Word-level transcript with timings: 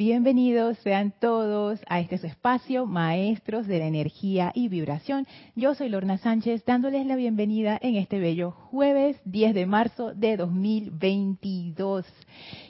Bienvenidos 0.00 0.78
sean 0.78 1.12
todos 1.20 1.78
a 1.86 2.00
este 2.00 2.16
su 2.16 2.26
espacio, 2.26 2.86
Maestros 2.86 3.66
de 3.66 3.80
la 3.80 3.84
Energía 3.84 4.50
y 4.54 4.68
Vibración. 4.68 5.26
Yo 5.54 5.74
soy 5.74 5.90
Lorna 5.90 6.16
Sánchez, 6.16 6.64
dándoles 6.64 7.04
la 7.04 7.16
bienvenida 7.16 7.78
en 7.82 7.96
este 7.96 8.18
bello 8.18 8.50
jueves 8.50 9.20
10 9.26 9.52
de 9.52 9.66
marzo 9.66 10.14
de 10.14 10.38
2022. 10.38 12.06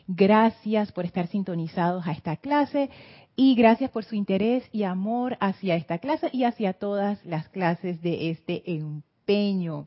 Gracias 0.08 0.90
por 0.90 1.04
estar 1.04 1.29
sintonizados 1.29 2.04
a 2.04 2.11
esta 2.11 2.35
clase 2.35 2.90
y 3.37 3.54
gracias 3.54 3.92
por 3.92 4.03
su 4.03 4.17
interés 4.17 4.69
y 4.72 4.83
amor 4.83 5.37
hacia 5.38 5.76
esta 5.76 5.99
clase 5.99 6.31
y 6.33 6.42
hacia 6.42 6.72
todas 6.72 7.24
las 7.24 7.49
clases 7.49 8.03
de 8.03 8.31
este 8.31 8.72
empeño. 8.72 9.87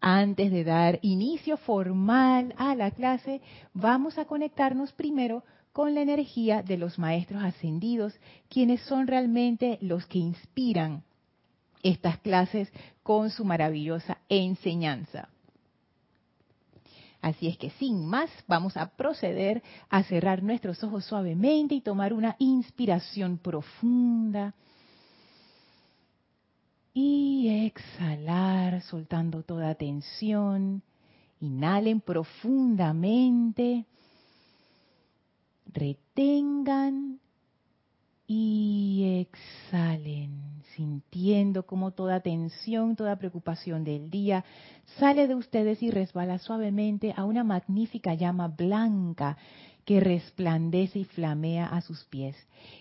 Antes 0.00 0.50
de 0.50 0.64
dar 0.64 0.98
inicio 1.02 1.56
formal 1.56 2.52
a 2.56 2.74
la 2.74 2.90
clase, 2.90 3.42
vamos 3.74 4.18
a 4.18 4.24
conectarnos 4.24 4.92
primero 4.92 5.40
con 5.40 5.57
la 5.94 6.00
energía 6.02 6.62
de 6.62 6.76
los 6.76 6.98
maestros 6.98 7.42
ascendidos, 7.42 8.14
quienes 8.48 8.80
son 8.82 9.06
realmente 9.06 9.78
los 9.80 10.06
que 10.06 10.18
inspiran 10.18 11.04
estas 11.82 12.18
clases 12.18 12.72
con 13.02 13.30
su 13.30 13.44
maravillosa 13.44 14.18
enseñanza. 14.28 15.28
Así 17.20 17.48
es 17.48 17.56
que 17.58 17.70
sin 17.70 18.06
más, 18.06 18.30
vamos 18.46 18.76
a 18.76 18.88
proceder 18.90 19.62
a 19.88 20.02
cerrar 20.02 20.42
nuestros 20.42 20.82
ojos 20.84 21.04
suavemente 21.04 21.74
y 21.74 21.80
tomar 21.80 22.12
una 22.12 22.36
inspiración 22.38 23.38
profunda. 23.38 24.54
Y 26.94 27.66
exhalar, 27.66 28.82
soltando 28.82 29.42
toda 29.42 29.74
tensión. 29.74 30.82
Inhalen 31.40 32.00
profundamente 32.00 33.86
retengan 35.72 37.20
y 38.26 39.26
exhalen, 39.26 40.62
sintiendo 40.76 41.64
como 41.64 41.92
toda 41.92 42.20
tensión, 42.20 42.94
toda 42.94 43.16
preocupación 43.16 43.84
del 43.84 44.10
día 44.10 44.44
sale 44.98 45.26
de 45.26 45.34
ustedes 45.34 45.82
y 45.82 45.90
resbala 45.90 46.38
suavemente 46.38 47.14
a 47.16 47.24
una 47.24 47.42
magnífica 47.42 48.14
llama 48.14 48.48
blanca 48.48 49.38
que 49.84 50.00
resplandece 50.00 50.98
y 50.98 51.04
flamea 51.04 51.66
a 51.66 51.80
sus 51.80 52.04
pies. 52.04 52.36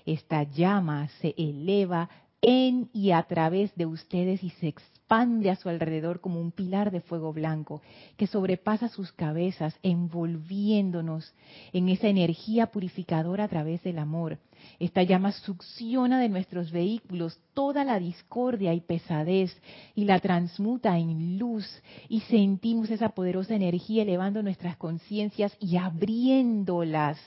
Esta 0.05 0.43
llama 0.43 1.07
se 1.21 1.33
eleva 1.37 2.09
en 2.41 2.89
y 2.93 3.11
a 3.11 3.23
través 3.23 3.73
de 3.75 3.85
ustedes 3.85 4.43
y 4.43 4.51
se 4.51 4.67
expande 4.67 5.49
a 5.49 5.55
su 5.55 5.69
alrededor 5.69 6.19
como 6.19 6.39
un 6.39 6.51
pilar 6.51 6.91
de 6.91 7.01
fuego 7.01 7.33
blanco 7.33 7.81
que 8.17 8.27
sobrepasa 8.27 8.89
sus 8.89 9.11
cabezas, 9.11 9.77
envolviéndonos 9.81 11.33
en 11.73 11.89
esa 11.89 12.07
energía 12.07 12.67
purificadora 12.67 13.45
a 13.45 13.47
través 13.47 13.81
del 13.83 13.99
amor. 13.99 14.37
Esta 14.79 15.03
llama 15.03 15.31
succiona 15.31 16.19
de 16.19 16.29
nuestros 16.29 16.71
vehículos 16.71 17.39
toda 17.53 17.83
la 17.83 17.99
discordia 17.99 18.73
y 18.73 18.81
pesadez 18.81 19.55
y 19.95 20.05
la 20.05 20.19
transmuta 20.19 20.97
en 20.97 21.37
luz 21.39 21.65
y 22.09 22.21
sentimos 22.21 22.89
esa 22.89 23.09
poderosa 23.09 23.55
energía 23.55 24.03
elevando 24.03 24.43
nuestras 24.43 24.77
conciencias 24.77 25.55
y 25.59 25.77
abriéndolas 25.77 27.17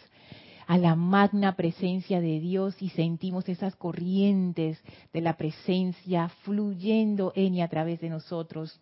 a 0.71 0.79
la 0.79 0.95
magna 0.95 1.57
presencia 1.57 2.21
de 2.21 2.39
Dios 2.39 2.81
y 2.81 2.91
sentimos 2.91 3.49
esas 3.49 3.75
corrientes 3.75 4.79
de 5.13 5.21
la 5.21 5.37
presencia 5.37 6.29
fluyendo 6.45 7.33
en 7.35 7.57
y 7.57 7.61
a 7.61 7.67
través 7.67 8.01
de 8.01 8.09
nosotros. 8.09 8.81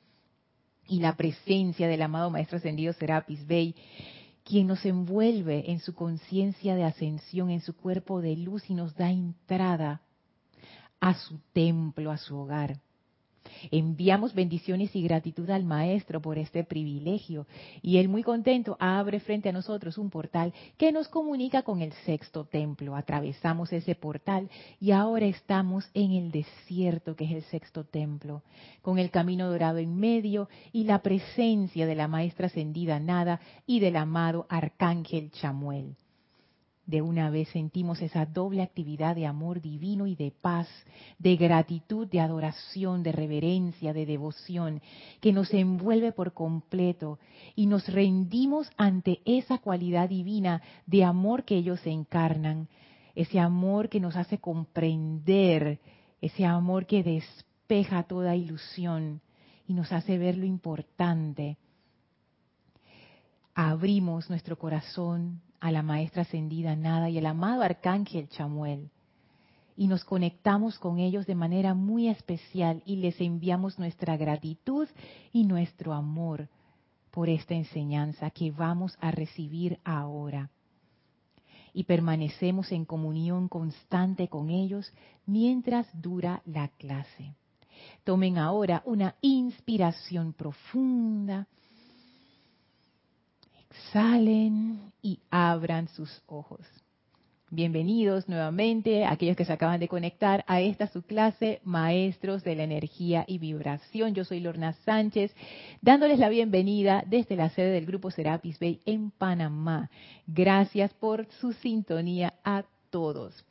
Y 0.86 1.00
la 1.00 1.16
presencia 1.16 1.88
del 1.88 2.02
amado 2.02 2.28
Maestro 2.28 2.58
Ascendido 2.58 2.92
Serapis 2.92 3.46
Bey, 3.46 3.74
quien 4.44 4.66
nos 4.66 4.84
envuelve 4.84 5.70
en 5.70 5.80
su 5.80 5.94
conciencia 5.94 6.76
de 6.76 6.84
ascensión, 6.84 7.48
en 7.48 7.62
su 7.62 7.74
cuerpo 7.74 8.20
de 8.20 8.36
luz 8.36 8.68
y 8.68 8.74
nos 8.74 8.94
da 8.94 9.10
entrada 9.10 10.02
a 11.00 11.14
su 11.14 11.38
templo, 11.54 12.10
a 12.10 12.18
su 12.18 12.36
hogar. 12.36 12.82
Enviamos 13.70 14.34
bendiciones 14.34 14.94
y 14.94 15.02
gratitud 15.02 15.48
al 15.50 15.64
Maestro 15.64 16.20
por 16.20 16.38
este 16.38 16.64
privilegio 16.64 17.46
y 17.82 17.98
él 17.98 18.08
muy 18.08 18.22
contento 18.22 18.76
abre 18.80 19.20
frente 19.20 19.48
a 19.48 19.52
nosotros 19.52 19.98
un 19.98 20.10
portal 20.10 20.52
que 20.76 20.92
nos 20.92 21.08
comunica 21.08 21.62
con 21.62 21.82
el 21.82 21.92
sexto 22.04 22.44
templo. 22.44 22.96
Atravesamos 22.96 23.72
ese 23.72 23.94
portal 23.94 24.48
y 24.80 24.92
ahora 24.92 25.26
estamos 25.26 25.88
en 25.94 26.12
el 26.12 26.30
desierto 26.30 27.16
que 27.16 27.24
es 27.24 27.32
el 27.32 27.42
sexto 27.44 27.84
templo, 27.84 28.42
con 28.82 28.98
el 28.98 29.10
camino 29.10 29.48
dorado 29.48 29.78
en 29.78 29.96
medio 29.96 30.48
y 30.72 30.84
la 30.84 31.02
presencia 31.02 31.86
de 31.86 31.94
la 31.94 32.08
Maestra 32.08 32.46
ascendida 32.46 33.00
Nada 33.00 33.40
y 33.66 33.80
del 33.80 33.96
amado 33.96 34.46
Arcángel 34.48 35.30
Chamuel 35.32 35.96
de 36.88 37.02
una 37.02 37.28
vez 37.28 37.50
sentimos 37.50 38.00
esa 38.00 38.24
doble 38.24 38.62
actividad 38.62 39.14
de 39.14 39.26
amor 39.26 39.60
divino 39.60 40.06
y 40.06 40.16
de 40.16 40.30
paz, 40.30 40.66
de 41.18 41.36
gratitud, 41.36 42.08
de 42.08 42.18
adoración, 42.18 43.02
de 43.02 43.12
reverencia, 43.12 43.92
de 43.92 44.06
devoción, 44.06 44.80
que 45.20 45.34
nos 45.34 45.52
envuelve 45.52 46.12
por 46.12 46.32
completo 46.32 47.18
y 47.54 47.66
nos 47.66 47.86
rendimos 47.88 48.70
ante 48.78 49.20
esa 49.26 49.58
cualidad 49.58 50.08
divina 50.08 50.62
de 50.86 51.04
amor 51.04 51.44
que 51.44 51.56
ellos 51.56 51.86
encarnan, 51.86 52.68
ese 53.14 53.38
amor 53.38 53.90
que 53.90 54.00
nos 54.00 54.16
hace 54.16 54.38
comprender, 54.38 55.80
ese 56.22 56.46
amor 56.46 56.86
que 56.86 57.02
despeja 57.02 58.04
toda 58.04 58.34
ilusión 58.34 59.20
y 59.66 59.74
nos 59.74 59.92
hace 59.92 60.16
ver 60.16 60.38
lo 60.38 60.46
importante. 60.46 61.58
Abrimos 63.54 64.30
nuestro 64.30 64.56
corazón, 64.58 65.42
a 65.60 65.70
la 65.72 65.82
maestra 65.82 66.22
ascendida 66.22 66.76
Nada 66.76 67.10
y 67.10 67.18
el 67.18 67.26
amado 67.26 67.62
arcángel 67.62 68.28
Chamuel. 68.28 68.90
Y 69.76 69.86
nos 69.86 70.04
conectamos 70.04 70.78
con 70.78 70.98
ellos 70.98 71.26
de 71.26 71.34
manera 71.34 71.74
muy 71.74 72.08
especial 72.08 72.82
y 72.84 72.96
les 72.96 73.20
enviamos 73.20 73.78
nuestra 73.78 74.16
gratitud 74.16 74.88
y 75.32 75.44
nuestro 75.44 75.92
amor 75.92 76.48
por 77.10 77.28
esta 77.28 77.54
enseñanza 77.54 78.30
que 78.30 78.50
vamos 78.50 78.96
a 79.00 79.10
recibir 79.10 79.78
ahora. 79.84 80.50
Y 81.72 81.84
permanecemos 81.84 82.72
en 82.72 82.84
comunión 82.84 83.48
constante 83.48 84.28
con 84.28 84.50
ellos 84.50 84.92
mientras 85.26 85.86
dura 85.92 86.42
la 86.44 86.68
clase. 86.68 87.34
Tomen 88.04 88.38
ahora 88.38 88.82
una 88.84 89.14
inspiración 89.20 90.32
profunda 90.32 91.46
exhalen 93.70 94.92
y 95.02 95.20
abran 95.30 95.88
sus 95.88 96.22
ojos. 96.26 96.60
Bienvenidos 97.50 98.28
nuevamente 98.28 99.04
a 99.04 99.12
aquellos 99.12 99.36
que 99.36 99.46
se 99.46 99.52
acaban 99.52 99.80
de 99.80 99.88
conectar 99.88 100.44
a 100.46 100.60
esta 100.60 100.86
su 100.86 101.02
clase, 101.02 101.60
Maestros 101.64 102.44
de 102.44 102.54
la 102.54 102.64
Energía 102.64 103.24
y 103.26 103.38
Vibración. 103.38 104.14
Yo 104.14 104.24
soy 104.24 104.40
Lorna 104.40 104.74
Sánchez, 104.84 105.34
dándoles 105.80 106.18
la 106.18 106.28
bienvenida 106.28 107.04
desde 107.06 107.36
la 107.36 107.48
sede 107.48 107.70
del 107.70 107.86
Grupo 107.86 108.10
Serapis 108.10 108.58
Bay 108.58 108.80
en 108.84 109.10
Panamá. 109.10 109.90
Gracias 110.26 110.92
por 110.92 111.26
su 111.40 111.54
sintonía 111.54 112.34
a 112.44 112.64
todos. 112.90 113.44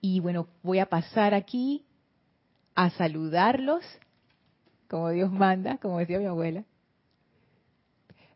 Y 0.00 0.20
bueno, 0.20 0.46
voy 0.62 0.78
a 0.78 0.86
pasar 0.86 1.34
aquí 1.34 1.84
a 2.74 2.90
saludarlos, 2.90 3.84
como 4.88 5.10
Dios 5.10 5.30
manda, 5.30 5.76
como 5.78 5.98
decía 5.98 6.18
mi 6.18 6.26
abuela. 6.26 6.64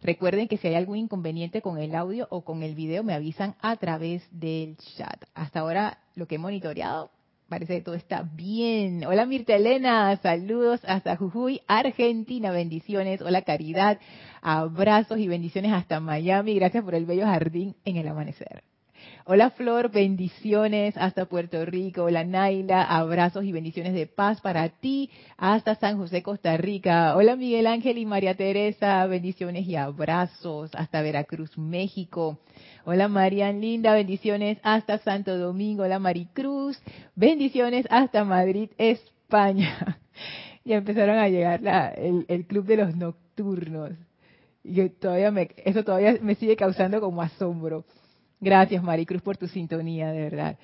Recuerden 0.05 0.49
que 0.49 0.59
si 0.59 0.69
hay 0.69 0.75
algún 0.75 0.99
inconveniente 0.99 1.63
con 1.63 1.79
el 1.79 1.95
audio 1.95 2.27
o 2.29 2.45
con 2.45 2.63
el 2.63 2.75
video, 2.75 3.03
me 3.03 3.15
avisan 3.15 3.55
a 3.63 3.75
través 3.77 4.23
del 4.31 4.77
chat. 4.77 5.25
Hasta 5.35 5.61
ahora 5.61 5.97
lo 6.15 6.27
que 6.27 6.35
he 6.35 6.39
monitoreado 6.39 7.11
parece 7.49 7.77
que 7.77 7.81
todo 7.81 7.95
está 7.95 8.21
bien. 8.21 9.07
Hola 9.07 9.25
Mirta 9.25 9.57
Elena, 9.57 10.15
saludos 10.19 10.83
hasta 10.87 11.17
Jujuy, 11.17 11.63
Argentina, 11.67 12.51
bendiciones. 12.51 13.23
Hola 13.23 13.43
Caridad, 13.43 13.99
abrazos 14.43 15.19
y 15.21 15.27
bendiciones 15.27 15.73
hasta 15.73 16.01
Miami. 16.01 16.55
Gracias 16.55 16.85
por 16.85 16.95
el 16.95 17.07
bello 17.07 17.25
jardín 17.25 17.75
en 17.87 17.97
el 17.97 18.07
amanecer. 18.07 18.63
Hola 19.27 19.49
Flor, 19.49 19.91
bendiciones 19.91 20.99
hasta 20.99 21.25
Puerto 21.25 21.65
Rico. 21.65 22.03
Hola 22.03 22.25
Naila, 22.25 22.83
abrazos 22.83 23.43
y 23.45 23.53
bendiciones 23.53 23.95
de 23.95 24.07
paz 24.07 24.43
para 24.43 24.69
ti 24.69 25.09
hasta 25.39 25.77
San 25.77 25.97
José, 25.97 26.23
Costa 26.23 26.59
Rica. 26.59 27.17
Hola 27.17 27.35
Miguel 27.35 27.67
Ángel 27.67 27.97
y 27.97 28.05
María 28.05 28.37
Teresa, 28.37 29.07
bendiciones 29.07 29.67
y 29.67 29.77
abrazos 29.77 30.75
hasta 30.75 31.01
Veracruz, 31.01 31.57
México. 31.57 32.39
Hola 32.85 33.09
Marian 33.09 33.63
Linda, 33.63 33.95
bendiciones 33.95 34.59
hasta 34.63 34.99
Santo 34.99 35.39
Domingo. 35.39 35.85
Hola 35.85 35.99
Maricruz, 35.99 36.79
bendiciones 37.15 37.87
hasta 37.89 38.25
Madrid, 38.25 38.73
España. 38.77 40.01
ya 40.67 40.77
empezaron 40.77 41.17
a 41.17 41.31
llegar 41.31 41.63
el 41.97 42.45
club 42.47 42.67
de 42.67 42.77
los 42.77 42.95
nocturnos. 42.95 43.93
Y 44.63 44.87
todavía 44.91 45.31
me, 45.31 45.49
eso 45.65 45.83
todavía 45.83 46.19
me 46.21 46.35
sigue 46.35 46.57
causando 46.57 47.01
como 47.01 47.23
asombro. 47.23 47.87
Gracias, 48.45 48.83
Maricruz, 48.83 49.23
por 49.23 49.39
tu 49.39 49.49
sintonía, 49.49 50.13
de 50.13 50.21
verdad. 50.21 50.59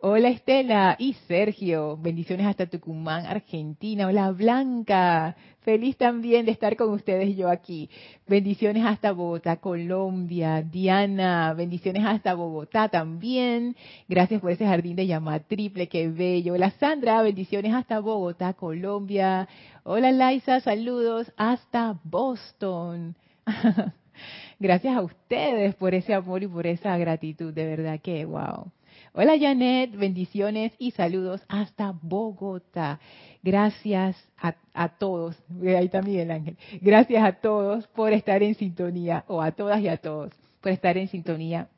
Hola 0.00 0.30
Estela 0.30 0.96
y 0.98 1.12
Sergio, 1.28 1.98
bendiciones 1.98 2.46
hasta 2.46 2.64
Tucumán, 2.64 3.26
Argentina. 3.26 4.06
Hola 4.06 4.30
Blanca, 4.30 5.36
feliz 5.60 5.98
también 5.98 6.46
de 6.46 6.52
estar 6.52 6.76
con 6.76 6.88
ustedes 6.94 7.36
yo 7.36 7.50
aquí. 7.50 7.90
Bendiciones 8.26 8.86
hasta 8.86 9.12
Bogotá, 9.12 9.56
Colombia. 9.56 10.62
Diana, 10.62 11.52
bendiciones 11.52 12.06
hasta 12.06 12.32
Bogotá 12.32 12.88
también. 12.88 13.76
Gracias 14.08 14.40
por 14.40 14.50
ese 14.50 14.64
jardín 14.64 14.96
de 14.96 15.06
llama 15.06 15.38
triple, 15.40 15.88
qué 15.88 16.08
bello. 16.08 16.54
Hola 16.54 16.70
Sandra, 16.80 17.20
bendiciones 17.20 17.74
hasta 17.74 18.00
Bogotá, 18.00 18.54
Colombia. 18.54 19.46
Hola 19.82 20.10
Laisa, 20.10 20.60
saludos 20.60 21.30
hasta 21.36 22.00
Boston. 22.02 23.14
Gracias 24.58 24.96
a 24.96 25.02
ustedes 25.02 25.74
por 25.74 25.94
ese 25.94 26.14
amor 26.14 26.42
y 26.42 26.46
por 26.46 26.66
esa 26.66 26.96
gratitud, 26.96 27.52
de 27.52 27.66
verdad 27.66 28.00
que 28.00 28.24
wow. 28.24 28.72
Hola 29.12 29.34
Janet, 29.38 29.94
bendiciones 29.94 30.72
y 30.78 30.92
saludos 30.92 31.42
hasta 31.46 31.92
Bogotá. 32.00 32.98
Gracias 33.42 34.16
a, 34.38 34.88
todos, 34.96 35.36
ahí 35.62 35.90
también 35.90 36.20
el 36.20 36.30
ángel. 36.30 36.56
Gracias 36.80 37.22
a 37.22 37.32
todos 37.32 37.86
por 37.88 38.14
estar 38.14 38.42
en 38.42 38.54
sintonía, 38.54 39.26
o 39.28 39.42
a 39.42 39.52
todas 39.52 39.78
y 39.82 39.88
a 39.88 39.98
todos, 39.98 40.32
por 40.62 40.72
estar 40.72 40.96
en 40.96 41.08
sintonía. 41.08 41.68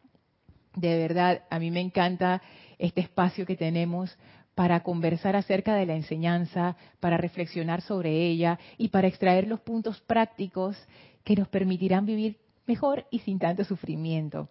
De 0.77 0.97
verdad, 0.99 1.43
a 1.51 1.59
mí 1.59 1.73
me 1.73 1.81
encanta 1.81 2.43
este 2.79 3.01
espacio 3.01 3.45
que 3.45 3.57
tenemos 3.57 4.17
para 4.55 4.85
conversar 4.85 5.35
acerca 5.35 5.75
de 5.75 5.87
la 5.87 5.97
enseñanza, 5.97 6.77
para 7.01 7.17
reflexionar 7.17 7.81
sobre 7.81 8.29
ella 8.29 8.61
y 8.77 8.89
para 8.89 9.09
extraer 9.09 9.49
los 9.49 9.59
puntos 9.59 10.01
prácticos 10.03 10.77
que 11.25 11.35
nos 11.35 11.49
permitirán 11.49 12.07
vivir 12.07 12.37
mejor 12.69 13.07
y 13.11 13.21
sin 13.21 13.39
tanto 13.39 13.65
sufrimiento. 13.65 14.49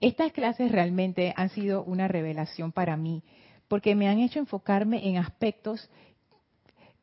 Estas 0.00 0.32
clases 0.32 0.70
realmente 0.70 1.32
han 1.36 1.48
sido 1.48 1.82
una 1.82 2.06
revelación 2.06 2.70
para 2.70 2.96
mí, 2.96 3.22
porque 3.66 3.94
me 3.94 4.08
han 4.08 4.18
hecho 4.18 4.38
enfocarme 4.38 5.08
en 5.08 5.16
aspectos, 5.16 5.90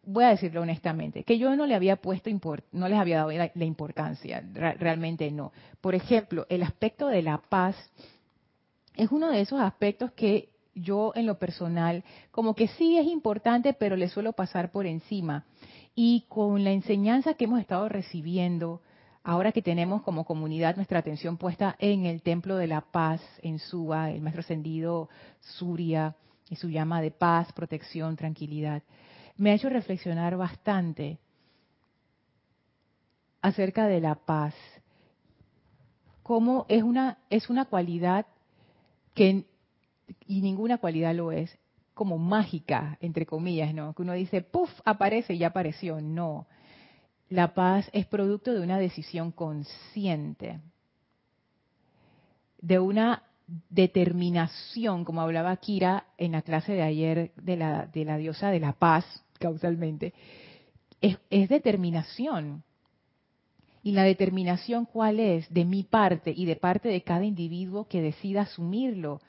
voy 0.04 0.26
a 0.26 0.30
decirlo 0.30 0.62
honestamente, 0.62 1.24
que 1.24 1.40
yo 1.40 1.56
no 1.56 1.66
le 1.66 1.76
había 1.76 1.96
puesto, 1.98 2.30
no 2.72 2.88
les 2.88 3.00
había 3.00 3.18
dado 3.18 3.32
la, 3.32 3.66
importancia, 3.66 4.44
realmente 4.54 5.30
no. 5.32 5.52
Por 5.82 5.96
ejemplo, 5.96 6.46
el 6.50 6.62
aspecto 6.62 7.08
de 7.08 7.24
la 7.24 7.40
paz 7.40 7.76
es 8.96 9.12
uno 9.12 9.32
de 9.32 9.42
esos 9.42 9.60
aspectos 9.60 10.12
que 10.12 10.50
yo 10.76 11.14
en 11.16 11.26
lo 11.26 11.40
personal, 11.40 12.04
como 12.32 12.56
que 12.56 12.68
sí 12.68 12.98
es 12.98 13.08
importante, 13.08 13.74
pero 13.74 13.96
le 13.96 14.10
suelo 14.10 14.34
pasar 14.34 14.72
por 14.72 14.86
encima. 14.86 15.46
Y 15.96 16.26
con 16.28 16.64
la 16.64 16.72
enseñanza 16.72 17.36
que 17.36 17.46
hemos 17.46 17.60
estado 17.60 17.90
recibiendo, 17.90 18.82
ahora 19.24 19.52
que 19.52 19.62
tenemos 19.62 20.02
como 20.04 20.25
comunidad 20.25 20.75
nuestra 20.75 21.00
atención 21.00 21.38
puesta 21.38 21.75
en 21.80 22.06
el 22.06 22.22
Templo 22.22 22.58
de 22.58 22.68
la 22.68 22.81
Paz, 22.81 23.22
en 23.42 23.58
Suba, 23.58 24.12
el 24.12 24.22
Maestro 24.22 24.42
Ascendido 24.42 25.10
Surya 25.40 26.16
y 26.50 26.58
su 26.58 26.70
llama 26.70 27.02
de 27.02 27.12
paz, 27.12 27.52
protección, 27.54 28.18
tranquilidad, 28.18 28.84
me 29.38 29.52
ha 29.52 29.56
hecho 29.56 29.70
reflexionar 29.70 30.36
bastante 30.38 31.20
acerca 33.42 33.88
de 33.88 34.02
la 34.02 34.16
paz. 34.16 34.54
Cómo 36.22 36.66
es 36.70 36.84
una, 36.84 37.18
es 37.30 37.50
una 37.50 37.66
cualidad 37.66 38.25
que, 39.14 39.46
y 40.28 40.42
ninguna 40.42 40.78
cualidad 40.78 41.16
lo 41.16 41.31
es, 41.31 41.58
como 41.94 42.18
mágica, 42.18 42.98
entre 43.02 43.25
comillas, 43.25 43.74
¿no? 43.74 43.94
Que 43.94 44.02
uno 44.02 44.14
dice, 44.14 44.42
puff, 44.42 44.70
aparece 44.84 45.34
y 45.34 45.40
ya 45.40 45.48
apareció. 45.48 46.02
No 46.02 46.48
la 47.34 47.56
paz 47.56 47.90
es 47.94 48.06
producto 48.06 48.54
de 48.54 48.62
una 48.62 48.78
decisión 48.78 49.32
consciente, 49.32 50.60
de 52.62 52.78
una 52.78 53.24
determinación, 53.70 55.04
como 55.04 55.22
hablaba 55.22 55.58
Kira 55.58 56.06
en 56.20 56.34
la 56.34 56.44
clase 56.44 56.74
de 56.74 56.84
ayer 56.84 57.32
de 57.36 57.58
la, 57.58 57.88
de 57.88 58.06
la 58.06 58.18
diosa 58.18 58.52
de 58.52 58.60
la 58.60 58.74
paz, 58.74 59.04
causalmente, 59.40 60.14
es, 61.02 61.18
es 61.32 61.50
determinación. 61.50 62.64
¿Y 63.82 63.94
la 63.94 64.04
determinación 64.04 64.86
cuál 64.86 65.20
es? 65.20 65.52
De 65.52 65.66
mi 65.66 65.82
parte 65.82 66.32
y 66.36 66.46
de 66.46 66.56
parte 66.56 66.88
de 66.88 67.02
cada 67.02 67.26
individuo 67.26 67.88
que 67.88 68.02
decida 68.02 68.42
asumirlo. 68.42 69.22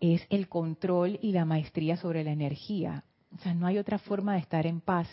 Es 0.00 0.24
el 0.28 0.48
control 0.48 1.18
y 1.22 1.32
la 1.32 1.46
maestría 1.46 1.96
sobre 1.96 2.24
la 2.24 2.32
energía. 2.32 3.04
O 3.34 3.38
sea, 3.38 3.54
no 3.54 3.66
hay 3.66 3.78
otra 3.78 3.98
forma 3.98 4.34
de 4.34 4.40
estar 4.40 4.66
en 4.66 4.82
paz 4.82 5.08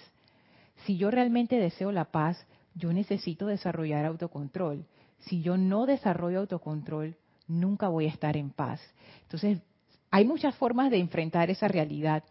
si 0.86 0.98
yo 0.98 1.12
realmente 1.12 1.58
deseo 1.58 1.92
la 1.92 2.06
paz, 2.06 2.46
yo 2.76 2.94
necesito 2.94 3.48
desarrollar 3.48 4.06
autocontrol. 4.06 4.86
Si 5.20 5.42
yo 5.42 5.58
no 5.58 5.86
desarrollo 5.86 6.40
autocontrol, 6.40 7.16
nunca 7.48 7.90
voy 7.90 8.06
a 8.06 8.10
estar 8.10 8.38
en 8.38 8.50
paz. 8.50 8.82
Entonces, 9.24 9.60
hay 10.10 10.26
muchas 10.26 10.56
formas 10.56 10.90
de 10.90 10.98
enfrentar 10.98 11.50
esa 11.50 11.68
realidad. 11.68 12.24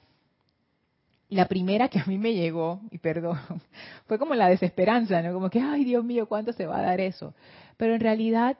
La 1.29 1.47
primera 1.47 1.89
que 1.89 2.01
a 2.01 2.05
mí 2.07 2.19
me 2.19 2.35
llegó, 2.35 2.81
y 2.91 2.99
perdón, 2.99 3.39
fue 4.07 4.19
como 4.19 4.35
la 4.35 4.49
desesperanza, 4.49 5.23
¿no? 5.23 5.33
Como 5.33 5.51
que, 5.51 5.61
ay 5.61 5.85
Dios 5.85 6.05
mío, 6.05 6.27
¿cuánto 6.27 6.53
se 6.53 6.67
va 6.67 6.79
a 6.79 6.83
dar 6.83 7.01
eso? 7.01 7.35
Pero 7.77 7.95
en 7.95 8.01
realidad, 8.01 8.57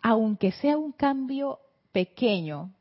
aunque 0.00 0.52
sea 0.52 0.78
un 0.78 0.92
cambio 0.92 1.60
pequeño, 1.92 2.72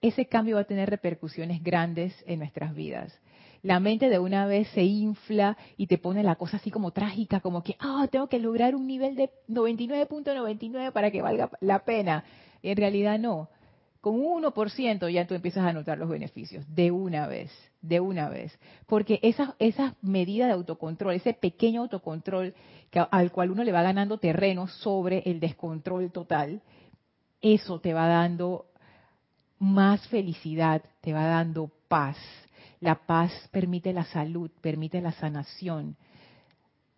ese 0.00 0.26
cambio 0.26 0.56
va 0.56 0.62
a 0.62 0.66
tener 0.66 0.88
repercusiones 0.88 1.62
grandes 1.62 2.14
en 2.26 2.40
nuestras 2.40 2.74
vidas 2.74 3.16
la 3.62 3.78
mente 3.78 4.08
de 4.08 4.18
una 4.18 4.46
vez 4.46 4.68
se 4.68 4.82
infla 4.82 5.56
y 5.76 5.86
te 5.86 5.98
pone 5.98 6.22
la 6.22 6.34
cosa 6.34 6.56
así 6.56 6.70
como 6.70 6.90
trágica, 6.90 7.40
como 7.40 7.62
que, 7.62 7.76
ah, 7.78 8.08
tengo 8.10 8.28
que 8.28 8.40
lograr 8.40 8.74
un 8.74 8.86
nivel 8.86 9.14
de 9.14 9.30
99.99 9.48 10.92
para 10.92 11.10
que 11.10 11.22
valga 11.22 11.50
la 11.60 11.84
pena. 11.84 12.24
en 12.62 12.76
realidad 12.76 13.18
no. 13.18 13.48
Con 14.00 14.16
un 14.16 14.42
1% 14.42 15.08
ya 15.12 15.28
tú 15.28 15.34
empiezas 15.34 15.64
a 15.64 15.72
notar 15.72 15.96
los 15.96 16.08
beneficios, 16.08 16.64
de 16.74 16.90
una 16.90 17.28
vez, 17.28 17.52
de 17.80 18.00
una 18.00 18.28
vez. 18.28 18.58
Porque 18.86 19.20
esa, 19.22 19.54
esa 19.60 19.94
medida 20.02 20.46
de 20.46 20.52
autocontrol, 20.52 21.14
ese 21.14 21.34
pequeño 21.34 21.82
autocontrol 21.82 22.52
al 22.92 23.30
cual 23.30 23.52
uno 23.52 23.62
le 23.62 23.70
va 23.70 23.82
ganando 23.82 24.18
terreno 24.18 24.66
sobre 24.66 25.22
el 25.26 25.38
descontrol 25.38 26.10
total, 26.10 26.62
eso 27.40 27.80
te 27.80 27.92
va 27.92 28.08
dando 28.08 28.66
más 29.60 30.06
felicidad, 30.08 30.82
te 31.00 31.12
va 31.12 31.24
dando 31.26 31.70
paz 31.86 32.16
la 32.82 33.06
paz 33.06 33.30
permite 33.52 33.92
la 33.92 34.04
salud, 34.04 34.50
permite 34.60 35.00
la 35.00 35.12
sanación, 35.12 35.96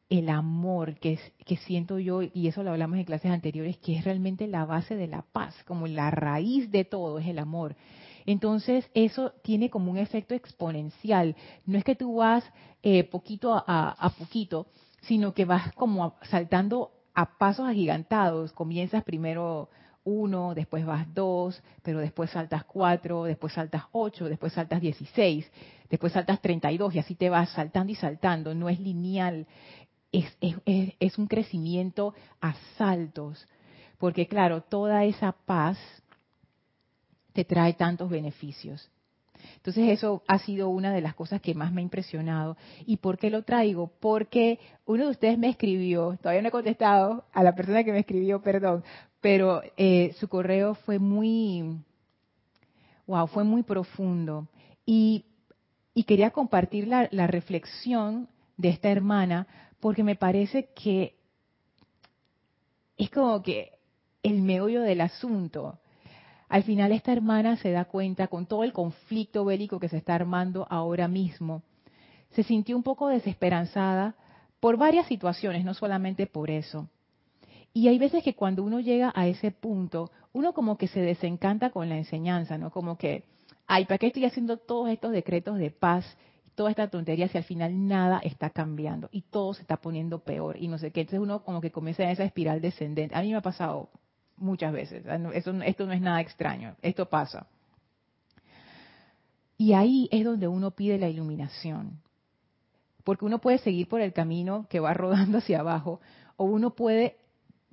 el 0.08 0.30
amor 0.30 0.94
que, 0.94 1.18
siento 1.66 1.98
yo, 1.98 2.22
y 2.22 2.48
eso 2.48 2.62
lo 2.62 2.70
hablamos 2.70 2.96
en 2.96 3.04
clases 3.04 3.30
anteriores, 3.30 3.76
que 3.76 3.98
es 3.98 4.04
realmente 4.04 4.46
la 4.46 4.64
base 4.64 4.96
de 4.96 5.08
la 5.08 5.20
paz, 5.20 5.54
como 5.66 5.86
la 5.86 6.10
raíz 6.10 6.70
de 6.70 6.86
todo 6.86 7.18
es 7.18 7.26
el 7.26 7.38
amor. 7.38 7.76
Entonces, 8.24 8.90
eso 8.94 9.32
tiene 9.42 9.68
como 9.68 9.90
un 9.90 9.98
efecto 9.98 10.34
exponencial. 10.34 11.36
No 11.66 11.76
es 11.76 11.84
que 11.84 11.94
tú 11.94 12.16
vas 12.16 12.44
eh, 12.82 13.04
poquito 13.04 13.52
a, 13.54 14.14
poquito, 14.18 14.68
sino 15.02 15.34
que 15.34 15.44
vas 15.44 15.70
como 15.74 16.14
saltando 16.22 16.92
a 17.12 17.36
pasos 17.36 17.68
agigantados. 17.68 18.52
Comienzas 18.52 19.04
primero 19.04 19.68
uno, 20.04 20.54
después 20.54 20.84
vas 20.84 21.12
dos, 21.14 21.62
pero 21.82 21.98
después 21.98 22.30
saltas 22.30 22.64
cuatro, 22.64 23.24
después 23.24 23.52
saltas 23.52 23.84
ocho, 23.92 24.28
después 24.28 24.52
saltas 24.52 24.80
dieciséis, 24.80 25.50
después 25.88 26.12
saltas 26.12 26.40
treinta 26.40 26.70
y 26.70 26.78
dos 26.78 26.94
y 26.94 26.98
así 26.98 27.14
te 27.14 27.30
vas 27.30 27.50
saltando 27.50 27.92
y 27.92 27.96
saltando. 27.96 28.54
No 28.54 28.68
es 28.68 28.78
lineal, 28.78 29.46
es, 30.12 30.36
es, 31.00 31.18
un 31.18 31.26
crecimiento 31.26 32.14
a 32.40 32.54
saltos, 32.76 33.46
porque 33.98 34.26
claro, 34.28 34.62
toda 34.62 35.04
esa 35.04 35.32
paz 35.32 35.78
te 37.32 37.44
trae 37.44 37.72
tantos 37.72 38.10
beneficios. 38.10 38.90
Entonces 39.56 39.88
eso 39.88 40.22
ha 40.26 40.38
sido 40.38 40.68
una 40.68 40.92
de 40.92 41.00
las 41.00 41.14
cosas 41.14 41.40
que 41.40 41.54
más 41.54 41.72
me 41.72 41.80
ha 41.80 41.84
impresionado. 41.84 42.56
¿Y 42.86 42.98
por 42.98 43.18
qué 43.18 43.30
lo 43.30 43.42
traigo? 43.42 43.92
Porque 44.00 44.58
uno 44.86 45.04
de 45.04 45.10
ustedes 45.10 45.38
me 45.38 45.48
escribió, 45.48 46.16
todavía 46.18 46.42
no 46.42 46.48
he 46.48 46.52
contestado 46.52 47.24
a 47.32 47.42
la 47.42 47.54
persona 47.54 47.84
que 47.84 47.92
me 47.92 47.98
escribió, 48.00 48.40
perdón, 48.40 48.84
pero 49.24 49.62
eh, 49.78 50.14
su 50.20 50.28
correo 50.28 50.74
fue 50.74 50.98
muy, 50.98 51.78
wow, 53.06 53.26
fue 53.26 53.42
muy 53.42 53.62
profundo. 53.62 54.48
Y, 54.84 55.24
quería 56.06 56.30
compartir 56.30 56.86
la, 56.86 57.08
la 57.10 57.26
reflexión 57.26 58.28
de 58.58 58.68
esta 58.68 58.90
hermana 58.90 59.46
porque 59.80 60.04
me 60.04 60.14
parece 60.14 60.68
que 60.74 61.14
es 62.98 63.08
como 63.08 63.42
que 63.42 63.72
el 64.22 64.42
meollo 64.42 64.82
del 64.82 65.00
asunto. 65.00 65.78
Al 66.50 66.62
final 66.64 66.92
esta 66.92 67.12
hermana 67.12 67.56
se 67.56 67.70
da 67.70 67.86
cuenta 67.86 68.26
con 68.26 68.44
todo 68.44 68.62
el 68.62 68.74
conflicto 68.74 69.46
bélico 69.46 69.80
que 69.80 69.88
se 69.88 69.96
está 69.96 70.16
armando 70.16 70.66
ahora 70.68 71.08
mismo. 71.08 71.62
Se 72.32 72.42
sintió 72.42 72.76
un 72.76 72.82
poco 72.82 73.08
desesperanzada 73.08 74.16
por 74.60 74.76
varias 74.76 75.06
situaciones, 75.06 75.64
no 75.64 75.72
solamente 75.72 76.26
por 76.26 76.50
eso. 76.50 76.90
Y 77.74 77.88
hay 77.88 77.98
veces 77.98 78.24
que 78.24 78.34
cuando 78.34 78.62
uno 78.62 78.80
llega 78.80 79.12
a 79.14 79.26
ese 79.26 79.50
punto, 79.50 80.10
uno 80.32 80.54
como 80.54 80.78
que 80.78 80.88
se 80.88 81.00
desencanta 81.00 81.68
con 81.70 81.90
la 81.90 81.98
enseñanza, 81.98 82.56
¿no? 82.56 82.70
Como 82.70 82.96
que, 82.96 83.24
ay, 83.66 83.84
¿para 83.84 83.98
qué 83.98 84.06
estoy 84.06 84.24
haciendo 84.24 84.56
todos 84.56 84.88
estos 84.88 85.12
decretos 85.12 85.58
de 85.58 85.70
paz? 85.70 86.16
toda 86.54 86.70
esta 86.70 86.88
tontería 86.88 87.28
si 87.28 87.38
al 87.38 87.44
final 87.44 87.86
nada 87.88 88.20
está 88.20 88.50
cambiando 88.50 89.08
y 89.12 89.22
todo 89.22 89.54
se 89.54 89.62
está 89.62 89.76
poniendo 89.76 90.20
peor 90.20 90.56
y 90.58 90.68
no 90.68 90.78
sé 90.78 90.90
qué. 90.90 91.00
Entonces 91.00 91.20
uno 91.20 91.42
como 91.42 91.60
que 91.60 91.70
comienza 91.70 92.04
en 92.04 92.10
esa 92.10 92.24
espiral 92.24 92.60
descendente. 92.60 93.14
A 93.14 93.22
mí 93.22 93.30
me 93.30 93.36
ha 93.36 93.42
pasado 93.42 93.88
muchas 94.36 94.72
veces. 94.72 95.04
Eso, 95.34 95.52
esto 95.62 95.86
no 95.86 95.92
es 95.92 96.00
nada 96.00 96.20
extraño. 96.20 96.76
Esto 96.82 97.08
pasa. 97.08 97.46
Y 99.56 99.72
ahí 99.72 100.08
es 100.10 100.24
donde 100.24 100.48
uno 100.48 100.72
pide 100.72 100.98
la 100.98 101.08
iluminación. 101.08 102.00
Porque 103.04 103.24
uno 103.24 103.40
puede 103.40 103.58
seguir 103.58 103.88
por 103.88 104.00
el 104.00 104.12
camino 104.12 104.66
que 104.68 104.80
va 104.80 104.94
rodando 104.94 105.38
hacia 105.38 105.60
abajo 105.60 106.00
o 106.36 106.44
uno 106.44 106.70
puede, 106.70 107.16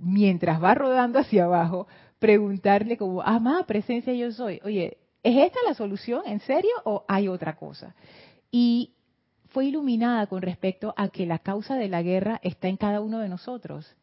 mientras 0.01 0.61
va 0.61 0.73
rodando 0.73 1.19
hacia 1.19 1.45
abajo, 1.45 1.87
preguntarle 2.19 2.97
como, 2.97 3.21
amada 3.21 3.65
presencia 3.65 4.13
yo 4.13 4.31
soy, 4.31 4.59
oye, 4.63 4.97
¿es 5.23 5.37
esta 5.37 5.59
la 5.67 5.73
solución? 5.73 6.23
¿En 6.25 6.39
serio? 6.41 6.71
¿O 6.83 7.05
hay 7.07 7.27
otra 7.27 7.55
cosa? 7.55 7.95
Y 8.51 8.93
fue 9.49 9.65
iluminada 9.65 10.27
con 10.27 10.41
respecto 10.41 10.93
a 10.97 11.09
que 11.09 11.25
la 11.25 11.39
causa 11.39 11.75
de 11.75 11.89
la 11.89 12.01
guerra 12.01 12.39
está 12.43 12.67
en 12.67 12.77
cada 12.77 13.01
uno 13.01 13.19
de 13.19 13.29
nosotros. 13.29 13.95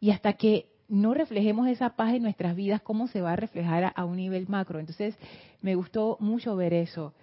Y 0.00 0.10
hasta 0.10 0.34
que 0.34 0.66
no 0.88 1.14
reflejemos 1.14 1.68
esa 1.68 1.90
paz 1.90 2.14
en 2.14 2.22
nuestras 2.22 2.54
vidas, 2.56 2.82
¿cómo 2.82 3.06
se 3.06 3.22
va 3.22 3.32
a 3.32 3.36
reflejar 3.36 3.92
a, 3.94 4.04
un 4.04 4.16
nivel 4.16 4.48
macro? 4.48 4.80
Entonces, 4.80 5.16
me 5.60 5.74
gustó 5.74 6.16
mucho 6.20 6.56
ver 6.56 6.74
eso. 6.74 7.14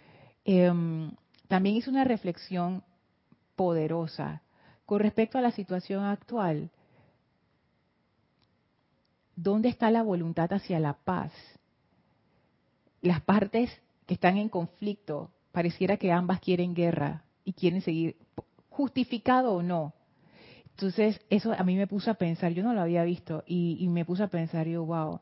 Em, 0.45 1.11
también 1.47 1.75
hice 1.75 1.89
una 1.89 2.05
reflexión 2.05 2.83
poderosa 3.55 4.41
con 4.85 5.01
respecto 5.01 5.37
a 5.37 5.41
la 5.41 5.51
situación 5.51 6.03
actual. 6.05 6.71
¿Dónde 9.41 9.69
está 9.69 9.89
la 9.89 10.03
voluntad 10.03 10.51
hacia 10.51 10.81
la 10.81 10.95
paz? 10.95 11.31
Las 13.01 13.21
partes 13.21 13.71
que 14.05 14.15
están 14.15 14.35
en 14.35 14.49
conflicto, 14.49 15.31
pareciera 15.53 15.95
que 15.95 16.11
ambas 16.11 16.41
quieren 16.41 16.73
guerra 16.73 17.23
y 17.45 17.53
quieren 17.53 17.81
seguir, 17.81 18.17
justificado 18.69 19.53
o 19.53 19.63
no. 19.63 19.93
Entonces, 20.71 21.21
eso 21.29 21.53
a 21.57 21.63
mí 21.63 21.77
me 21.77 21.87
puso 21.87 22.11
a 22.11 22.15
pensar, 22.15 22.51
yo 22.51 22.63
no 22.63 22.73
lo 22.73 22.81
había 22.81 23.05
visto, 23.05 23.45
y, 23.47 23.87
me 23.87 24.03
puse 24.03 24.23
a 24.23 24.27
pensar, 24.27 24.67
yo, 24.67 24.83
wow, 24.83 25.21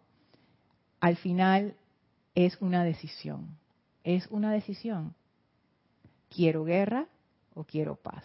al 0.99 1.17
final 1.17 1.75
es 2.33 2.59
una 2.59 2.83
decisión, 2.83 3.55
es 4.03 4.25
una 4.31 4.51
decisión. 4.51 5.13
¿Quiero 6.35 6.63
guerra 6.63 7.05
o 7.53 7.65
quiero 7.65 7.95
paz? 7.97 8.23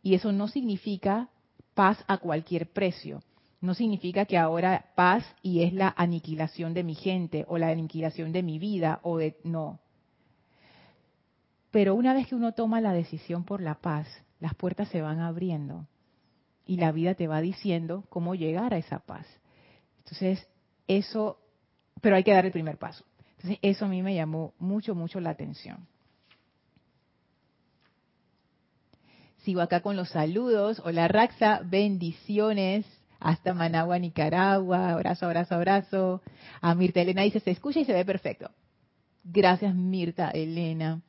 Y 0.00 0.14
eso 0.14 0.30
no 0.30 0.46
significa 0.46 1.28
paz 1.74 2.04
a 2.06 2.18
cualquier 2.18 2.68
precio 2.68 3.20
no 3.60 3.74
significa 3.74 4.24
que 4.24 4.38
ahora 4.38 4.86
paz 4.94 5.24
y 5.42 5.62
es 5.62 5.72
la 5.72 5.92
aniquilación 5.96 6.72
de 6.72 6.82
mi 6.82 6.94
gente 6.94 7.44
o 7.48 7.58
la 7.58 7.68
aniquilación 7.68 8.32
de 8.32 8.42
mi 8.42 8.58
vida 8.58 9.00
o 9.02 9.18
de 9.18 9.36
no. 9.44 9.80
Pero 11.70 11.94
una 11.94 12.14
vez 12.14 12.26
que 12.26 12.34
uno 12.34 12.52
toma 12.52 12.80
la 12.80 12.92
decisión 12.92 13.44
por 13.44 13.60
la 13.60 13.76
paz, 13.76 14.06
las 14.40 14.54
puertas 14.54 14.88
se 14.88 15.02
van 15.02 15.20
abriendo 15.20 15.86
y 16.64 16.78
la 16.78 16.90
vida 16.90 17.14
te 17.14 17.28
va 17.28 17.40
diciendo 17.40 18.04
cómo 18.08 18.34
llegar 18.34 18.72
a 18.72 18.78
esa 18.78 19.00
paz. 19.00 19.26
Entonces, 19.98 20.48
eso, 20.88 21.38
pero 22.00 22.16
hay 22.16 22.24
que 22.24 22.32
dar 22.32 22.46
el 22.46 22.52
primer 22.52 22.78
paso. 22.78 23.04
Entonces, 23.36 23.58
eso 23.62 23.84
a 23.84 23.88
mí 23.88 24.02
me 24.02 24.14
llamó 24.14 24.54
mucho, 24.58 24.94
mucho 24.94 25.20
la 25.20 25.30
atención. 25.30 25.86
Sigo 29.42 29.60
acá 29.60 29.80
con 29.80 29.96
los 29.96 30.10
saludos. 30.10 30.82
Hola 30.84 31.08
Raxa, 31.08 31.60
bendiciones 31.64 32.86
hasta 33.20 33.54
Managua, 33.54 33.98
Nicaragua. 33.98 34.90
Abrazo, 34.92 35.26
abrazo, 35.26 35.54
abrazo. 35.54 36.22
A 36.60 36.74
Mirta 36.74 37.00
Elena 37.00 37.22
dice, 37.22 37.40
se 37.40 37.50
escucha 37.50 37.80
y 37.80 37.84
se 37.84 37.92
ve 37.92 38.04
perfecto. 38.04 38.50
Gracias, 39.22 39.74
Mirta 39.74 40.30
Elena. 40.30 41.00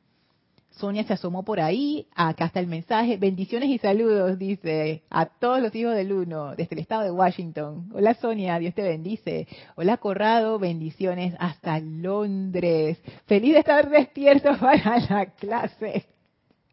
Sonia 0.72 1.04
se 1.04 1.12
asomó 1.12 1.44
por 1.44 1.60
ahí. 1.60 2.06
Acá 2.14 2.46
está 2.46 2.60
el 2.60 2.66
mensaje. 2.66 3.16
Bendiciones 3.16 3.68
y 3.68 3.78
saludos, 3.78 4.38
dice, 4.38 5.02
a 5.10 5.26
todos 5.26 5.60
los 5.60 5.74
hijos 5.74 5.94
del 5.94 6.12
uno, 6.12 6.54
desde 6.56 6.74
el 6.74 6.80
estado 6.80 7.02
de 7.02 7.10
Washington. 7.10 7.90
Hola 7.94 8.14
Sonia, 8.14 8.58
Dios 8.58 8.74
te 8.74 8.82
bendice. 8.82 9.46
Hola 9.76 9.98
Corrado, 9.98 10.58
bendiciones 10.58 11.34
hasta 11.38 11.78
Londres. 11.80 12.98
Feliz 13.26 13.52
de 13.52 13.60
estar 13.60 13.88
despierto 13.88 14.56
para 14.60 14.98
la 14.98 15.26
clase. 15.26 16.06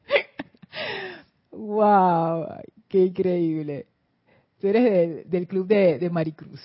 ¡Wow! 1.51 2.46
¡Qué 2.88 3.05
increíble! 3.05 3.88
Tú 4.59 4.67
eres 4.67 5.29
del, 5.29 5.47
club 5.47 5.67
de, 5.67 6.09
Maricruz. 6.09 6.61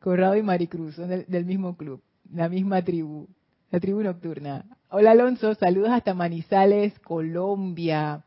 Corrado 0.00 0.36
y 0.36 0.42
Maricruz 0.42 0.96
son 0.96 1.08
del, 1.08 1.44
mismo 1.44 1.76
club, 1.76 2.02
la 2.32 2.48
misma 2.48 2.82
tribu, 2.82 3.28
la 3.70 3.78
tribu 3.78 4.02
nocturna. 4.02 4.64
Hola 4.90 5.12
Alonso, 5.12 5.54
saludos 5.54 5.90
hasta 5.90 6.14
Manizales, 6.14 6.98
Colombia. 7.00 8.24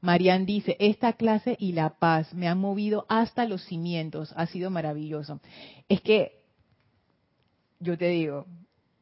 Marian 0.00 0.44
dice, 0.44 0.76
esta 0.80 1.12
clase 1.12 1.56
y 1.60 1.72
la 1.72 1.90
paz 1.90 2.34
me 2.34 2.48
han 2.48 2.58
movido 2.58 3.06
hasta 3.08 3.46
los 3.46 3.64
cimientos, 3.64 4.32
ha 4.36 4.46
sido 4.46 4.68
maravilloso. 4.68 5.40
Es 5.88 6.00
que, 6.00 6.42
yo 7.78 7.96
te 7.96 8.08
digo, 8.08 8.46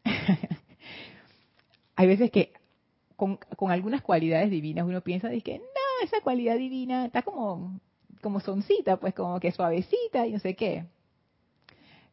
hay 1.97 2.07
veces 2.07 2.31
que 2.31 2.53
con, 3.17 3.39
algunas 3.69 4.03
cualidades 4.03 4.51
divinas 4.51 4.87
uno 4.87 5.01
piensa 5.01 5.29
de 5.29 5.41
que, 5.41 5.59
no, 5.59 6.05
esa 6.05 6.21
cualidad 6.23 6.59
divina 6.59 7.07
está 7.07 7.23
como 7.23 7.81
como 8.21 8.41
soncita, 8.41 8.97
pues 8.97 9.15
como 9.15 9.41
que 9.41 9.53
suavecita 9.53 10.27
y 10.27 10.33
no 10.33 10.39
sé 10.39 10.55
qué. 10.55 10.87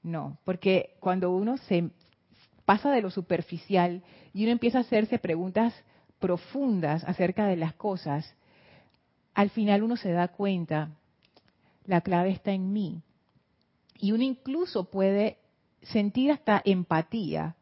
No, 0.04 0.38
porque 0.46 0.96
cuando 1.00 1.32
uno 1.32 1.58
se 1.58 1.90
pasa 2.66 2.92
de 2.92 3.02
lo 3.02 3.10
superficial 3.10 4.04
y 4.34 4.44
uno 4.44 4.52
empieza 4.52 4.78
a 4.78 4.82
hacerse 4.82 5.20
preguntas 5.20 5.74
profundas 6.20 7.04
acerca 7.04 7.48
de 7.48 7.58
las 7.58 7.74
cosas, 7.74 8.36
al 9.34 9.50
final 9.50 9.84
uno 9.84 9.98
se 9.98 10.12
da 10.12 10.30
cuenta, 10.30 10.92
la 11.86 12.02
clave 12.02 12.32
está 12.32 12.52
en 12.52 12.74
mí. 12.74 13.02
Y 14.00 14.12
uno 14.12 14.24
incluso 14.24 14.90
puede 14.90 15.38
sentir 15.82 16.32
hasta 16.32 16.62
empatía 16.64 17.56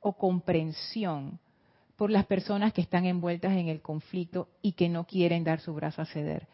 o 0.00 0.14
comprensión 0.14 1.38
por 1.96 2.10
las 2.10 2.26
personas 2.26 2.72
que 2.72 2.80
están 2.80 3.04
envueltas 3.04 3.52
en 3.52 3.68
el 3.68 3.80
conflicto 3.80 4.48
y 4.60 4.72
que 4.72 4.88
no 4.88 5.06
quieren 5.06 5.44
dar 5.44 5.60
su 5.60 5.74
brazo 5.74 6.02
a 6.02 6.06
ceder 6.06 6.48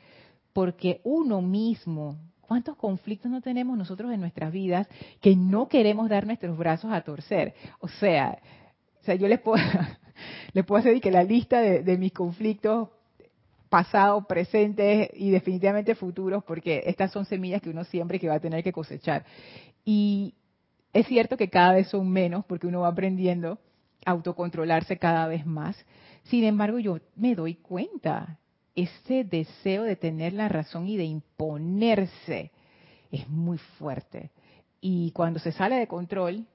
porque 0.53 1.01
uno 1.05 1.43
mismo, 1.43 2.19
¿cuántos 2.41 2.77
conflictos 2.77 3.31
no 3.31 3.41
tenemos 3.41 3.77
nosotros 3.77 4.13
en 4.13 4.21
nuestras 4.21 4.53
vidas 4.53 4.89
que 5.21 5.37
no 5.37 5.69
queremos 5.69 6.09
dar 6.09 6.27
nuestros 6.27 6.57
brazos 6.57 6.93
a 6.93 7.03
torcer? 7.03 7.55
O 7.81 7.89
sea, 7.89 8.39
o 9.01 9.05
sea 9.05 9.15
yo 9.15 9.29
les 9.29 9.41
puedo, 9.41 9.63
les 10.53 10.65
puedo 10.65 10.81
hacer 10.81 11.01
que 11.01 11.11
la 11.11 11.25
lista 11.25 11.61
de, 11.61 11.99
mis 11.99 12.13
conflictos 12.13 12.89
pasados, 13.69 14.25
presentes 14.27 15.11
y 15.15 15.31
definitivamente 15.31 15.95
futuros, 15.95 16.43
porque 16.45 16.83
estas 16.87 17.13
son 17.13 17.27
semillas 17.27 17.61
que 17.61 17.71
uno 17.71 17.85
siempre 17.85 18.19
que 18.19 18.29
va 18.29 18.37
a 18.37 18.41
tener 18.41 18.65
que 18.65 18.73
cosechar. 18.73 19.27
Y 19.85 20.35
es 20.93 21.07
cierto 21.07 21.37
que 21.37 21.51
cada 21.51 21.75
vez 21.75 21.89
son 21.89 22.11
menos, 22.11 22.45
porque 22.47 22.67
uno 22.67 22.81
va 22.81 22.89
aprendiendo 22.89 23.59
a 24.07 24.13
autocontrolarse 24.13 24.97
cada 24.97 25.27
vez 25.29 25.45
más. 25.45 25.77
Sin 26.25 26.45
embargo, 26.45 26.79
yo 26.79 26.99
me 27.15 27.35
doy 27.35 27.57
cuenta 27.57 28.39
ese 28.83 29.25
deseo 29.25 29.83
de 29.83 29.97
tener 29.97 30.33
la 30.33 30.49
razón 30.49 30.87
y 30.87 30.97
de 30.97 31.05
imponerse 31.05 32.53
es 33.11 33.29
muy 33.29 33.59
fuerte. 33.59 34.31
Y 34.81 35.11
cuando 35.13 35.41
se 35.41 35.53
sale 35.53 35.77
de 35.77 35.89
control, 35.89 36.47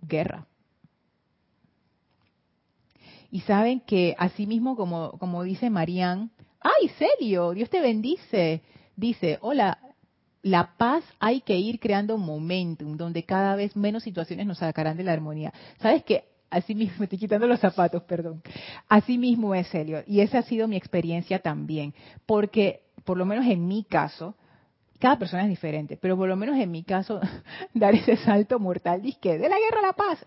guerra. 0.00 0.46
Y 3.30 3.40
saben 3.40 3.80
que 3.80 4.14
así 4.18 4.46
mismo 4.46 4.76
como, 4.76 5.12
como 5.18 5.42
dice 5.42 5.68
Marían, 5.68 6.30
¡ay, 6.60 6.88
serio! 6.98 7.52
Dios 7.52 7.68
te 7.68 7.80
bendice. 7.80 8.62
Dice, 8.96 9.38
hola, 9.42 9.78
la 10.42 10.76
paz 10.78 11.04
hay 11.20 11.42
que 11.42 11.58
ir 11.58 11.78
creando 11.78 12.16
momentum, 12.16 12.96
donde 12.96 13.24
cada 13.24 13.54
vez 13.54 13.76
menos 13.76 14.02
situaciones 14.02 14.46
nos 14.46 14.58
sacarán 14.58 14.96
de 14.96 15.04
la 15.04 15.12
armonía. 15.12 15.52
¿Sabes 15.78 16.02
qué? 16.04 16.24
Así 16.50 16.74
mismo, 16.74 17.04
estoy 17.04 17.18
quitando 17.18 17.46
los 17.46 17.60
zapatos, 17.60 18.02
perdón. 18.04 18.42
Así 18.88 19.18
mismo 19.18 19.54
es, 19.54 19.72
Helio. 19.74 20.02
Y 20.06 20.20
esa 20.20 20.38
ha 20.38 20.42
sido 20.42 20.68
mi 20.68 20.76
experiencia 20.76 21.40
también. 21.40 21.94
Porque, 22.26 22.82
por 23.04 23.16
lo 23.16 23.24
menos 23.24 23.46
en 23.46 23.66
mi 23.66 23.84
caso, 23.84 24.34
cada 24.98 25.18
persona 25.18 25.44
es 25.44 25.48
diferente, 25.48 25.96
pero 25.96 26.16
por 26.16 26.28
lo 26.28 26.36
menos 26.36 26.56
en 26.56 26.70
mi 26.70 26.82
caso, 26.82 27.20
dar 27.74 27.94
ese 27.94 28.16
salto 28.16 28.58
mortal, 28.58 29.02
disque, 29.02 29.38
de 29.38 29.48
la 29.48 29.56
guerra 29.58 29.80
a 29.80 29.86
la 29.88 29.92
paz. 29.92 30.26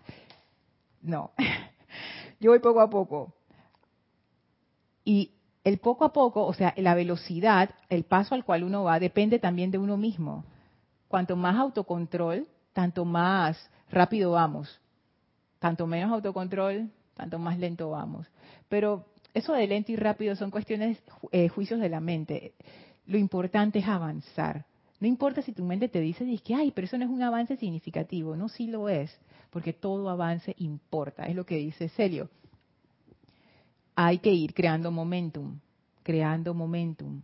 No. 1.02 1.32
Yo 2.40 2.50
voy 2.50 2.60
poco 2.60 2.80
a 2.80 2.90
poco. 2.90 3.34
Y 5.04 5.32
el 5.64 5.78
poco 5.78 6.04
a 6.04 6.12
poco, 6.12 6.44
o 6.44 6.54
sea, 6.54 6.74
la 6.76 6.94
velocidad, 6.94 7.70
el 7.88 8.04
paso 8.04 8.34
al 8.34 8.44
cual 8.44 8.64
uno 8.64 8.84
va, 8.84 8.98
depende 8.98 9.38
también 9.38 9.70
de 9.70 9.78
uno 9.78 9.96
mismo. 9.96 10.44
Cuanto 11.08 11.36
más 11.36 11.56
autocontrol, 11.56 12.48
tanto 12.72 13.04
más 13.04 13.70
rápido 13.90 14.32
vamos 14.32 14.81
tanto 15.62 15.86
menos 15.86 16.10
autocontrol, 16.10 16.90
tanto 17.14 17.38
más 17.38 17.56
lento 17.56 17.88
vamos. 17.88 18.26
Pero 18.68 19.06
eso 19.32 19.52
de 19.52 19.68
lento 19.68 19.92
y 19.92 19.96
rápido 19.96 20.34
son 20.34 20.50
cuestiones, 20.50 21.00
eh, 21.30 21.46
juicios 21.48 21.78
de 21.78 21.88
la 21.88 22.00
mente. 22.00 22.54
Lo 23.06 23.16
importante 23.16 23.78
es 23.78 23.86
avanzar. 23.86 24.66
No 24.98 25.06
importa 25.06 25.40
si 25.40 25.52
tu 25.52 25.64
mente 25.64 25.88
te 25.88 26.00
dice 26.00 26.26
que, 26.44 26.54
ay, 26.56 26.72
pero 26.72 26.86
eso 26.86 26.98
no 26.98 27.04
es 27.04 27.10
un 27.10 27.22
avance 27.22 27.56
significativo. 27.56 28.34
No, 28.34 28.48
sí 28.48 28.66
lo 28.66 28.88
es, 28.88 29.16
porque 29.50 29.72
todo 29.72 30.10
avance 30.10 30.52
importa. 30.58 31.26
Es 31.26 31.36
lo 31.36 31.46
que 31.46 31.58
dice 31.58 31.88
Celio. 31.90 32.28
hay 33.94 34.18
que 34.18 34.32
ir 34.32 34.54
creando 34.54 34.90
momentum, 34.90 35.60
creando 36.02 36.54
momentum. 36.54 37.22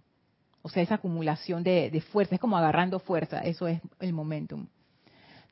O 0.62 0.68
sea, 0.68 0.84
esa 0.84 0.94
acumulación 0.94 1.64
de, 1.64 2.00
fuerza, 2.12 2.36
es 2.36 2.40
como 2.40 2.56
agarrando 2.56 3.00
fuerza, 3.00 3.40
eso 3.40 3.66
es 3.66 3.80
el 3.98 4.12
momentum. 4.12 4.68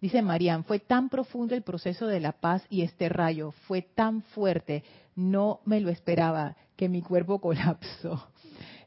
Dice 0.01 0.21
Marian, 0.21 0.65
fue 0.65 0.79
tan 0.79 1.09
profundo 1.09 1.55
el 1.55 1.63
proceso 1.63 2.07
de 2.07 2.21
la 2.21 2.33
paz 2.33 2.67
y 2.69 2.83
este 2.83 3.09
rayo. 3.09 3.53
Fue 3.67 3.83
tan 3.83 4.23
fuerte, 4.23 4.85
no 5.15 5.61
me 5.65 5.81
lo 5.81 5.91
esperaba, 5.91 6.55
que 6.77 6.89
mi 6.89 7.01
cuerpo 7.01 7.41
colapsó. 7.41 8.29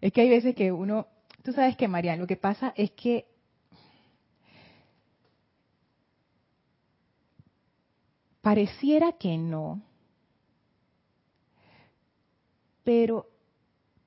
Es 0.02 0.14
que 0.14 0.22
hay 0.22 0.30
veces 0.30 0.56
que 0.56 0.72
uno, 0.72 1.08
tú 1.44 1.52
sabes 1.52 1.76
que 1.76 1.88
Marian, 1.88 2.20
lo 2.20 2.28
que 2.28 2.38
pasa 2.38 2.74
es 2.76 2.92
que 2.92 3.26
pareciera 8.42 9.14
que 9.14 9.38
no, 9.38 9.82
pero 12.84 13.28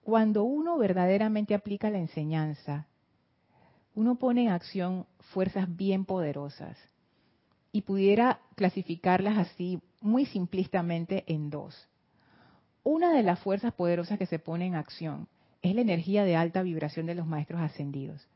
cuando 0.03 0.45
uno 0.45 0.79
verdaderamente 0.79 1.55
aplica 1.55 1.91
la 1.91 1.99
enseñanza, 1.99 2.87
uno 3.95 4.15
pone 4.17 4.45
en 4.45 4.49
acción 4.49 5.07
fuerzas 5.21 5.67
bien 5.77 6.05
poderosas 6.05 6.79
y 7.73 7.83
pudiera 7.83 8.41
clasificarlas 8.55 9.39
así 9.39 9.81
muy 10.01 10.27
simplistamente 10.27 11.25
en 11.27 11.51
dos. 11.51 11.89
Una 12.85 13.13
de 13.13 13.23
las 13.23 13.39
fuerzas 13.41 13.73
poderosas 13.73 14.19
que 14.19 14.27
se 14.27 14.39
pone 14.39 14.67
en 14.67 14.75
acción 14.75 15.29
es 15.63 15.75
la 15.75 15.81
energía 15.81 16.25
de 16.25 16.37
alta 16.37 16.63
vibración 16.63 17.07
de 17.07 17.15
los 17.15 17.27
maestros 17.27 17.61
ascendidos. 17.61 18.29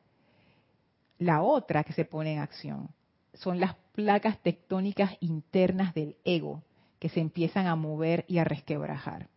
La 1.18 1.42
otra 1.42 1.84
que 1.84 1.92
se 1.92 2.04
pone 2.04 2.34
en 2.34 2.38
acción 2.38 2.88
son 3.34 3.60
las 3.60 3.74
placas 3.92 4.38
tectónicas 4.42 5.16
internas 5.20 5.94
del 5.94 6.16
ego 6.24 6.62
que 6.98 7.08
se 7.08 7.20
empiezan 7.20 7.66
a 7.66 7.76
mover 7.76 8.24
y 8.28 8.38
a 8.38 8.44
resquebrajar. 8.44 9.28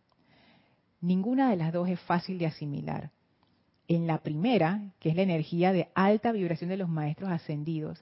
Ninguna 1.00 1.50
de 1.50 1.56
las 1.56 1.72
dos 1.72 1.88
es 1.88 2.00
fácil 2.00 2.38
de 2.38 2.46
asimilar. 2.46 3.10
En 3.88 4.06
la 4.06 4.18
primera, 4.18 4.92
que 5.00 5.10
es 5.10 5.16
la 5.16 5.22
energía 5.22 5.72
de 5.72 5.88
alta 5.94 6.32
vibración 6.32 6.70
de 6.70 6.76
los 6.76 6.88
maestros 6.88 7.30
ascendidos, 7.30 8.00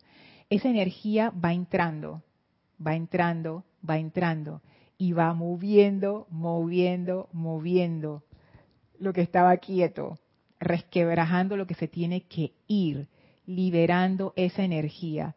esa 0.50 0.68
energía 0.68 1.30
va 1.30 1.52
entrando, 1.52 2.22
va 2.84 2.94
entrando, 2.94 3.64
va 3.88 3.98
entrando 3.98 4.62
y 4.96 5.12
va 5.12 5.34
moviendo, 5.34 6.26
moviendo, 6.30 7.28
moviendo 7.32 8.24
lo 8.98 9.12
que 9.12 9.20
estaba 9.20 9.56
quieto, 9.58 10.18
resquebrajando 10.58 11.56
lo 11.56 11.66
que 11.66 11.74
se 11.74 11.86
tiene 11.86 12.22
que 12.22 12.52
ir, 12.66 13.08
liberando 13.46 14.32
esa 14.36 14.64
energía. 14.64 15.36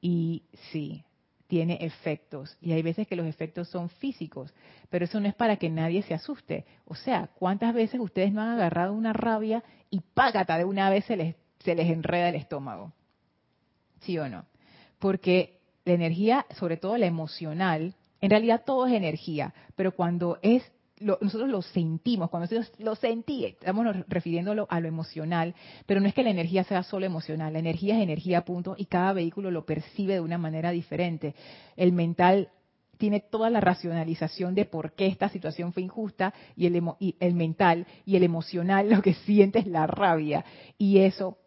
Y 0.00 0.44
sí, 0.70 1.04
tiene 1.48 1.78
efectos. 1.80 2.56
Y 2.60 2.72
hay 2.72 2.82
veces 2.82 3.08
que 3.08 3.16
los 3.16 3.26
efectos 3.26 3.68
son 3.68 3.88
físicos, 3.88 4.54
pero 4.88 5.04
eso 5.04 5.18
no 5.18 5.28
es 5.28 5.34
para 5.34 5.56
que 5.56 5.70
nadie 5.70 6.02
se 6.02 6.14
asuste. 6.14 6.64
O 6.84 6.94
sea, 6.94 7.28
¿cuántas 7.38 7.74
veces 7.74 8.00
ustedes 8.00 8.32
no 8.32 8.42
han 8.42 8.50
agarrado 8.50 8.92
una 8.92 9.12
rabia 9.12 9.64
y 9.90 10.00
págata 10.00 10.58
de 10.58 10.64
una 10.64 10.90
vez 10.90 11.04
se 11.06 11.16
les, 11.16 11.36
se 11.58 11.74
les 11.74 11.90
enreda 11.90 12.28
el 12.28 12.36
estómago? 12.36 12.92
¿Sí 14.02 14.18
o 14.18 14.28
no? 14.28 14.46
Porque 14.98 15.60
la 15.84 15.94
energía, 15.94 16.46
sobre 16.58 16.76
todo 16.76 16.96
la 16.96 17.06
emocional, 17.06 17.94
en 18.20 18.30
realidad 18.30 18.62
todo 18.64 18.86
es 18.86 18.92
energía, 18.92 19.52
pero 19.74 19.92
cuando 19.92 20.38
es 20.42 20.62
nosotros 21.00 21.48
lo 21.48 21.62
sentimos, 21.62 22.30
cuando 22.30 22.44
nosotros 22.44 22.78
lo 22.78 22.94
sentí, 22.94 23.44
estamos 23.44 23.84
refiriéndolo 24.06 24.66
a 24.70 24.78
lo 24.78 24.88
emocional, 24.88 25.54
pero 25.84 26.00
no 26.00 26.06
es 26.06 26.14
que 26.14 26.22
la 26.22 26.30
energía 26.30 26.64
sea 26.64 26.84
solo 26.84 27.06
emocional, 27.06 27.52
la 27.52 27.58
energía 27.58 27.96
es 27.96 28.02
energía, 28.02 28.44
punto, 28.44 28.76
y 28.78 28.86
cada 28.86 29.12
vehículo 29.12 29.50
lo 29.50 29.66
percibe 29.66 30.14
de 30.14 30.20
una 30.20 30.38
manera 30.38 30.70
diferente. 30.70 31.34
El 31.76 31.92
mental 31.92 32.50
tiene 32.98 33.18
toda 33.18 33.50
la 33.50 33.60
racionalización 33.60 34.54
de 34.54 34.64
por 34.64 34.92
qué 34.92 35.06
esta 35.06 35.28
situación 35.28 35.72
fue 35.72 35.82
injusta 35.82 36.32
y 36.54 36.66
el, 36.66 36.80
el 37.18 37.34
mental 37.34 37.86
y 38.04 38.14
el 38.14 38.22
emocional 38.22 38.88
lo 38.90 39.02
que 39.02 39.14
siente 39.14 39.58
es 39.58 39.66
la 39.66 39.88
rabia 39.88 40.44
y 40.78 40.98
eso 40.98 41.38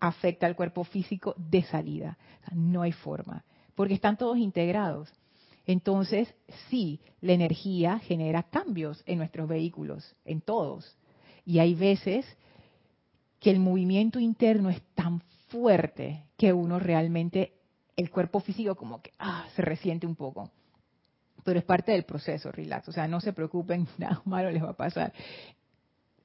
afecta 0.00 0.46
al 0.46 0.56
cuerpo 0.56 0.84
físico 0.84 1.34
de 1.36 1.62
salida. 1.64 2.18
no 2.52 2.82
hay 2.82 2.92
forma, 2.92 3.44
porque 3.74 3.94
están 3.94 4.16
todos 4.16 4.38
integrados. 4.38 5.12
Entonces, 5.66 6.34
sí, 6.70 7.00
la 7.20 7.34
energía 7.34 7.98
genera 7.98 8.44
cambios 8.44 9.02
en 9.06 9.18
nuestros 9.18 9.46
vehículos, 9.48 10.16
en 10.24 10.40
todos. 10.40 10.96
Y 11.44 11.58
hay 11.58 11.74
veces 11.74 12.24
que 13.38 13.50
el 13.50 13.60
movimiento 13.60 14.18
interno 14.18 14.70
es 14.70 14.80
tan 14.94 15.20
fuerte 15.48 16.24
que 16.38 16.52
uno 16.52 16.78
realmente, 16.78 17.52
el 17.96 18.10
cuerpo 18.10 18.40
físico 18.40 18.76
como 18.76 19.02
que 19.02 19.12
ah, 19.18 19.46
se 19.54 19.62
resiente 19.62 20.06
un 20.06 20.16
poco. 20.16 20.50
Pero 21.44 21.58
es 21.58 21.64
parte 21.64 21.92
del 21.92 22.04
proceso, 22.04 22.50
relax. 22.50 22.88
O 22.88 22.92
sea, 22.92 23.06
no 23.06 23.20
se 23.20 23.32
preocupen, 23.32 23.86
nada 23.98 24.22
malo 24.24 24.50
les 24.50 24.62
va 24.62 24.70
a 24.70 24.76
pasar. 24.76 25.12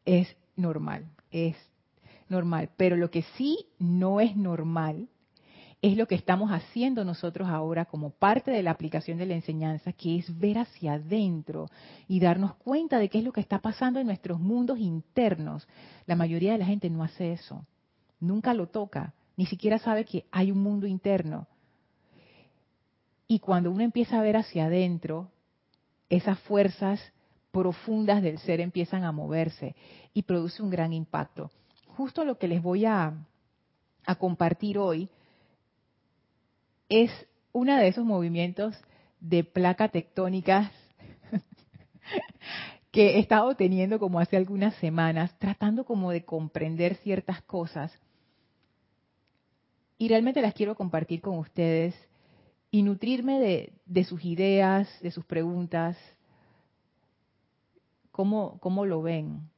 Es 0.06 0.36
normal, 0.56 1.06
es 1.32 1.56
normal. 2.34 2.70
Pero 2.76 2.98
lo 2.98 3.10
que 3.10 3.22
sí 3.38 3.68
no 3.80 4.20
es 4.20 4.36
normal 4.36 5.08
es 5.84 5.98
lo 5.98 6.08
que 6.08 6.16
estamos 6.16 6.50
haciendo 6.52 7.04
nosotros 7.04 7.50
ahora 7.50 7.84
como 7.84 8.10
parte 8.10 8.52
de 8.52 8.64
la 8.64 8.72
aplicación 8.72 9.18
de 9.18 9.26
la 9.26 9.34
enseñanza, 9.34 9.92
que 9.92 10.18
es 10.18 10.40
ver 10.40 10.58
hacia 10.58 10.94
adentro 10.94 11.70
y 12.08 12.22
darnos 12.22 12.56
cuenta 12.56 13.00
de 13.00 13.10
qué 13.10 13.18
es 13.18 13.24
lo 13.26 13.34
que 13.34 13.42
está 13.42 13.60
pasando 13.60 14.00
en 14.00 14.08
nuestros 14.08 14.40
mundos 14.40 14.80
internos. 14.80 15.68
La 16.06 16.16
mayoría 16.16 16.54
de 16.54 16.60
la 16.60 16.66
gente 16.66 16.90
no 16.90 17.04
hace 17.04 17.34
eso, 17.34 17.66
nunca 18.22 18.54
lo 18.54 18.68
toca, 18.68 19.14
ni 19.36 19.46
siquiera 19.46 19.78
sabe 19.78 20.06
que 20.06 20.26
hay 20.32 20.52
un 20.52 20.64
mundo 20.64 20.88
interno. 20.88 21.48
Y 23.28 23.40
cuando 23.40 23.70
uno 23.70 23.84
empieza 23.84 24.18
a 24.18 24.24
ver 24.24 24.38
hacia 24.38 24.68
adentro, 24.68 25.32
esas 26.10 26.40
fuerzas 26.40 27.02
profundas 27.52 28.22
del 28.22 28.40
ser 28.40 28.62
empiezan 28.62 29.04
a 29.04 29.12
moverse 29.12 29.76
y 30.14 30.24
produce 30.24 30.64
un 30.64 30.70
gran 30.70 30.94
impacto. 30.94 31.52
Justo 31.96 32.26
lo 32.26 32.40
que 32.40 32.48
les 32.48 32.62
voy 32.62 32.86
a, 32.86 33.14
compartir 34.18 34.78
hoy, 34.80 35.10
es 36.90 37.12
uno 37.52 37.76
de 37.76 37.88
esos 37.88 38.04
movimientos 38.04 38.76
de 39.20 39.44
placa 39.44 39.88
tectónicas 39.90 40.72
que 42.92 43.16
he 43.16 43.20
estado 43.20 43.56
teniendo 43.56 44.00
como 44.00 44.20
hace 44.20 44.38
algunas 44.38 44.76
semanas, 44.76 45.38
tratando 45.38 45.86
como 45.86 46.12
de 46.12 46.26
comprender 46.26 46.96
ciertas 46.96 47.42
cosas. 47.44 47.92
Y 49.98 50.10
realmente 50.10 50.42
las 50.42 50.56
quiero 50.56 50.76
compartir 50.76 51.22
con 51.22 51.38
ustedes 51.38 51.96
y 52.72 52.82
nutrirme 52.82 53.40
de, 53.40 53.74
de 53.86 54.04
sus 54.04 54.26
ideas, 54.26 54.90
de 55.02 55.12
sus 55.12 55.26
preguntas, 55.26 55.96
cómo, 58.12 58.58
cómo 58.60 58.86
lo 58.86 59.04
ven. 59.04 59.50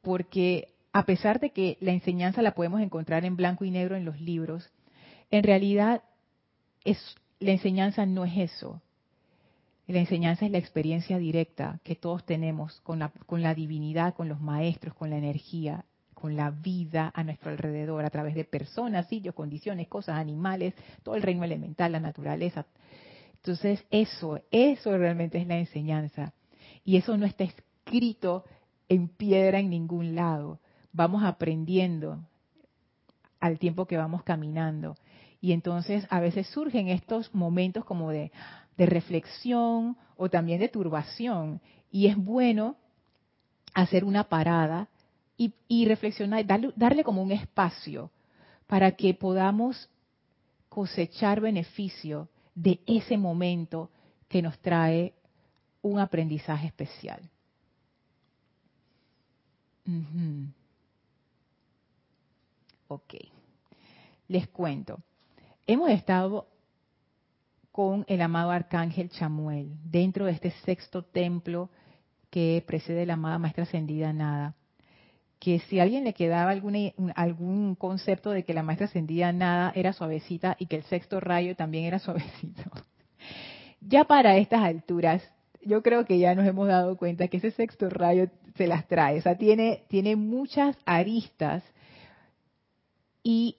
Porque 0.00 0.71
a 0.92 1.04
pesar 1.04 1.40
de 1.40 1.50
que 1.50 1.78
la 1.80 1.92
enseñanza 1.92 2.42
la 2.42 2.54
podemos 2.54 2.80
encontrar 2.80 3.24
en 3.24 3.36
blanco 3.36 3.64
y 3.64 3.70
negro 3.70 3.96
en 3.96 4.04
los 4.04 4.20
libros, 4.20 4.70
en 5.30 5.42
realidad 5.42 6.02
la 7.40 7.52
enseñanza 7.52 8.04
no 8.06 8.24
es 8.24 8.36
eso. 8.36 8.82
La 9.86 9.98
enseñanza 9.98 10.46
es 10.46 10.52
la 10.52 10.58
experiencia 10.58 11.18
directa 11.18 11.80
que 11.82 11.96
todos 11.96 12.24
tenemos 12.24 12.80
con 12.82 12.98
la, 12.98 13.10
con 13.26 13.42
la 13.42 13.54
divinidad, 13.54 14.14
con 14.14 14.28
los 14.28 14.40
maestros, 14.40 14.94
con 14.94 15.10
la 15.10 15.18
energía, 15.18 15.84
con 16.14 16.36
la 16.36 16.50
vida 16.50 17.10
a 17.14 17.24
nuestro 17.24 17.50
alrededor, 17.50 18.04
a 18.04 18.10
través 18.10 18.34
de 18.34 18.44
personas, 18.44 19.08
sitios, 19.08 19.34
condiciones, 19.34 19.88
cosas, 19.88 20.16
animales, 20.16 20.74
todo 21.02 21.16
el 21.16 21.22
reino 21.22 21.42
elemental, 21.42 21.92
la 21.92 22.00
naturaleza. 22.00 22.64
Entonces, 23.34 23.84
eso, 23.90 24.40
eso 24.52 24.96
realmente 24.96 25.38
es 25.38 25.48
la 25.48 25.58
enseñanza. 25.58 26.32
Y 26.84 26.96
eso 26.96 27.16
no 27.16 27.26
está 27.26 27.44
escrito 27.44 28.44
en 28.88 29.08
piedra 29.08 29.58
en 29.58 29.70
ningún 29.70 30.14
lado. 30.14 30.60
Vamos 30.92 31.24
aprendiendo 31.24 32.18
al 33.40 33.58
tiempo 33.58 33.86
que 33.86 33.96
vamos 33.96 34.22
caminando. 34.22 34.96
Y 35.40 35.52
entonces 35.52 36.06
a 36.10 36.20
veces 36.20 36.46
surgen 36.46 36.88
estos 36.88 37.34
momentos 37.34 37.84
como 37.84 38.10
de, 38.10 38.30
reflexión 38.78 39.96
o 40.16 40.28
también 40.28 40.60
de 40.60 40.68
turbación. 40.68 41.60
Y 41.90 42.06
es 42.06 42.16
bueno 42.16 42.76
hacer 43.74 44.04
una 44.04 44.24
parada 44.24 44.88
y, 45.36 45.86
reflexionar, 45.86 46.46
darle, 46.46 46.72
darle 46.76 47.02
como 47.02 47.22
un 47.22 47.32
espacio 47.32 48.10
para 48.68 48.92
que 48.92 49.14
podamos 49.14 49.88
cosechar 50.68 51.40
beneficio 51.40 52.28
de 52.54 52.80
ese 52.86 53.16
momento 53.16 53.90
que 54.28 54.40
nos 54.40 54.58
trae 54.60 55.14
un 55.82 55.98
aprendizaje 55.98 56.68
especial. 56.68 57.28
Ok, 62.94 63.14
les 64.28 64.48
cuento 64.48 64.98
hemos 65.66 65.88
estado 65.88 66.46
con 67.70 68.04
el 68.06 68.20
amado 68.20 68.50
arcángel 68.50 69.08
Chamuel 69.08 69.70
dentro 69.82 70.26
de 70.26 70.32
este 70.32 70.50
sexto 70.66 71.02
templo 71.02 71.70
que 72.28 72.62
precede 72.66 73.06
la 73.06 73.14
amada 73.14 73.38
maestra 73.38 73.64
ascendida 73.64 74.12
Nada. 74.12 74.54
Que 75.38 75.58
si 75.60 75.80
a 75.80 75.84
alguien 75.84 76.04
le 76.04 76.12
quedaba 76.12 76.50
algún 76.50 77.74
concepto 77.76 78.30
de 78.30 78.44
que 78.44 78.52
la 78.52 78.62
maestra 78.62 78.88
ascendida 78.88 79.32
Nada 79.32 79.72
era 79.74 79.94
suavecita 79.94 80.54
y 80.58 80.66
que 80.66 80.76
el 80.76 80.82
sexto 80.82 81.18
rayo 81.18 81.56
también 81.56 81.86
era 81.86 81.98
suavecito. 81.98 82.70
Ya 83.80 84.04
para 84.04 84.36
estas 84.36 84.62
alturas 84.62 85.22
yo 85.62 85.82
creo 85.82 86.04
que 86.04 86.18
ya 86.18 86.34
nos 86.34 86.46
hemos 86.46 86.68
dado 86.68 86.98
cuenta 86.98 87.28
que 87.28 87.38
ese 87.38 87.52
sexto 87.52 87.88
rayo 87.88 88.28
se 88.56 88.66
las 88.66 88.86
trae, 88.86 89.18
o 89.18 89.22
sea, 89.22 89.38
tiene, 89.38 89.84
tiene 89.88 90.14
muchas 90.14 90.76
aristas 90.84 91.64
y 93.22 93.56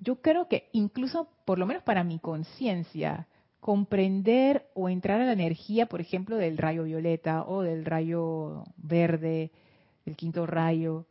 yo 0.00 0.20
creo 0.22 0.48
que 0.48 0.68
incluso, 0.72 1.28
por 1.44 1.58
lo 1.58 1.66
menos 1.66 1.82
para 1.82 2.04
mi 2.04 2.18
conciencia, 2.18 3.26
comprender 3.60 4.68
o 4.74 4.88
entrar 4.88 5.20
a 5.20 5.26
la 5.26 5.32
energía, 5.32 5.86
por 5.86 6.00
ejemplo, 6.00 6.36
del 6.36 6.58
rayo 6.58 6.84
violeta 6.84 7.44
o 7.44 7.62
del 7.62 7.84
rayo 7.84 8.64
verde, 8.76 9.50
el 10.04 10.16
quinto 10.16 10.46
rayo, 10.46 11.06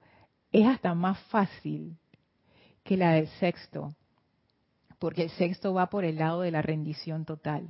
es 0.52 0.65
hasta 0.65 0.93
más 0.93 1.19
fácil 1.24 1.98
que 2.84 2.95
la 2.95 3.12
del 3.13 3.28
sexto, 3.39 3.93
porque 5.00 5.24
el 5.24 5.30
sexto 5.32 5.74
va 5.74 5.89
por 5.89 6.06
el 6.06 6.17
lado 6.17 6.41
de 6.41 6.52
la 6.52 6.62
rendición 6.62 7.26
total. 7.26 7.67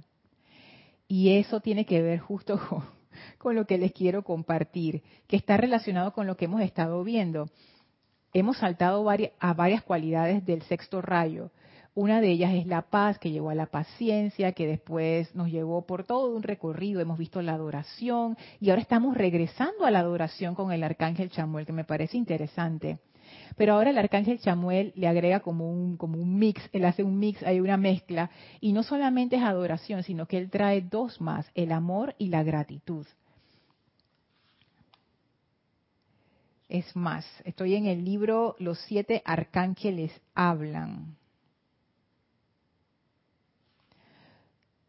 Y 1.08 1.38
eso 1.38 1.62
tiene 1.62 1.86
que 1.86 2.02
ver 2.02 2.20
justo 2.20 2.60
con, 3.40 3.56
lo 3.56 3.66
que 3.66 3.78
les 3.78 3.92
quiero 3.92 4.24
compartir, 4.24 5.02
que 5.28 5.38
está 5.38 5.58
relacionado 5.58 6.14
con 6.14 6.28
lo 6.28 6.38
que 6.38 6.46
hemos 6.46 6.62
estado 6.62 7.04
viendo. 7.04 7.50
Hemos 8.38 8.58
saltado 8.58 9.10
a 9.40 9.54
varias 9.54 9.82
cualidades 9.82 10.46
del 10.46 10.62
sexto 10.64 11.02
rayo. 11.02 11.52
Una 11.94 12.20
de 12.20 12.32
ellas 12.32 12.54
es 12.54 12.68
la 12.68 12.82
paz, 12.82 13.18
que 13.18 13.32
llevó 13.32 13.50
a 13.50 13.56
la 13.56 13.68
paciencia, 13.68 14.52
que 14.52 14.68
después 14.68 15.34
nos 15.34 15.50
llevó 15.50 15.86
por 15.86 16.04
todo 16.04 16.36
un 16.36 16.44
recorrido. 16.44 17.00
Hemos 17.00 17.18
visto 17.18 17.42
la 17.42 17.54
adoración 17.54 18.36
y 18.60 18.72
ahora 18.72 18.82
estamos 18.82 19.16
regresando 19.16 19.86
a 19.86 19.90
la 19.92 20.00
adoración 20.00 20.54
con 20.54 20.74
el 20.74 20.84
arcángel 20.84 21.30
Chamuel, 21.30 21.66
que 21.66 21.72
me 21.72 21.86
parece 21.86 22.18
interesante. 22.18 23.00
Pero 23.56 23.76
ahora 23.76 23.92
el 23.92 23.98
arcángel 23.98 24.42
Chamuel 24.42 24.92
le 24.98 25.08
agrega 25.08 25.40
como 25.40 25.72
un, 25.72 25.96
como 25.96 26.22
un 26.22 26.38
mix, 26.38 26.62
él 26.74 26.84
hace 26.84 27.04
un 27.04 27.18
mix, 27.18 27.42
hay 27.42 27.62
una 27.62 27.78
mezcla, 27.78 28.32
y 28.60 28.74
no 28.74 28.84
solamente 28.84 29.38
es 29.38 29.44
adoración, 29.44 30.04
sino 30.04 30.26
que 30.26 30.38
él 30.38 30.50
trae 30.50 30.82
dos 30.82 31.22
más, 31.22 31.50
el 31.56 31.72
amor 31.72 32.16
y 32.18 32.28
la 32.28 32.44
gratitud. 32.44 33.08
Es 36.76 36.94
más, 36.94 37.26
estoy 37.46 37.76
en 37.76 37.86
el 37.86 38.04
libro 38.04 38.58
Los 38.60 38.78
siete 38.80 39.22
arcángeles 39.24 40.12
hablan. 40.34 41.16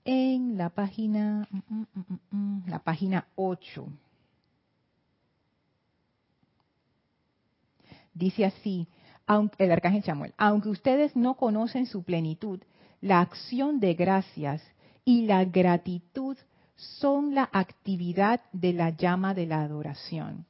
En 0.05 0.59
la 0.59 0.70
página, 0.70 1.46
mm, 1.49 1.85
mm, 1.94 2.18
mm, 2.31 2.62
la 2.66 2.81
página 2.81 3.29
8. 3.37 3.87
Dice 8.12 8.44
así, 8.44 8.88
el 9.59 9.70
arcángel 9.70 10.03
Samuel, 10.03 10.35
aunque 10.38 10.70
ustedes 10.70 11.14
no 11.14 11.35
conocen 11.35 11.87
su 11.87 12.03
plenitud, 12.03 12.61
la 13.01 13.20
acción 13.20 13.79
de 13.79 13.94
gracias 13.94 14.61
y 15.05 15.27
la 15.27 15.44
gratitud 15.44 16.37
son 16.75 17.37
la 17.37 17.49
actividad 17.53 18.40
de 18.53 18.72
la 18.72 18.90
llama 18.90 19.35
de 19.35 19.46
la 19.46 19.62
adoración. 19.62 20.46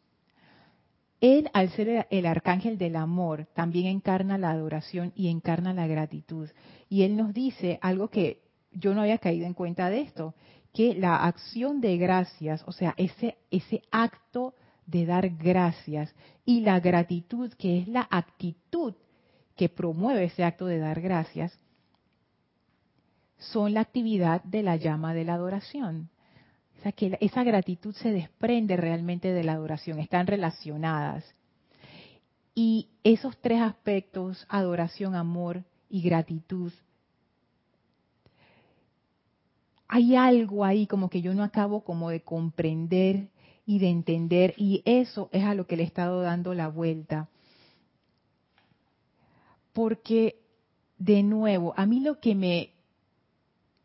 Él, 1.20 1.48
al 1.54 1.70
ser 1.70 2.06
el 2.10 2.26
arcángel 2.26 2.76
del 2.78 2.96
amor, 2.96 3.46
también 3.54 3.86
encarna 3.86 4.36
la 4.36 4.50
adoración 4.50 5.12
y 5.16 5.28
encarna 5.28 5.72
la 5.72 5.86
gratitud. 5.86 6.48
Y 6.88 7.02
él 7.02 7.16
nos 7.16 7.32
dice 7.32 7.78
algo 7.80 8.08
que 8.08 8.42
yo 8.72 8.94
no 8.94 9.02
había 9.02 9.18
caído 9.18 9.46
en 9.46 9.54
cuenta 9.54 9.88
de 9.88 10.02
esto, 10.02 10.34
que 10.74 10.94
la 10.94 11.16
acción 11.24 11.80
de 11.80 11.96
gracias, 11.96 12.62
o 12.66 12.72
sea, 12.72 12.94
ese, 12.98 13.38
ese 13.50 13.82
acto 13.90 14.54
de 14.86 15.06
dar 15.06 15.30
gracias 15.30 16.14
y 16.44 16.60
la 16.60 16.80
gratitud, 16.80 17.52
que 17.54 17.78
es 17.78 17.88
la 17.88 18.06
actitud 18.10 18.94
que 19.56 19.70
promueve 19.70 20.24
ese 20.24 20.44
acto 20.44 20.66
de 20.66 20.78
dar 20.78 21.00
gracias, 21.00 21.58
son 23.38 23.74
la 23.74 23.80
actividad 23.80 24.42
de 24.44 24.62
la 24.62 24.76
llama 24.76 25.14
de 25.14 25.24
la 25.24 25.34
adoración. 25.34 26.10
Sea 26.86 26.92
que 26.92 27.18
esa 27.20 27.42
gratitud 27.42 27.96
se 27.96 28.12
desprende 28.12 28.76
realmente 28.76 29.32
de 29.32 29.42
la 29.42 29.54
adoración, 29.54 29.98
están 29.98 30.28
relacionadas. 30.28 31.24
Y 32.54 32.90
esos 33.02 33.36
tres 33.38 33.60
aspectos, 33.60 34.46
adoración, 34.48 35.16
amor 35.16 35.64
y 35.90 36.00
gratitud, 36.00 36.72
hay 39.88 40.14
algo 40.14 40.64
ahí 40.64 40.86
como 40.86 41.10
que 41.10 41.22
yo 41.22 41.34
no 41.34 41.42
acabo 41.42 41.80
como 41.80 42.10
de 42.10 42.20
comprender 42.20 43.30
y 43.66 43.80
de 43.80 43.88
entender, 43.88 44.54
y 44.56 44.82
eso 44.84 45.28
es 45.32 45.42
a 45.42 45.54
lo 45.54 45.66
que 45.66 45.76
le 45.76 45.82
he 45.82 45.86
estado 45.86 46.20
dando 46.20 46.54
la 46.54 46.68
vuelta. 46.68 47.28
Porque, 49.72 50.38
de 50.98 51.24
nuevo, 51.24 51.74
a 51.76 51.84
mí 51.84 51.98
lo 51.98 52.20
que 52.20 52.36
me 52.36 52.70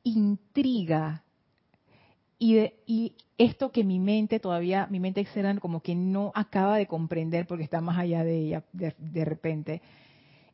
intriga 0.04 1.24
y, 2.44 2.74
y 2.88 3.14
esto 3.38 3.72
que 3.72 3.84
mi 3.84 4.00
mente 4.00 4.40
todavía, 4.40 4.88
mi 4.90 5.00
mente 5.00 5.22
externa 5.22 5.60
como 5.60 5.84
que 5.84 5.94
no 5.94 6.32
acaba 6.34 6.78
de 6.78 6.88
comprender 6.88 7.46
porque 7.46 7.66
está 7.66 7.82
más 7.82 8.00
allá 8.00 8.24
de 8.24 8.36
ella 8.40 8.64
de, 8.74 8.96
de 8.98 9.26
repente, 9.26 9.80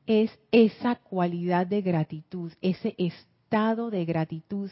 es 0.06 0.38
esa 0.52 0.96
cualidad 0.96 1.66
de 1.66 1.82
gratitud, 1.82 2.52
ese 2.62 2.94
estado 2.98 3.90
de 3.90 4.04
gratitud 4.04 4.70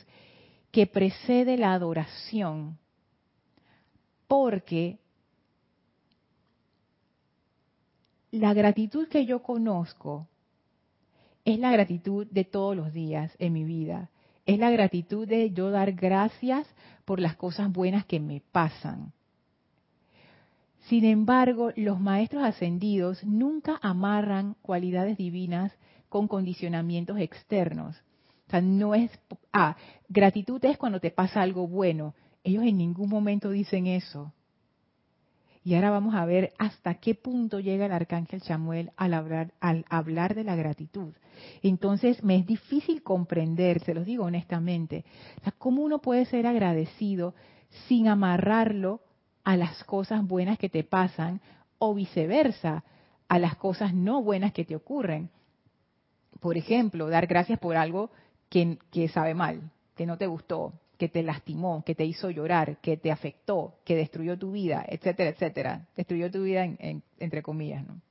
que 0.72 0.88
precede 0.88 1.56
la 1.56 1.72
adoración 1.72 2.78
porque 4.28 5.00
la 8.32 8.54
gratitud 8.54 9.08
que 9.08 9.26
yo 9.26 9.42
conozco 9.42 10.28
es 11.46 11.60
la 11.60 11.72
gratitud 11.72 12.28
de 12.28 12.44
todos 12.44 12.76
los 12.76 12.92
días 12.92 13.32
en 13.40 13.54
mi 13.54 13.64
vida. 13.64 14.10
Es 14.46 14.60
la 14.60 14.70
gratitud 14.70 15.28
de 15.28 15.52
yo 15.52 15.72
dar 15.72 15.94
gracias 15.94 16.68
por 17.04 17.20
las 17.20 17.36
cosas 17.36 17.72
buenas 17.72 18.06
que 18.06 18.20
me 18.20 18.42
pasan. 18.52 19.14
Sin 20.88 21.04
embargo, 21.04 21.72
los 21.76 22.00
maestros 22.00 22.44
ascendidos 22.44 23.24
nunca 23.24 23.80
amarran 23.82 24.56
cualidades 24.62 25.18
divinas 25.18 25.72
con 26.10 26.28
condicionamientos 26.28 27.18
externos. 27.20 27.96
O 28.48 28.52
sea, 28.52 28.62
no 28.62 28.94
es, 28.94 29.10
ah, 29.52 29.76
gratitud 30.08 30.64
es 30.64 30.78
cuando 30.78 31.00
te 31.00 31.10
pasa 31.10 31.42
algo 31.42 31.68
bueno. 31.68 32.14
Ellos 32.44 32.64
en 32.64 32.78
ningún 32.78 33.10
momento 33.10 33.50
dicen 33.50 33.88
eso. 33.88 34.32
Y 35.66 35.74
ahora 35.74 35.90
vamos 35.90 36.14
a 36.14 36.26
ver 36.26 36.54
hasta 36.60 36.94
qué 36.94 37.16
punto 37.16 37.60
llega 37.60 37.88
el 37.88 37.92
arcángel 37.92 38.40
Samuel 38.44 38.92
al 38.98 39.16
hablar, 39.16 39.52
al 39.60 39.84
hablar 39.90 40.36
de 40.36 40.44
la 40.44 40.56
gratitud. 40.56 41.16
Entonces 41.64 42.24
me 42.24 42.36
es 42.36 42.46
difícil 42.46 43.02
comprender, 43.02 43.84
se 43.84 43.96
los 43.96 44.06
digo 44.06 44.26
honestamente, 44.26 45.06
cómo 45.58 45.82
uno 45.82 46.02
puede 46.02 46.26
ser 46.26 46.46
agradecido 46.46 47.34
sin 47.88 48.08
amarrarlo 48.08 49.02
a 49.44 49.58
las 49.58 49.84
cosas 49.86 50.24
buenas 50.24 50.60
que 50.60 50.70
te 50.70 50.84
pasan 50.84 51.42
o 51.80 51.96
viceversa, 51.96 52.84
a 53.28 53.40
las 53.40 53.56
cosas 53.56 53.92
no 53.92 54.22
buenas 54.22 54.54
que 54.54 54.66
te 54.66 54.76
ocurren. 54.76 55.32
Por 56.42 56.58
ejemplo, 56.58 57.10
dar 57.10 57.26
gracias 57.26 57.58
por 57.58 57.76
algo 57.76 58.12
que, 58.50 58.78
que 58.92 59.08
sabe 59.08 59.34
mal, 59.34 59.72
que 59.96 60.06
no 60.06 60.20
te 60.20 60.28
gustó, 60.28 60.74
que 60.98 61.10
te 61.10 61.24
lastimó, 61.24 61.84
que 61.84 61.96
te 61.96 62.06
hizo 62.06 62.30
llorar, 62.30 62.78
que 62.82 62.98
te 62.98 63.12
afectó, 63.12 63.76
que 63.84 63.96
destruyó 63.96 64.38
tu 64.38 64.52
vida, 64.52 64.86
etcétera, 64.88 65.30
etcétera. 65.30 65.88
Destruyó 65.96 66.32
tu 66.32 66.44
vida 66.44 66.66
entre 67.20 67.42
comillas, 67.42 67.86
¿no? 67.86 68.02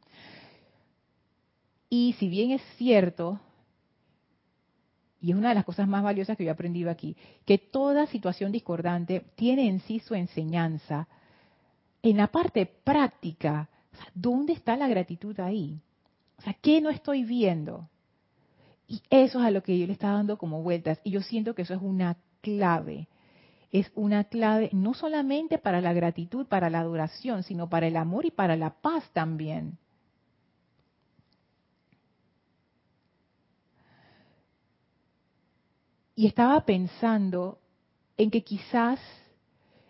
Y 1.88 2.14
si 2.18 2.28
bien 2.28 2.50
es 2.50 2.62
cierto, 2.76 3.40
y 5.20 5.30
es 5.30 5.36
una 5.36 5.50
de 5.50 5.54
las 5.54 5.64
cosas 5.64 5.86
más 5.86 6.02
valiosas 6.02 6.36
que 6.36 6.44
yo 6.44 6.50
he 6.50 6.52
aprendido 6.52 6.90
aquí, 6.90 7.16
que 7.46 7.56
toda 7.56 8.06
situación 8.06 8.52
discordante 8.52 9.24
tiene 9.36 9.68
en 9.68 9.80
sí 9.80 10.00
su 10.00 10.14
enseñanza, 10.14 11.08
en 12.02 12.16
la 12.16 12.26
parte 12.26 12.66
práctica, 12.66 13.68
¿dónde 14.14 14.52
está 14.52 14.76
la 14.76 14.88
gratitud 14.88 15.38
ahí? 15.40 15.80
O 16.38 16.50
¿qué 16.60 16.80
no 16.80 16.90
estoy 16.90 17.24
viendo? 17.24 17.88
Y 18.86 19.00
eso 19.08 19.40
es 19.40 19.46
a 19.46 19.50
lo 19.50 19.62
que 19.62 19.78
yo 19.78 19.86
le 19.86 19.92
estaba 19.94 20.14
dando 20.14 20.36
como 20.36 20.62
vueltas. 20.62 21.00
Y 21.04 21.12
yo 21.12 21.22
siento 21.22 21.54
que 21.54 21.62
eso 21.62 21.74
es 21.74 21.80
una 21.80 22.16
clave. 22.44 23.08
Es 23.72 23.90
una 23.94 24.24
clave 24.24 24.68
no 24.72 24.92
solamente 24.92 25.58
para 25.58 25.80
la 25.80 25.94
gratitud, 25.94 26.46
para 26.46 26.68
la 26.68 26.80
adoración, 26.80 27.42
sino 27.42 27.68
para 27.68 27.86
el 27.88 27.96
amor 27.96 28.26
y 28.26 28.30
para 28.30 28.54
la 28.54 28.70
paz 28.70 29.02
también. 29.12 29.78
Y 36.14 36.26
estaba 36.26 36.64
pensando 36.64 37.58
en 38.16 38.30
que 38.30 38.44
quizás 38.44 39.00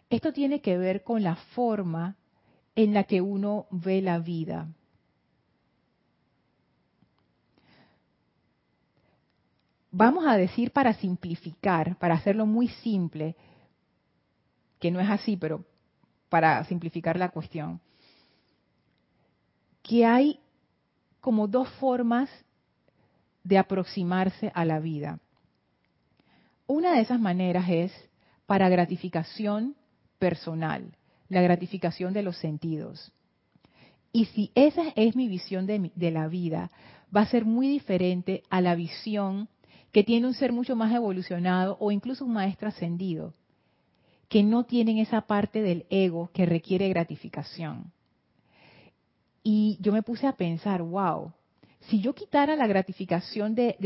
esto 0.08 0.32
tiene 0.32 0.60
que 0.60 0.78
ver 0.78 1.02
con 1.02 1.22
la 1.22 1.36
forma 1.54 2.16
en 2.76 2.94
la 2.94 3.04
que 3.04 3.20
uno 3.20 3.66
ve 3.70 4.00
la 4.00 4.18
vida. 4.20 4.68
Vamos 9.94 10.26
a 10.26 10.36
decir 10.36 10.72
para 10.72 10.92
simplificar, 10.94 11.96
para 11.98 12.14
hacerlo 12.14 12.46
muy 12.46 12.68
simple, 12.68 13.36
que 14.80 14.90
no 14.90 15.00
es 15.00 15.08
así, 15.08 15.36
pero 15.36 15.64
para 16.28 16.64
simplificar 16.64 17.16
la 17.16 17.28
cuestión, 17.28 17.80
que 19.82 20.04
hay 20.04 20.40
como 21.20 21.46
dos 21.46 21.68
formas 21.74 22.28
de 23.44 23.56
aproximarse 23.56 24.50
a 24.54 24.64
la 24.64 24.80
vida. 24.80 25.20
Una 26.66 26.94
de 26.94 27.02
esas 27.02 27.20
maneras 27.20 27.66
es 27.68 27.92
para 28.46 28.68
gratificación 28.68 29.76
personal, 30.18 30.96
la 31.28 31.40
gratificación 31.40 32.12
de 32.12 32.22
los 32.22 32.36
sentidos. 32.38 33.12
Y 34.12 34.24
si 34.26 34.50
esa 34.54 34.88
es 34.96 35.14
mi 35.14 35.28
visión 35.28 35.66
de, 35.66 36.10
la 36.10 36.26
vida, 36.26 36.70
va 37.14 37.22
a 37.22 37.26
ser 37.26 37.44
muy 37.44 37.68
diferente 37.68 38.42
a 38.50 38.60
la 38.60 38.74
visión 38.74 39.48
que 39.94 40.02
tiene 40.02 40.26
un 40.26 40.34
ser 40.34 40.52
mucho 40.52 40.74
más 40.74 40.92
evolucionado 40.92 41.76
o 41.78 41.92
incluso 41.92 42.24
un 42.24 42.32
maestro 42.32 42.66
ascendido, 42.66 43.32
que 44.28 44.42
no 44.42 44.64
tienen 44.64 44.98
esa 44.98 45.20
parte 45.20 45.62
del 45.62 45.86
ego 45.88 46.30
que 46.34 46.46
requiere 46.46 46.88
gratificación. 46.88 47.92
Y 49.44 49.78
yo 49.80 49.92
me 49.92 50.02
puse 50.02 50.26
a 50.26 50.32
pensar, 50.32 50.82
wow, 50.82 51.32
si 51.82 52.00
yo 52.00 52.12
quitara 52.12 52.56
la 52.56 52.66
gratificación 52.66 53.54
de, 53.54 53.76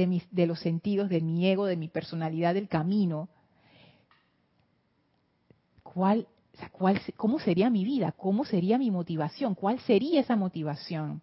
los 0.47 0.61
sentidos, 0.61 1.11
de 1.11 1.21
mi 1.21 1.47
ego, 1.47 1.67
de 1.67 1.77
mi 1.77 1.89
personalidad, 1.89 2.55
del 2.55 2.69
camino, 2.69 3.29
¿cuál, 5.83 6.27
cuál, 6.73 7.03
¿cómo 7.19 7.39
sería 7.39 7.69
mi 7.69 7.85
vida? 7.85 8.13
¿Cómo 8.13 8.47
sería 8.47 8.79
mi 8.79 8.91
motivación? 8.91 9.55
¿Cuál 9.55 9.79
sería 9.81 10.21
esa 10.23 10.37
motivación? 10.37 11.21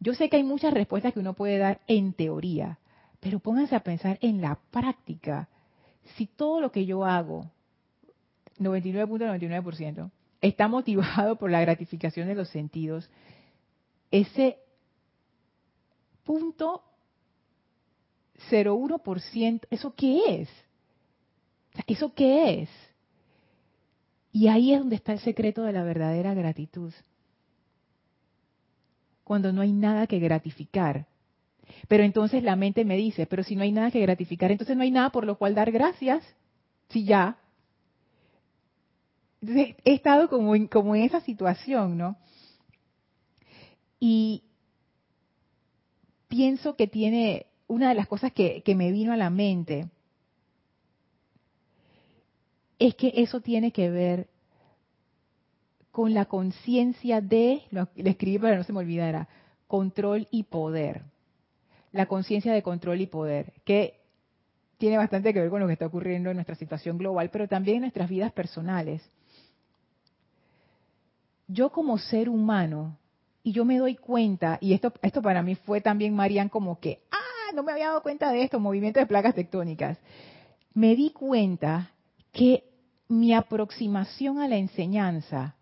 Yo 0.00 0.14
sé 0.14 0.28
que 0.28 0.34
hay 0.34 0.42
muchas 0.42 0.74
respuestas 0.74 1.12
que 1.12 1.20
uno 1.20 1.34
puede 1.34 1.58
dar 1.58 1.80
en 1.86 2.12
teoría, 2.12 2.80
pero 3.22 3.38
pónganse 3.38 3.76
a 3.76 3.84
pensar 3.84 4.18
en 4.20 4.40
la 4.40 4.58
práctica. 4.72 5.48
Si 6.16 6.26
todo 6.26 6.60
lo 6.60 6.72
que 6.72 6.84
yo 6.86 7.04
hago, 7.04 7.48
99.99%, 8.58 10.10
está 10.40 10.66
motivado 10.66 11.36
por 11.36 11.48
la 11.48 11.60
gratificación 11.60 12.26
de 12.26 12.34
los 12.34 12.48
sentidos, 12.48 13.08
ese 14.10 14.58
punto 16.24 16.82
0,1%, 18.50 19.68
¿eso 19.70 19.94
qué 19.94 20.20
es? 20.40 20.48
¿Eso 21.86 22.12
qué 22.14 22.62
es? 22.62 22.70
Y 24.32 24.48
ahí 24.48 24.72
es 24.72 24.80
donde 24.80 24.96
está 24.96 25.12
el 25.12 25.20
secreto 25.20 25.62
de 25.62 25.72
la 25.72 25.84
verdadera 25.84 26.34
gratitud. 26.34 26.92
Cuando 29.22 29.52
no 29.52 29.60
hay 29.60 29.70
nada 29.70 30.08
que 30.08 30.18
gratificar, 30.18 31.06
pero 31.88 32.04
entonces 32.04 32.42
la 32.42 32.56
mente 32.56 32.84
me 32.84 32.96
dice, 32.96 33.26
pero 33.26 33.42
si 33.42 33.56
no 33.56 33.62
hay 33.62 33.72
nada 33.72 33.90
que 33.90 34.00
gratificar, 34.00 34.50
entonces 34.50 34.76
no 34.76 34.82
hay 34.82 34.90
nada 34.90 35.10
por 35.10 35.26
lo 35.26 35.36
cual 35.36 35.54
dar 35.54 35.70
gracias. 35.70 36.24
Si 36.88 37.04
ya. 37.04 37.38
he 39.40 39.76
estado 39.84 40.28
como 40.28 40.54
en, 40.54 40.68
como 40.68 40.94
en 40.94 41.02
esa 41.02 41.20
situación, 41.20 41.98
¿no? 41.98 42.16
Y 43.98 44.44
pienso 46.28 46.76
que 46.76 46.86
tiene 46.86 47.46
una 47.66 47.88
de 47.88 47.94
las 47.94 48.08
cosas 48.08 48.32
que, 48.32 48.62
que 48.62 48.74
me 48.74 48.90
vino 48.90 49.12
a 49.12 49.16
la 49.16 49.30
mente 49.30 49.88
es 52.78 52.94
que 52.96 53.12
eso 53.16 53.40
tiene 53.40 53.70
que 53.70 53.90
ver 53.90 54.28
con 55.92 56.14
la 56.14 56.24
conciencia 56.24 57.20
de, 57.20 57.62
lo, 57.70 57.88
le 57.94 58.10
escribí 58.10 58.38
para 58.38 58.56
no 58.56 58.64
se 58.64 58.72
me 58.72 58.80
olvidara, 58.80 59.28
control 59.68 60.26
y 60.30 60.44
poder 60.44 61.11
la 61.92 62.06
conciencia 62.06 62.52
de 62.52 62.62
control 62.62 63.00
y 63.00 63.06
poder, 63.06 63.52
que 63.64 64.00
tiene 64.78 64.96
bastante 64.96 65.32
que 65.32 65.40
ver 65.40 65.50
con 65.50 65.60
lo 65.60 65.66
que 65.66 65.74
está 65.74 65.86
ocurriendo 65.86 66.30
en 66.30 66.36
nuestra 66.36 66.56
situación 66.56 66.98
global, 66.98 67.30
pero 67.30 67.46
también 67.46 67.76
en 67.76 67.82
nuestras 67.82 68.08
vidas 68.08 68.32
personales. 68.32 69.02
Yo 71.46 71.70
como 71.70 71.98
ser 71.98 72.28
humano, 72.28 72.96
y 73.44 73.52
yo 73.52 73.64
me 73.64 73.78
doy 73.78 73.94
cuenta, 73.94 74.58
y 74.60 74.72
esto, 74.72 74.92
esto 75.02 75.22
para 75.22 75.42
mí 75.42 75.54
fue 75.54 75.80
también, 75.80 76.14
Marian, 76.14 76.48
como 76.48 76.80
que, 76.80 77.00
ah, 77.10 77.52
no 77.54 77.62
me 77.62 77.72
había 77.72 77.88
dado 77.88 78.02
cuenta 78.02 78.32
de 78.32 78.42
esto, 78.42 78.58
movimiento 78.58 78.98
de 78.98 79.06
placas 79.06 79.34
tectónicas. 79.34 79.98
Me 80.74 80.96
di 80.96 81.10
cuenta 81.10 81.90
que 82.32 82.64
mi 83.08 83.34
aproximación 83.34 84.40
a 84.40 84.48
la 84.48 84.56
enseñanza 84.56 85.56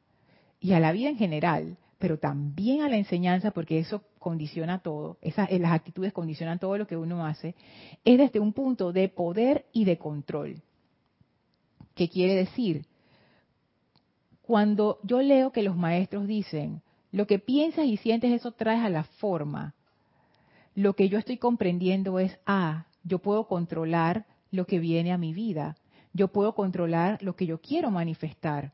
y 0.61 0.73
a 0.73 0.81
la 0.81 0.93
vida 0.93 1.09
en 1.09 1.17
general 1.17 1.77
pero 2.01 2.19
también 2.19 2.81
a 2.81 2.89
la 2.89 2.97
enseñanza, 2.97 3.51
porque 3.51 3.79
eso 3.79 4.03
condiciona 4.19 4.79
todo, 4.79 5.19
esas, 5.21 5.51
las 5.53 5.73
actitudes 5.73 6.15
condicionan 6.15 6.59
todo 6.59 6.79
lo 6.79 6.87
que 6.87 6.97
uno 6.97 7.27
hace, 7.27 7.55
es 8.07 8.17
desde 8.17 8.41
un 8.41 8.55
punto 8.55 8.93
de 8.93 9.11
poder 9.11 9.67
y 9.75 9.85
de 9.85 9.99
control. 9.99 10.63
¿Qué 11.95 12.09
quiere 12.09 12.35
decir? 12.35 12.87
Cuando 14.41 14.99
yo 15.03 15.21
leo 15.21 15.53
que 15.53 15.63
los 15.63 15.77
maestros 15.77 16.27
dicen, 16.27 16.81
lo 17.13 17.27
que 17.27 17.39
piensas 17.39 17.85
y 17.85 17.99
sientes, 17.99 18.33
eso 18.33 18.53
traes 18.53 18.83
a 18.83 18.89
la 18.89 19.05
forma. 19.05 19.75
Lo 20.75 20.95
que 20.95 21.11
yo 21.11 21.19
estoy 21.19 21.37
comprendiendo 21.37 22.19
es, 22.19 22.39
ah, 22.47 22.87
yo 23.05 23.19
puedo 23.19 23.47
controlar 23.47 24.25
lo 24.51 24.65
que 24.65 24.79
viene 24.79 25.13
a 25.13 25.19
mi 25.19 25.35
vida. 25.35 25.77
Yo 26.15 26.29
puedo 26.29 26.55
controlar 26.55 27.23
lo 27.23 27.37
que 27.37 27.45
yo 27.45 27.61
quiero 27.61 27.91
manifestar 27.91 28.73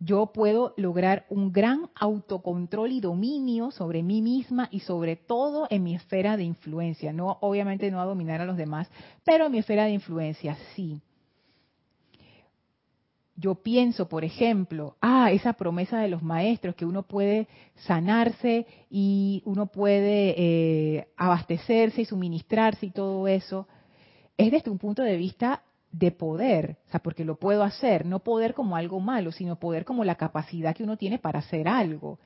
yo 0.00 0.26
puedo 0.26 0.74
lograr 0.76 1.26
un 1.28 1.52
gran 1.52 1.90
autocontrol 1.94 2.92
y 2.92 3.00
dominio 3.00 3.70
sobre 3.70 4.02
mí 4.02 4.22
misma 4.22 4.68
y 4.70 4.80
sobre 4.80 5.16
todo 5.16 5.66
en 5.70 5.82
mi 5.82 5.94
esfera 5.94 6.36
de 6.36 6.44
influencia. 6.44 7.12
No, 7.12 7.38
obviamente 7.40 7.90
no 7.90 8.00
a 8.00 8.04
dominar 8.04 8.40
a 8.40 8.46
los 8.46 8.56
demás, 8.56 8.88
pero 9.24 9.46
en 9.46 9.52
mi 9.52 9.58
esfera 9.58 9.84
de 9.84 9.92
influencia 9.92 10.56
sí. 10.74 11.00
Yo 13.34 13.56
pienso, 13.56 14.08
por 14.08 14.24
ejemplo, 14.24 14.96
ah, 15.00 15.30
esa 15.30 15.52
promesa 15.52 16.00
de 16.00 16.08
los 16.08 16.22
maestros 16.22 16.74
que 16.74 16.84
uno 16.84 17.04
puede 17.04 17.46
sanarse 17.86 18.66
y 18.90 19.42
uno 19.46 19.66
puede 19.66 20.34
eh, 20.36 21.08
abastecerse 21.16 22.02
y 22.02 22.04
suministrarse 22.04 22.86
y 22.86 22.90
todo 22.90 23.28
eso, 23.28 23.68
es 24.36 24.50
desde 24.50 24.70
un 24.70 24.78
punto 24.78 25.02
de 25.02 25.16
vista 25.16 25.62
de 25.92 26.10
poder, 26.10 26.76
o 26.86 26.90
sea, 26.90 27.00
porque 27.00 27.24
lo 27.24 27.36
puedo 27.36 27.62
hacer, 27.62 28.04
no 28.04 28.20
poder 28.20 28.54
como 28.54 28.76
algo 28.76 29.00
malo, 29.00 29.32
sino 29.32 29.56
poder 29.56 29.84
como 29.84 30.04
la 30.04 30.16
capacidad 30.16 30.74
que 30.74 30.84
uno 30.84 30.96
tiene 30.96 31.18
para 31.18 31.38
hacer 31.38 31.68
algo. 31.68 32.18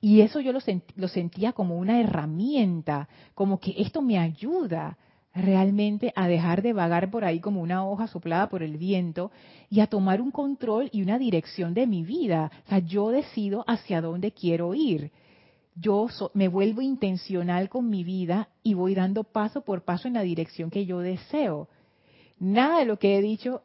Y 0.00 0.20
eso 0.20 0.40
yo 0.40 0.52
lo, 0.52 0.60
lo 0.96 1.08
sentía 1.08 1.52
como 1.52 1.78
una 1.78 2.00
herramienta, 2.00 3.08
como 3.34 3.58
que 3.58 3.74
esto 3.78 4.02
me 4.02 4.18
ayuda 4.18 4.98
realmente 5.34 6.12
a 6.14 6.28
dejar 6.28 6.62
de 6.62 6.72
vagar 6.72 7.10
por 7.10 7.24
ahí 7.24 7.40
como 7.40 7.60
una 7.60 7.84
hoja 7.86 8.06
soplada 8.06 8.48
por 8.48 8.62
el 8.62 8.76
viento 8.76 9.32
y 9.68 9.80
a 9.80 9.88
tomar 9.88 10.20
un 10.20 10.30
control 10.30 10.88
y 10.92 11.02
una 11.02 11.18
dirección 11.18 11.74
de 11.74 11.86
mi 11.86 12.04
vida. 12.04 12.52
O 12.66 12.68
sea, 12.68 12.78
yo 12.78 13.10
decido 13.10 13.64
hacia 13.66 14.00
dónde 14.00 14.32
quiero 14.32 14.74
ir. 14.74 15.10
Yo 15.74 16.06
me 16.34 16.46
vuelvo 16.46 16.82
intencional 16.82 17.68
con 17.68 17.90
mi 17.90 18.04
vida 18.04 18.48
y 18.62 18.74
voy 18.74 18.94
dando 18.94 19.24
paso 19.24 19.62
por 19.62 19.82
paso 19.82 20.06
en 20.06 20.14
la 20.14 20.22
dirección 20.22 20.70
que 20.70 20.86
yo 20.86 21.00
deseo 21.00 21.68
nada 22.38 22.80
de 22.80 22.84
lo 22.84 22.98
que 22.98 23.16
he 23.16 23.22
dicho 23.22 23.62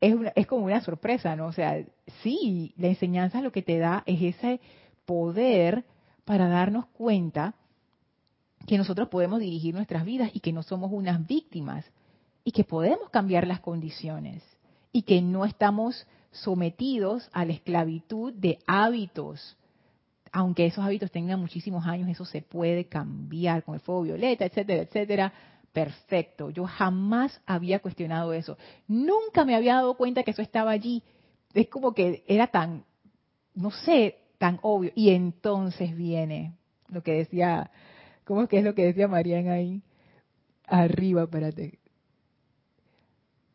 es, 0.00 0.14
es 0.34 0.46
como 0.46 0.66
una 0.66 0.80
sorpresa, 0.80 1.36
¿no? 1.36 1.46
O 1.46 1.52
sea, 1.52 1.84
sí, 2.22 2.74
la 2.76 2.88
enseñanza 2.88 3.40
lo 3.40 3.52
que 3.52 3.62
te 3.62 3.78
da 3.78 4.02
es 4.06 4.22
ese 4.22 4.60
poder 5.04 5.84
para 6.24 6.48
darnos 6.48 6.86
cuenta 6.86 7.54
que 8.66 8.78
nosotros 8.78 9.08
podemos 9.08 9.40
dirigir 9.40 9.74
nuestras 9.74 10.04
vidas 10.04 10.30
y 10.34 10.40
que 10.40 10.52
no 10.52 10.62
somos 10.62 10.92
unas 10.92 11.26
víctimas 11.26 11.84
y 12.44 12.52
que 12.52 12.64
podemos 12.64 13.10
cambiar 13.10 13.46
las 13.46 13.60
condiciones 13.60 14.42
y 14.92 15.02
que 15.02 15.22
no 15.22 15.44
estamos 15.44 16.06
sometidos 16.30 17.28
a 17.32 17.44
la 17.44 17.54
esclavitud 17.54 18.32
de 18.34 18.58
hábitos. 18.66 19.56
Aunque 20.30 20.66
esos 20.66 20.84
hábitos 20.84 21.10
tengan 21.10 21.40
muchísimos 21.40 21.86
años, 21.86 22.08
eso 22.08 22.26
se 22.26 22.42
puede 22.42 22.84
cambiar 22.84 23.64
con 23.64 23.74
el 23.74 23.80
fuego 23.80 24.02
violeta, 24.02 24.44
etcétera, 24.44 24.82
etcétera 24.82 25.32
perfecto. 25.78 26.50
Yo 26.50 26.64
jamás 26.64 27.40
había 27.46 27.78
cuestionado 27.78 28.32
eso. 28.32 28.58
Nunca 28.88 29.44
me 29.44 29.54
había 29.54 29.74
dado 29.74 29.94
cuenta 29.94 30.24
que 30.24 30.32
eso 30.32 30.42
estaba 30.42 30.72
allí. 30.72 31.04
Es 31.54 31.68
como 31.68 31.94
que 31.94 32.24
era 32.26 32.48
tan, 32.48 32.84
no 33.54 33.70
sé, 33.70 34.18
tan 34.38 34.58
obvio. 34.62 34.90
Y 34.96 35.10
entonces 35.10 35.96
viene 35.96 36.56
lo 36.88 37.04
que 37.04 37.12
decía, 37.12 37.70
¿cómo 38.24 38.42
es 38.42 38.48
que 38.48 38.58
es 38.58 38.64
lo 38.64 38.74
que 38.74 38.86
decía 38.86 39.06
Marian 39.06 39.48
ahí? 39.48 39.80
Arriba, 40.66 41.22
espérate. 41.22 41.78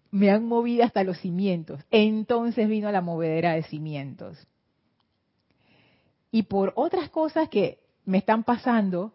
Me 0.10 0.32
han 0.32 0.46
movido 0.46 0.86
hasta 0.86 1.04
los 1.04 1.20
cimientos. 1.20 1.82
Entonces 1.92 2.70
vino 2.70 2.90
la 2.90 3.02
movedera 3.02 3.56
de 3.56 3.64
cimientos. 3.64 4.48
Y 6.32 6.44
por 6.44 6.72
otras 6.78 7.10
cosas 7.10 7.50
que 7.50 7.80
me 8.06 8.20
están 8.20 8.46
pasando, 8.46 9.14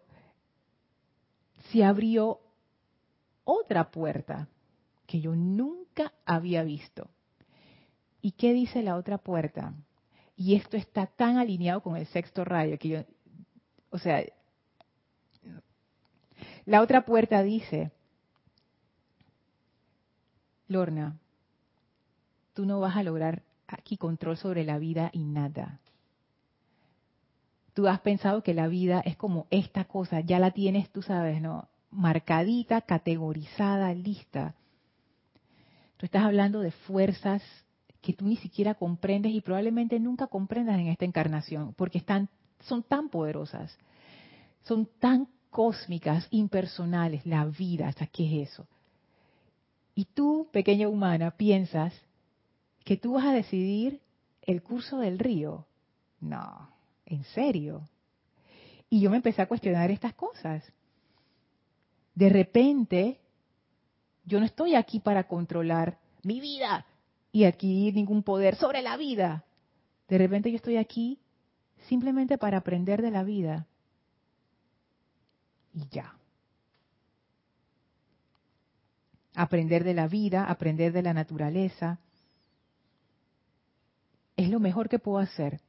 se 1.71 1.83
abrió 1.83 2.39
otra 3.49 3.89
puerta 3.89 4.47
que 5.07 5.21
yo 5.21 5.35
nunca 5.35 6.13
había 6.25 6.63
visto. 6.63 7.09
¿Y 8.21 8.33
qué 8.33 8.53
dice 8.53 8.83
la 8.83 8.95
otra 8.95 9.17
puerta? 9.17 9.73
Y 10.35 10.55
esto 10.55 10.77
está 10.77 11.07
tan 11.07 11.37
alineado 11.37 11.81
con 11.81 11.97
el 11.97 12.05
sexto 12.07 12.45
rayo 12.45 12.77
que 12.77 12.89
yo, 12.89 12.99
o 13.89 13.97
sea, 13.97 14.23
la 16.65 16.81
otra 16.81 17.05
puerta 17.05 17.41
dice, 17.41 17.91
Lorna, 20.67 21.17
tú 22.53 22.65
no 22.65 22.79
vas 22.79 22.95
a 22.95 23.03
lograr 23.03 23.41
aquí 23.67 23.97
control 23.97 24.37
sobre 24.37 24.63
la 24.63 24.77
vida 24.77 25.09
y 25.11 25.23
nada. 25.23 25.79
Tú 27.73 27.87
has 27.87 27.99
pensado 28.01 28.43
que 28.43 28.53
la 28.53 28.67
vida 28.67 28.99
es 28.99 29.17
como 29.17 29.47
esta 29.49 29.85
cosa, 29.85 30.19
ya 30.19 30.37
la 30.37 30.51
tienes, 30.51 30.91
tú 30.91 31.01
sabes, 31.01 31.41
¿no? 31.41 31.67
Marcadita, 31.91 32.81
categorizada, 32.81 33.93
lista. 33.93 34.55
Tú 35.97 36.05
estás 36.05 36.23
hablando 36.23 36.61
de 36.61 36.71
fuerzas 36.71 37.43
que 38.01 38.13
tú 38.13 38.25
ni 38.25 38.37
siquiera 38.37 38.75
comprendes 38.75 39.33
y 39.33 39.41
probablemente 39.41 39.99
nunca 39.99 40.27
comprendas 40.27 40.79
en 40.79 40.87
esta 40.87 41.05
encarnación, 41.05 41.73
porque 41.73 41.97
están, 41.97 42.29
son 42.61 42.83
tan 42.83 43.09
poderosas, 43.09 43.77
son 44.63 44.87
tan 44.99 45.27
cósmicas, 45.49 46.27
impersonales, 46.31 47.25
la 47.25 47.45
vida, 47.45 47.87
hasta 47.87 48.07
qué 48.07 48.43
es 48.43 48.49
eso. 48.49 48.67
Y 49.95 50.05
tú, 50.05 50.47
pequeña 50.51 50.87
humana, 50.87 51.31
piensas 51.31 51.93
que 52.85 52.95
tú 52.95 53.13
vas 53.13 53.25
a 53.25 53.33
decidir 53.33 53.99
el 54.43 54.63
curso 54.63 54.99
del 54.99 55.19
río. 55.19 55.65
No, 56.21 56.69
en 57.05 57.23
serio. 57.25 57.87
Y 58.89 59.01
yo 59.01 59.09
me 59.09 59.17
empecé 59.17 59.41
a 59.41 59.47
cuestionar 59.47 59.91
estas 59.91 60.13
cosas. 60.13 60.63
De 62.19 62.27
repente, 62.27 63.17
yo 64.25 64.41
no 64.41 64.45
estoy 64.45 64.75
aquí 64.75 64.99
para 64.99 65.23
controlar 65.23 65.99
mi 66.21 66.41
vida 66.41 66.85
y 67.31 67.45
adquirir 67.45 67.95
ningún 67.95 68.23
poder 68.23 68.57
sobre 68.57 68.81
la 68.81 68.97
vida. 68.97 69.45
De 70.09 70.17
repente 70.17 70.51
yo 70.51 70.57
estoy 70.57 70.75
aquí 70.75 71.17
simplemente 71.87 72.37
para 72.37 72.57
aprender 72.57 73.01
de 73.01 73.11
la 73.11 73.23
vida. 73.23 73.67
Y 75.73 75.87
ya. 75.91 76.13
Aprender 79.33 79.85
de 79.85 79.93
la 79.93 80.09
vida, 80.09 80.43
aprender 80.43 80.91
de 80.91 81.03
la 81.03 81.13
naturaleza. 81.13 81.99
Es 84.35 84.49
lo 84.49 84.59
mejor 84.59 84.89
que 84.89 84.99
puedo 84.99 85.19
hacer. 85.19 85.61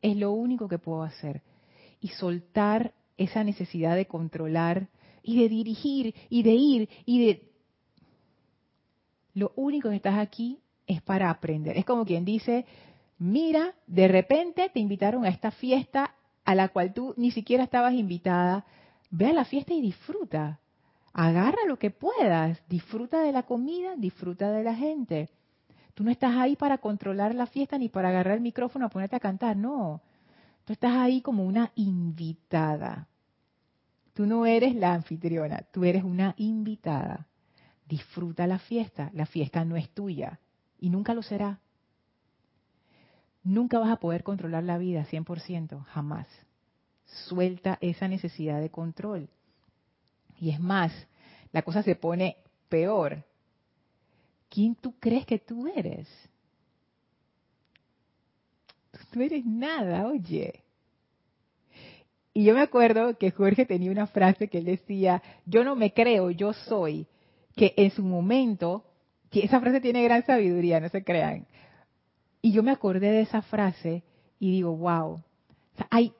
Es 0.00 0.16
lo 0.16 0.30
único 0.30 0.66
que 0.66 0.78
puedo 0.78 1.02
hacer. 1.02 1.42
Y 2.00 2.08
soltar 2.08 2.94
esa 3.18 3.44
necesidad 3.44 3.96
de 3.96 4.06
controlar 4.06 4.88
y 5.22 5.40
de 5.40 5.48
dirigir 5.48 6.14
y 6.28 6.42
de 6.42 6.52
ir 6.52 6.88
y 7.04 7.26
de... 7.26 7.50
Lo 9.34 9.52
único 9.56 9.90
que 9.90 9.96
estás 9.96 10.18
aquí 10.18 10.58
es 10.86 11.02
para 11.02 11.30
aprender. 11.30 11.76
Es 11.76 11.84
como 11.84 12.04
quien 12.04 12.24
dice, 12.24 12.66
mira, 13.18 13.74
de 13.86 14.08
repente 14.08 14.70
te 14.72 14.80
invitaron 14.80 15.24
a 15.24 15.28
esta 15.28 15.50
fiesta 15.50 16.14
a 16.44 16.54
la 16.54 16.68
cual 16.68 16.92
tú 16.92 17.14
ni 17.16 17.30
siquiera 17.30 17.64
estabas 17.64 17.94
invitada. 17.94 18.66
Ve 19.10 19.26
a 19.26 19.32
la 19.32 19.44
fiesta 19.44 19.72
y 19.72 19.80
disfruta. 19.80 20.58
Agarra 21.12 21.58
lo 21.66 21.78
que 21.78 21.90
puedas. 21.90 22.60
Disfruta 22.68 23.22
de 23.22 23.32
la 23.32 23.44
comida, 23.44 23.94
disfruta 23.96 24.50
de 24.50 24.64
la 24.64 24.74
gente. 24.74 25.28
Tú 25.94 26.04
no 26.04 26.10
estás 26.10 26.34
ahí 26.36 26.56
para 26.56 26.78
controlar 26.78 27.34
la 27.34 27.46
fiesta 27.46 27.78
ni 27.78 27.88
para 27.88 28.08
agarrar 28.08 28.36
el 28.36 28.40
micrófono 28.40 28.86
a 28.86 28.88
ponerte 28.88 29.16
a 29.16 29.20
cantar, 29.20 29.56
no. 29.56 30.00
Tú 30.64 30.72
estás 30.72 30.94
ahí 30.96 31.20
como 31.20 31.44
una 31.44 31.72
invitada. 31.74 33.08
Tú 34.14 34.26
no 34.26 34.46
eres 34.46 34.74
la 34.74 34.94
anfitriona, 34.94 35.64
tú 35.72 35.84
eres 35.84 36.04
una 36.04 36.34
invitada. 36.36 37.26
Disfruta 37.86 38.46
la 38.46 38.58
fiesta, 38.58 39.10
la 39.14 39.26
fiesta 39.26 39.64
no 39.64 39.76
es 39.76 39.88
tuya 39.90 40.40
y 40.78 40.90
nunca 40.90 41.14
lo 41.14 41.22
será. 41.22 41.60
Nunca 43.42 43.78
vas 43.78 43.90
a 43.90 43.96
poder 43.96 44.22
controlar 44.22 44.64
la 44.64 44.78
vida 44.78 45.06
100%, 45.06 45.84
jamás. 45.84 46.26
Suelta 47.26 47.78
esa 47.80 48.06
necesidad 48.06 48.60
de 48.60 48.70
control. 48.70 49.28
Y 50.38 50.50
es 50.50 50.60
más, 50.60 50.92
la 51.52 51.62
cosa 51.62 51.82
se 51.82 51.96
pone 51.96 52.36
peor. 52.68 53.24
¿Quién 54.48 54.74
tú 54.74 54.94
crees 54.98 55.26
que 55.26 55.38
tú 55.38 55.66
eres? 55.68 56.08
Tú 59.10 59.20
eres 59.22 59.44
nada, 59.44 60.06
oye. 60.06 60.62
Y 62.32 62.44
yo 62.44 62.54
me 62.54 62.60
acuerdo 62.60 63.18
que 63.18 63.32
Jorge 63.32 63.66
tenía 63.66 63.90
una 63.90 64.06
frase 64.06 64.48
que 64.48 64.58
él 64.58 64.64
decía, 64.64 65.22
yo 65.46 65.64
no 65.64 65.74
me 65.74 65.92
creo, 65.92 66.30
yo 66.30 66.52
soy, 66.52 67.06
que 67.56 67.74
en 67.76 67.90
su 67.90 68.02
momento, 68.02 68.84
que 69.30 69.40
esa 69.40 69.60
frase 69.60 69.80
tiene 69.80 70.04
gran 70.04 70.24
sabiduría, 70.24 70.80
no 70.80 70.88
se 70.88 71.02
crean. 71.02 71.46
Y 72.40 72.52
yo 72.52 72.62
me 72.62 72.70
acordé 72.70 73.10
de 73.10 73.22
esa 73.22 73.42
frase 73.42 74.04
y 74.38 74.52
digo, 74.52 74.76
wow, 74.76 75.20
hay, 75.90 76.12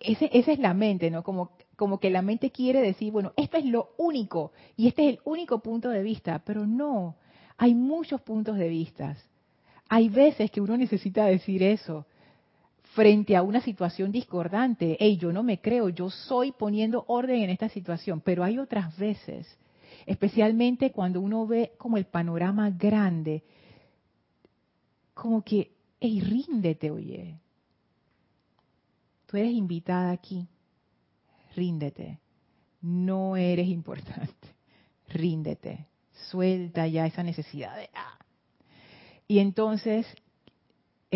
ese, 0.00 0.28
esa 0.32 0.52
es 0.52 0.58
la 0.58 0.74
mente, 0.74 1.10
¿no? 1.10 1.22
Como, 1.22 1.52
como 1.76 2.00
que 2.00 2.10
la 2.10 2.20
mente 2.20 2.50
quiere 2.50 2.82
decir, 2.82 3.12
bueno, 3.12 3.32
esto 3.36 3.56
es 3.56 3.64
lo 3.64 3.90
único 3.96 4.52
y 4.76 4.88
este 4.88 5.08
es 5.08 5.14
el 5.14 5.20
único 5.24 5.60
punto 5.60 5.90
de 5.90 6.02
vista, 6.02 6.42
pero 6.44 6.66
no, 6.66 7.16
hay 7.56 7.74
muchos 7.74 8.20
puntos 8.20 8.58
de 8.58 8.68
vista. 8.68 9.16
Hay 9.88 10.08
veces 10.08 10.50
que 10.50 10.60
uno 10.60 10.76
necesita 10.76 11.24
decir 11.26 11.62
eso 11.62 12.06
frente 12.94 13.36
a 13.36 13.42
una 13.42 13.60
situación 13.60 14.12
discordante. 14.12 14.96
Hey, 15.00 15.16
yo 15.16 15.32
no 15.32 15.42
me 15.42 15.60
creo, 15.60 15.88
yo 15.88 16.10
soy 16.10 16.52
poniendo 16.52 17.04
orden 17.08 17.42
en 17.42 17.50
esta 17.50 17.68
situación, 17.68 18.20
pero 18.20 18.44
hay 18.44 18.58
otras 18.58 18.96
veces, 18.96 19.46
especialmente 20.06 20.92
cuando 20.92 21.20
uno 21.20 21.46
ve 21.46 21.72
como 21.76 21.96
el 21.96 22.06
panorama 22.06 22.70
grande, 22.70 23.42
como 25.12 25.42
que, 25.42 25.72
hey, 26.00 26.20
ríndete, 26.20 26.90
oye. 26.90 27.38
Tú 29.26 29.36
eres 29.36 29.52
invitada 29.52 30.12
aquí, 30.12 30.46
ríndete. 31.56 32.20
No 32.80 33.36
eres 33.36 33.68
importante, 33.68 34.48
ríndete. 35.08 35.86
Suelta 36.30 36.86
ya 36.86 37.06
esa 37.06 37.22
necesidad 37.22 37.76
de... 37.76 37.90
Ah. 37.94 38.18
Y 39.26 39.38
entonces 39.38 40.06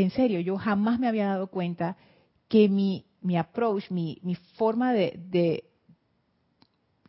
en 0.02 0.10
serio, 0.10 0.40
yo 0.40 0.56
jamás 0.56 0.98
me 0.98 1.08
había 1.08 1.26
dado 1.26 1.48
cuenta 1.48 1.96
que 2.48 2.68
mi, 2.68 3.06
mi 3.20 3.36
approach, 3.36 3.90
mi, 3.90 4.18
mi 4.22 4.34
forma 4.34 4.92
de, 4.92 5.18
de 5.28 5.64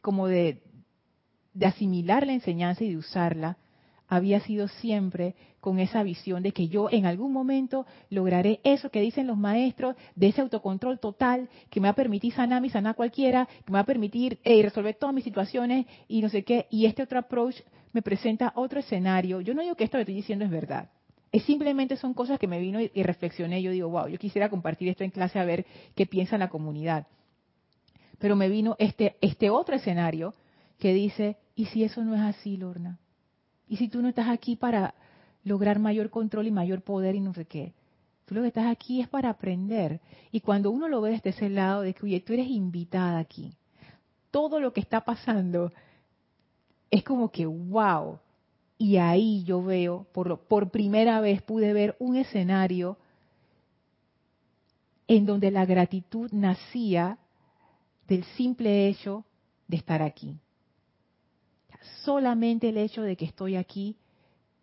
como 0.02 0.28
de, 0.28 0.64
de 1.54 1.66
asimilar 1.66 2.26
la 2.26 2.34
enseñanza 2.34 2.84
y 2.84 2.90
de 2.92 2.98
usarla, 2.98 3.58
había 4.08 4.40
sido 4.40 4.68
siempre 4.68 5.36
con 5.60 5.80
esa 5.80 6.02
visión 6.04 6.42
de 6.42 6.52
que 6.52 6.68
yo 6.68 6.90
en 6.90 7.06
algún 7.06 7.32
momento 7.32 7.86
lograré 8.10 8.60
eso 8.64 8.90
que 8.90 9.02
dicen 9.02 9.28
los 9.28 9.38
maestros, 9.38 9.96
de 10.16 10.30
ese 10.30 10.42
autocontrol 10.42 11.00
total 11.00 11.48
que 11.70 11.80
me 11.80 11.88
va 11.88 11.92
a 11.92 11.96
permitir 11.96 12.34
sanar 12.34 12.66
y 12.66 12.70
sanar 12.70 12.96
cualquiera, 12.96 13.46
que 13.46 13.72
me 13.72 13.76
va 13.76 13.82
a 13.82 13.86
permitir 13.86 14.40
resolver 14.44 14.96
todas 14.96 15.14
mis 15.14 15.24
situaciones 15.24 15.86
y 16.08 16.22
no 16.22 16.30
sé 16.30 16.44
qué. 16.44 16.68
Y 16.72 16.86
este 16.86 17.04
otro 17.04 17.20
approach 17.20 17.58
me 17.94 18.02
presenta 18.02 18.52
otro 18.56 18.80
escenario. 18.80 19.42
Yo 19.42 19.54
no 19.54 19.62
digo 19.62 19.76
que 19.76 19.84
esto 19.84 19.98
que 19.98 20.02
estoy 20.02 20.16
diciendo 20.16 20.46
es 20.46 20.52
verdad. 20.52 20.90
Es 21.32 21.44
simplemente 21.44 21.96
son 21.96 22.14
cosas 22.14 22.40
que 22.40 22.48
me 22.48 22.60
vino 22.60 22.80
y, 22.82 23.04
reflexioné. 23.04 23.62
Yo 23.62 23.72
digo, 23.72 23.90
wow, 23.90 24.08
yo 24.08 24.18
quisiera 24.18 24.50
compartir 24.50 24.90
esto 24.90 25.04
en 25.04 25.12
clase 25.12 25.40
a 25.40 25.46
ver 25.46 25.66
qué 25.96 26.06
piensa 26.06 26.38
la 26.38 26.50
comunidad. 26.50 27.08
Pero 28.18 28.36
me 28.36 28.50
vino 28.50 28.76
este, 28.80 29.16
este 29.22 29.50
otro 29.50 29.76
escenario 29.76 30.34
que 30.80 30.94
dice, 30.94 31.38
¿y 31.56 31.66
si 31.66 31.84
eso 31.84 32.04
no 32.04 32.16
es 32.16 32.22
así, 32.22 32.58
Lorna? 32.58 33.00
¿Y 33.68 33.78
si 33.78 33.88
tú 33.88 34.02
no 34.02 34.10
estás 34.10 34.28
aquí 34.28 34.56
para 34.56 34.96
lograr 35.44 35.80
mayor 35.80 36.10
control 36.10 36.48
y 36.48 36.52
mayor 36.52 36.82
poder 36.82 37.16
y 37.16 37.20
no 37.20 37.34
sé 37.34 37.46
qué? 37.46 37.74
Tú 38.26 38.36
lo 38.36 38.42
que 38.42 38.48
estás 38.48 38.68
aquí 38.68 39.02
es 39.02 39.08
para 39.08 39.30
aprender. 39.30 40.02
Y 40.32 40.42
cuando 40.42 40.72
uno 40.72 40.88
lo 40.88 41.02
ve 41.02 41.12
desde 41.12 41.30
ese 41.32 41.50
lado 41.50 41.82
de 41.82 41.94
que, 41.94 42.06
oye, 42.06 42.20
tú 42.22 42.34
eres 42.34 42.48
invitada 42.48 43.20
aquí. 43.20 43.54
Todo 44.32 44.60
lo 44.60 44.74
que 44.74 44.82
está 44.82 45.02
pasando 45.02 45.72
es 46.92 47.04
como 47.04 47.32
que, 47.32 47.46
wow, 47.46 48.20
y 48.82 48.96
ahí 48.96 49.44
yo 49.44 49.62
veo, 49.62 50.08
por, 50.14 50.40
por 50.40 50.72
primera 50.72 51.20
vez 51.20 51.42
pude 51.42 51.74
ver 51.74 51.98
un 52.00 52.16
escenario 52.16 52.98
en 55.06 55.26
donde 55.26 55.52
la 55.52 55.66
gratitud 55.66 56.32
nacía 56.32 57.18
del 58.08 58.24
simple 58.38 58.88
hecho 58.88 59.26
de 59.68 59.78
estar 59.78 60.02
aquí. 60.02 60.40
Solamente 62.06 62.70
el 62.70 62.78
hecho 62.78 63.02
de 63.02 63.18
que 63.18 63.26
estoy 63.26 63.58
aquí, 63.58 63.98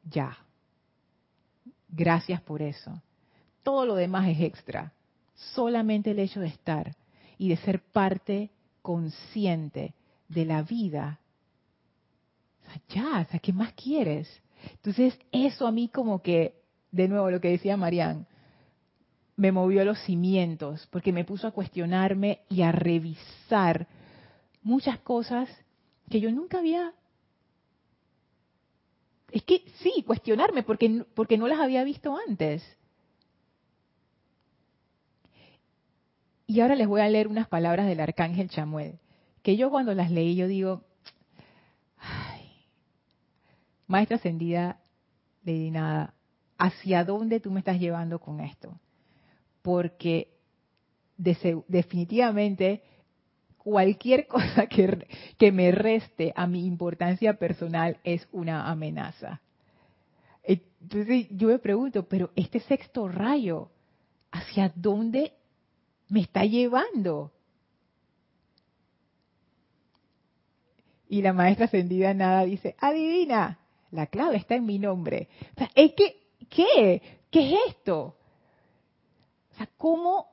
ya. 0.03 0.39
Gracias 1.89 2.41
por 2.41 2.63
eso. 2.63 3.03
Todo 3.63 3.85
lo 3.85 3.97
demás 3.97 4.29
es 4.29 4.41
extra. 4.41 4.95
Solamente 5.35 6.13
el 6.13 6.21
hecho 6.21 6.41
de 6.41 6.49
estar 6.49 6.97
y 7.37 7.51
de 7.51 7.59
ser 7.59 7.83
parte 7.83 8.51
consciente 8.81 9.93
de 10.29 10.47
la 10.47 10.63
vida 10.63 11.21
ya, 12.89 13.25
o 13.27 13.31
sea, 13.31 13.41
¿qué 13.41 13.53
más 13.53 13.73
quieres? 13.75 14.29
Entonces, 14.73 15.19
eso 15.33 15.67
a 15.67 15.73
mí 15.73 15.89
como 15.89 16.23
que, 16.23 16.63
de 16.91 17.09
nuevo, 17.09 17.31
lo 17.31 17.41
que 17.41 17.51
decía 17.51 17.77
Marianne, 17.77 18.27
me 19.37 19.53
movió 19.53 19.85
los 19.85 19.99
cimientos, 20.01 20.89
porque 20.91 21.13
me 21.13 21.25
puso 21.25 21.47
a 21.47 21.53
cuestionarme 21.53 22.41
y 22.49 22.63
a 22.63 22.73
revisar 22.73 23.87
muchas 24.63 24.99
cosas 25.01 25.49
que 26.09 26.21
yo 26.21 26.31
nunca 26.33 26.59
había... 26.59 26.93
Es 29.31 29.43
que 29.43 29.65
sí, 29.83 30.03
cuestionarme, 30.07 30.63
porque, 30.63 31.05
porque 31.15 31.37
no 31.37 31.49
las 31.49 31.61
había 31.61 31.85
visto 31.85 32.17
antes. 32.27 32.65
Y 36.47 36.61
ahora 36.61 36.77
les 36.77 36.87
voy 36.87 37.01
a 37.01 37.09
leer 37.09 37.29
unas 37.29 37.49
palabras 37.49 37.87
del 37.87 38.01
arcángel 38.01 38.49
Chamuel, 38.49 38.99
que 39.43 39.57
yo 39.57 39.69
cuando 39.69 39.95
las 39.95 40.11
leí 40.11 40.37
yo 40.37 40.47
digo, 40.47 40.86
Maestra 43.87 44.17
ascendida, 44.17 44.81
Lady 45.45 45.71
Nada, 45.71 46.15
¿hacia 46.59 47.05
dónde 47.05 47.41
tú 47.41 47.51
me 47.51 47.61
estás 47.61 47.79
llevando 47.79 48.19
con 48.19 48.41
esto? 48.41 48.79
Porque 49.63 50.37
definitivamente 51.17 52.83
cualquier 53.59 54.27
cosa 54.29 54.67
que, 54.67 55.07
que 55.39 55.53
me 55.53 55.71
reste 55.71 56.33
a 56.37 56.47
mi 56.47 56.67
importancia 56.67 57.35
personal 57.39 57.99
es 58.05 58.27
una 58.33 58.71
amenaza. 58.71 59.41
entonces 60.43 61.29
yo 61.31 61.49
me 61.49 61.59
pregunto, 61.59 62.09
pero 62.09 62.31
este 62.35 62.61
sexto 62.61 63.09
rayo, 63.09 63.71
¿hacia 64.31 64.73
dónde 64.75 65.33
me 66.09 66.21
está 66.21 66.45
llevando? 66.45 67.33
Y 71.09 71.23
la 71.23 71.33
maestra 71.33 71.67
ascendida 71.67 72.15
nada 72.15 72.45
dice, 72.45 72.75
adivina, 72.81 73.61
la 73.91 74.07
clave 74.07 74.37
está 74.37 74.55
en 74.55 74.67
mi 74.67 74.79
nombre. 74.79 75.29
O 75.55 75.59
sea, 75.59 75.71
es 75.75 75.93
que, 75.95 76.17
¿qué? 76.49 77.03
¿Qué 77.31 77.55
es 77.55 77.61
esto? 77.69 78.17
O 79.53 79.57
sea, 79.57 79.69
¿cómo? 79.77 80.27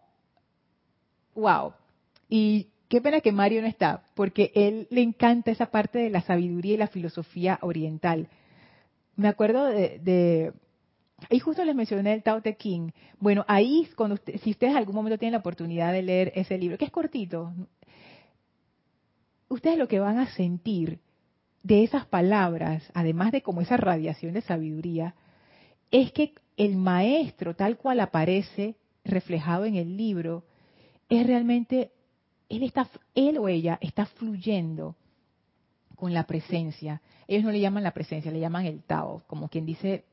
Wow. 1.36 1.74
Y 2.30 2.68
qué 2.90 3.02
pena 3.02 3.22
que 3.22 3.32
Mario 3.32 3.62
no 3.62 3.68
está, 3.68 4.04
porque 4.16 4.52
él 4.54 4.88
le 4.90 5.02
encanta 5.02 5.52
esa 5.52 5.68
parte 5.68 6.00
de 6.00 6.10
la 6.10 6.22
sabiduría 6.22 6.74
y 6.76 6.78
la 6.78 6.88
filosofía 6.88 7.60
oriental. 7.62 8.28
Me 9.16 9.28
acuerdo 9.28 9.66
de, 9.66 10.54
ahí 11.30 11.40
justo 11.40 11.64
les 11.64 11.76
mencioné 11.76 12.14
el 12.14 12.24
Tao 12.24 12.42
Te 12.42 12.56
King. 12.56 12.90
Bueno, 13.20 13.46
ahí 13.48 13.88
cuando 13.96 14.18
si 14.42 14.52
ustedes 14.52 14.76
algún 14.76 14.96
momento 14.96 15.18
tienen 15.18 15.34
la 15.34 15.40
oportunidad 15.40 15.92
de 15.94 16.02
leer 16.02 16.32
ese 16.36 16.58
libro, 16.58 16.78
que 16.78 16.86
es 16.86 16.92
cortito, 16.92 17.54
ustedes 19.50 19.78
lo 19.78 19.88
que 19.88 20.00
van 20.00 20.20
a 20.20 20.28
sentir 20.34 21.00
de 21.64 21.84
esas 21.84 22.06
palabras, 22.06 22.84
además 22.94 23.32
de 23.32 23.42
como 23.42 23.62
esa 23.62 23.78
radiación 23.78 24.34
de 24.34 24.42
sabiduría, 24.42 25.16
es 25.92 26.12
que 26.12 26.34
el 26.58 26.76
maestro, 26.76 27.56
tal 27.56 27.78
cual 27.78 28.02
aparece 28.02 28.76
reflejado 29.06 29.66
en 29.66 29.76
el 29.76 29.98
libro, 29.98 30.44
es 31.10 31.26
realmente, 31.26 31.92
él, 32.50 32.64
está, 32.64 32.88
él 33.16 33.38
o 33.38 33.48
ella 33.48 33.78
está 33.82 34.06
fluyendo 34.06 34.96
con 35.96 36.14
la 36.14 36.26
presencia. 36.26 37.02
Ellos 37.28 37.46
no 37.46 37.52
le 37.52 37.62
llaman 37.62 37.84
la 37.84 37.94
presencia, 37.94 38.32
le 38.32 38.40
llaman 38.40 38.66
el 38.66 38.84
Tao, 38.84 39.24
como 39.28 39.48
quien 39.48 39.66
dice, 39.66 40.04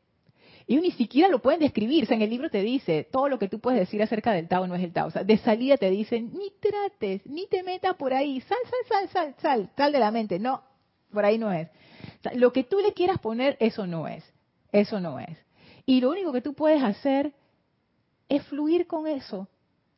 ellos 0.69 0.83
ni 0.83 0.93
siquiera 0.93 1.29
lo 1.29 1.43
pueden 1.43 1.61
describir. 1.61 2.05
O 2.05 2.07
sea, 2.07 2.17
en 2.17 2.23
el 2.23 2.31
libro 2.31 2.49
te 2.49 2.63
dice, 2.63 3.09
todo 3.11 3.29
lo 3.29 3.41
que 3.41 3.49
tú 3.49 3.59
puedes 3.59 3.81
decir 3.81 4.01
acerca 4.03 4.33
del 4.33 4.47
Tao 4.47 4.69
no 4.69 4.77
es 4.77 4.85
el 4.85 4.93
Tao. 4.93 5.09
O 5.09 5.11
sea, 5.11 5.25
de 5.25 5.37
salida 5.39 5.77
te 5.77 5.91
dicen, 5.91 6.31
ni 6.33 6.53
trates, 6.61 7.27
ni 7.27 7.49
te 7.49 7.65
metas 7.65 7.97
por 7.97 8.15
ahí, 8.15 8.41
sal, 8.43 8.59
sal, 8.65 8.81
sal, 8.89 9.09
sal, 9.09 9.35
sal, 9.41 9.71
sal 9.77 9.93
de 9.93 9.99
la 9.99 10.13
mente. 10.13 10.39
No, 10.39 10.63
por 11.13 11.25
ahí 11.25 11.39
no 11.39 11.53
es. 11.53 11.69
lo 12.35 12.53
que 12.53 12.65
tú 12.65 12.81
le 12.81 12.93
quieras 12.93 13.19
poner, 13.19 13.57
eso 13.61 13.87
no 13.87 14.09
es. 14.09 14.25
Eso 14.73 15.01
no 15.01 15.19
es. 15.19 15.37
Y 15.87 16.01
lo 16.01 16.11
único 16.11 16.33
que 16.33 16.41
tú 16.41 16.55
puedes 16.55 16.83
hacer 16.83 17.33
es 18.29 18.43
fluir 18.45 18.87
con 18.87 19.07
eso, 19.07 19.49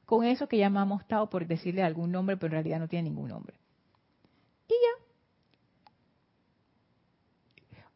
con 0.07 0.25
eso 0.25 0.49
que 0.49 0.57
llamamos 0.57 1.07
Tao 1.07 1.29
por 1.29 1.47
decirle 1.47 1.83
algún 1.83 2.11
nombre, 2.11 2.37
pero 2.37 2.47
en 2.49 2.53
realidad 2.53 2.79
no 2.79 2.89
tiene 2.89 3.11
ningún 3.11 3.29
nombre. 3.29 3.55
Y 4.69 4.73
ya. 4.73 5.05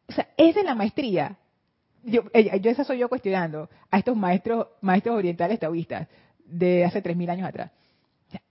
O 0.09 0.11
sea, 0.13 0.29
esa 0.37 0.59
es 0.59 0.65
la 0.65 0.75
maestría. 0.75 1.37
Yo, 2.03 2.23
yo 2.31 2.71
esa 2.71 2.83
soy 2.83 2.99
yo 2.99 3.09
cuestionando 3.09 3.69
a 3.89 3.97
estos 3.97 4.15
maestros, 4.15 4.67
maestros 4.81 5.17
orientales 5.17 5.59
taoístas 5.59 6.07
de 6.45 6.85
hace 6.85 7.03
3.000 7.03 7.29
años 7.31 7.49
atrás. 7.49 7.71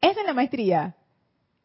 Esa 0.01 0.21
es 0.21 0.27
la 0.27 0.35
maestría. 0.35 0.97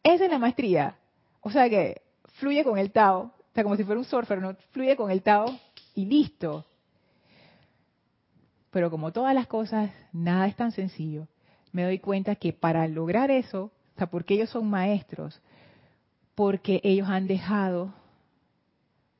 Esa 0.02 0.24
es 0.24 0.30
la 0.30 0.38
maestría. 0.38 0.96
O 1.40 1.50
sea 1.50 1.68
que 1.68 2.02
fluye 2.42 2.64
con 2.64 2.76
el 2.76 2.90
Tao, 2.90 3.30
o 3.56 3.62
como 3.62 3.76
si 3.76 3.84
fuera 3.84 4.00
un 4.00 4.04
surfer. 4.04 4.56
Fluye 4.72 4.96
con 4.96 5.12
el 5.12 5.22
Tao 5.22 5.46
y 5.94 6.06
listo. 6.06 6.66
Pero 8.72 8.90
como 8.90 9.12
todas 9.12 9.32
las 9.32 9.46
cosas, 9.46 9.92
nada 10.12 10.48
es 10.48 10.56
tan 10.56 10.72
sencillo. 10.72 11.28
Me 11.70 11.84
doy 11.84 12.00
cuenta 12.00 12.34
que 12.34 12.52
para 12.52 12.88
lograr 12.88 13.30
eso, 13.30 13.66
o 13.94 13.98
sea, 13.98 14.08
porque 14.08 14.34
ellos 14.34 14.50
son 14.50 14.68
maestros, 14.68 15.40
porque 16.34 16.80
ellos 16.82 17.08
han 17.08 17.28
dejado 17.28 17.94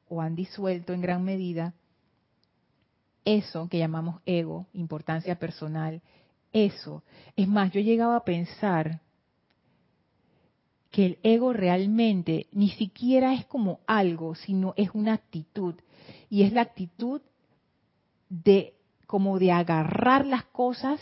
o 0.08 0.20
han 0.20 0.34
disuelto 0.34 0.92
en 0.92 1.00
gran 1.00 1.22
medida 1.22 1.74
eso 3.24 3.68
que 3.68 3.78
llamamos 3.78 4.20
ego, 4.26 4.66
importancia 4.72 5.38
personal, 5.38 6.02
eso. 6.52 7.04
Es 7.36 7.46
más, 7.46 7.70
yo 7.70 7.78
he 7.78 7.84
llegado 7.84 8.14
a 8.14 8.24
pensar 8.24 9.00
que 10.92 11.06
el 11.06 11.18
ego 11.22 11.54
realmente 11.54 12.46
ni 12.52 12.68
siquiera 12.68 13.32
es 13.32 13.46
como 13.46 13.80
algo, 13.86 14.34
sino 14.34 14.74
es 14.76 14.90
una 14.92 15.14
actitud. 15.14 15.74
Y 16.28 16.42
es 16.42 16.52
la 16.52 16.60
actitud 16.60 17.22
de 18.28 18.74
como 19.06 19.38
de 19.38 19.52
agarrar 19.52 20.26
las 20.26 20.44
cosas 20.44 21.00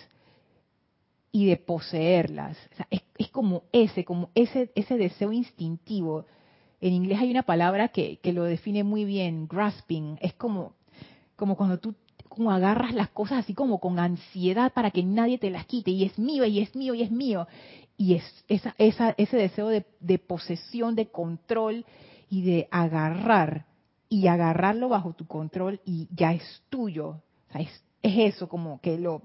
y 1.33 1.47
de 1.47 1.57
poseerlas. 1.57 2.57
es, 2.91 3.31
como 3.31 3.65
ese, 3.73 4.05
como 4.05 4.31
ese, 4.35 4.71
ese 4.77 4.97
deseo 4.97 5.33
instintivo. 5.33 6.25
En 6.81 6.93
inglés 6.93 7.19
hay 7.21 7.31
una 7.31 7.43
palabra 7.43 7.89
que, 7.89 8.19
que 8.19 8.33
lo 8.33 8.45
define 8.45 8.85
muy 8.85 9.05
bien, 9.05 9.49
grasping. 9.49 10.19
Es 10.21 10.35
como, 10.35 10.75
como 11.35 11.57
cuando 11.57 11.79
tú 11.79 11.95
como 12.29 12.53
agarras 12.53 12.95
las 12.95 13.11
cosas 13.11 13.41
así 13.41 13.55
como 13.55 13.81
con 13.81 13.99
ansiedad 13.99 14.73
para 14.73 14.93
que 14.93 15.03
nadie 15.03 15.37
te 15.37 15.51
las 15.51 15.67
quite 15.67 15.91
y 15.91 16.05
es 16.05 16.17
mío 16.17 16.45
y 16.45 16.61
es 16.61 16.77
mío 16.77 16.95
y 16.95 17.03
es 17.03 17.11
mío 17.11 17.49
y 18.01 18.15
es 18.15 18.45
esa, 18.49 18.75
esa, 18.79 19.11
ese 19.19 19.37
deseo 19.37 19.69
de, 19.69 20.19
posesión, 20.19 20.95
de 20.95 21.11
control 21.11 21.85
y 22.31 22.41
de 22.41 22.67
agarrar 22.71 23.67
y 24.09 24.27
agarrarlo 24.27 24.89
bajo 24.89 25.13
tu 25.13 25.27
control 25.27 25.83
y 25.85 26.09
ya 26.11 26.33
es 26.33 26.63
tuyo. 26.71 27.21
es, 27.53 27.69
es 28.01 28.35
eso 28.35 28.49
como 28.49 28.81
que 28.81 28.97
lo, 28.97 29.21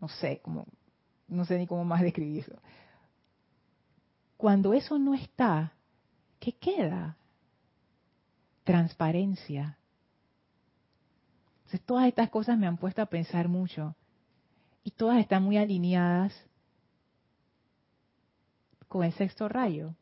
no 0.00 0.06
sé, 0.06 0.38
como, 0.44 0.64
no 1.26 1.44
sé 1.44 1.58
ni 1.58 1.66
cómo 1.66 1.84
más 1.84 2.02
describirlo. 2.02 2.60
Cuando 4.36 4.72
eso 4.72 4.96
no 4.96 5.12
está, 5.14 5.72
¿qué 6.38 6.52
queda? 6.52 7.16
Transparencia. 8.62 9.76
Entonces, 11.64 11.82
todas 11.84 12.06
estas 12.06 12.30
cosas 12.30 12.56
me 12.56 12.68
han 12.68 12.76
puesto 12.76 13.02
a 13.02 13.06
pensar 13.06 13.48
mucho 13.48 13.96
y 14.84 14.92
todas 14.92 15.18
están 15.18 15.42
muy 15.42 15.56
alineadas 15.56 16.45
con 18.96 19.04
el 19.04 19.12
sexto 19.12 19.46
rayo, 19.48 19.94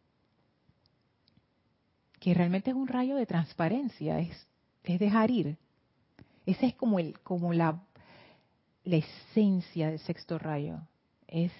que 2.21 2.33
realmente 2.33 2.71
es 2.71 2.77
un 2.77 2.87
rayo 2.87 3.17
de 3.17 3.27
transparencia, 3.27 4.21
es, 4.21 4.47
es 4.85 5.01
dejar 5.01 5.33
ir. 5.33 5.57
Esa 6.47 6.67
es 6.67 6.75
como, 6.75 7.01
el, 7.01 7.19
como 7.21 7.53
la, 7.53 7.83
la 8.85 8.97
esencia 8.97 9.91
del 9.91 9.99
sexto 9.99 10.39
rayo, 10.39 10.79
es 11.27 11.51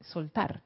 soltar. 0.00 0.62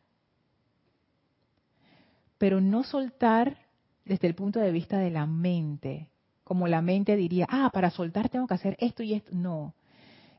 Pero 2.38 2.61
no 2.61 2.84
soltar 2.84 3.59
desde 4.04 4.28
el 4.28 4.36
punto 4.36 4.61
de 4.61 4.70
vista 4.70 4.98
de 4.98 5.11
la 5.11 5.26
mente, 5.26 6.09
como 6.44 6.68
la 6.68 6.82
mente 6.82 7.16
diría, 7.16 7.46
ah, 7.50 7.70
para 7.72 7.90
soltar 7.90 8.28
tengo 8.28 8.46
que 8.46 8.54
hacer 8.54 8.76
esto 8.78 9.02
y 9.02 9.14
esto. 9.14 9.32
No, 9.34 9.74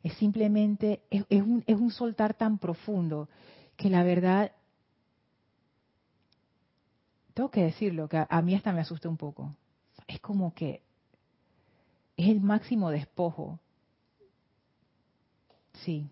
es 0.01 0.13
simplemente, 0.13 1.01
es, 1.09 1.25
un, 1.29 1.61
es 1.67 1.75
un 1.75 1.91
soltar 1.91 2.35
tan 2.35 2.57
profundo 2.57 3.27
que 3.75 3.89
la 3.89 4.03
verdad 4.03 4.53
tengo 7.39 7.51
que 7.51 7.63
decirlo, 7.63 8.09
que 8.09 8.25
a, 8.29 8.41
mí 8.41 8.53
hasta 8.53 8.73
me 8.73 8.81
asusta 8.81 9.07
un 9.07 9.15
poco. 9.15 9.55
Es 10.09 10.19
como 10.19 10.53
que 10.53 10.81
es 12.17 12.27
el 12.27 12.41
máximo 12.41 12.89
despojo. 12.89 13.61
Sí. 15.75 16.09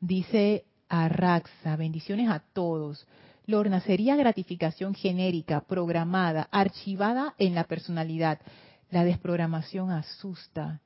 Dice 0.00 0.66
Arraxa, 0.90 1.76
bendiciones 1.76 2.28
a 2.28 2.40
todos. 2.40 3.06
Lorna, 3.46 3.80
sería 3.80 4.16
gratificación 4.16 4.94
genérica, 4.94 5.62
programada, 5.62 6.46
archivada 6.52 7.34
en 7.38 7.54
la 7.54 7.64
personalidad. 7.64 8.38
La 8.90 9.02
desprogramación 9.02 9.92
asusta 9.92 10.82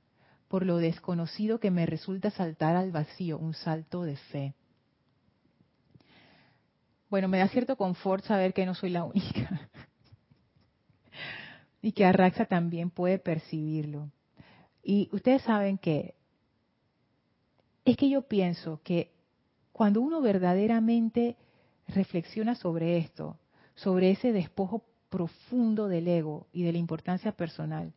por 0.47 0.64
lo 0.64 0.76
desconocido 0.76 1.59
que 1.59 1.72
me 1.72 1.85
resulta 1.85 2.30
saltar 2.30 2.76
al 2.76 2.93
vacío, 2.93 3.39
un 3.39 3.55
salto 3.55 4.05
de 4.05 4.14
fe 4.14 4.55
bueno, 7.14 7.28
me 7.28 7.38
da 7.38 7.46
cierto 7.46 7.76
confort 7.76 8.24
saber 8.24 8.52
que 8.52 8.66
no 8.66 8.74
soy 8.74 8.90
la 8.90 9.04
única. 9.04 9.70
y 11.80 11.92
que 11.92 12.04
Arraxa 12.04 12.46
también 12.46 12.90
puede 12.90 13.20
percibirlo. 13.20 14.10
Y 14.82 15.08
ustedes 15.12 15.42
saben 15.42 15.78
que 15.78 16.16
es 17.84 17.96
que 17.96 18.10
yo 18.10 18.22
pienso 18.22 18.80
que 18.82 19.12
cuando 19.70 20.00
uno 20.00 20.20
verdaderamente 20.22 21.36
reflexiona 21.86 22.56
sobre 22.56 22.98
esto, 22.98 23.38
sobre 23.76 24.10
ese 24.10 24.32
despojo 24.32 24.82
profundo 25.08 25.86
del 25.86 26.08
ego 26.08 26.48
y 26.52 26.64
de 26.64 26.72
la 26.72 26.78
importancia 26.78 27.30
personal, 27.30 27.92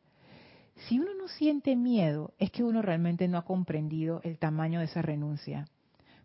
si 0.88 0.99
uno 0.99 1.15
no 1.15 1.28
siente 1.28 1.76
miedo, 1.76 2.36
es 2.38 2.51
que 2.51 2.63
uno 2.63 2.84
realmente 2.84 3.28
no 3.28 3.39
ha 3.39 3.45
comprendido 3.45 4.22
el 4.24 4.38
tamaño 4.38 4.78
de 4.78 4.86
esa 4.86 5.01
renuncia. 5.01 5.68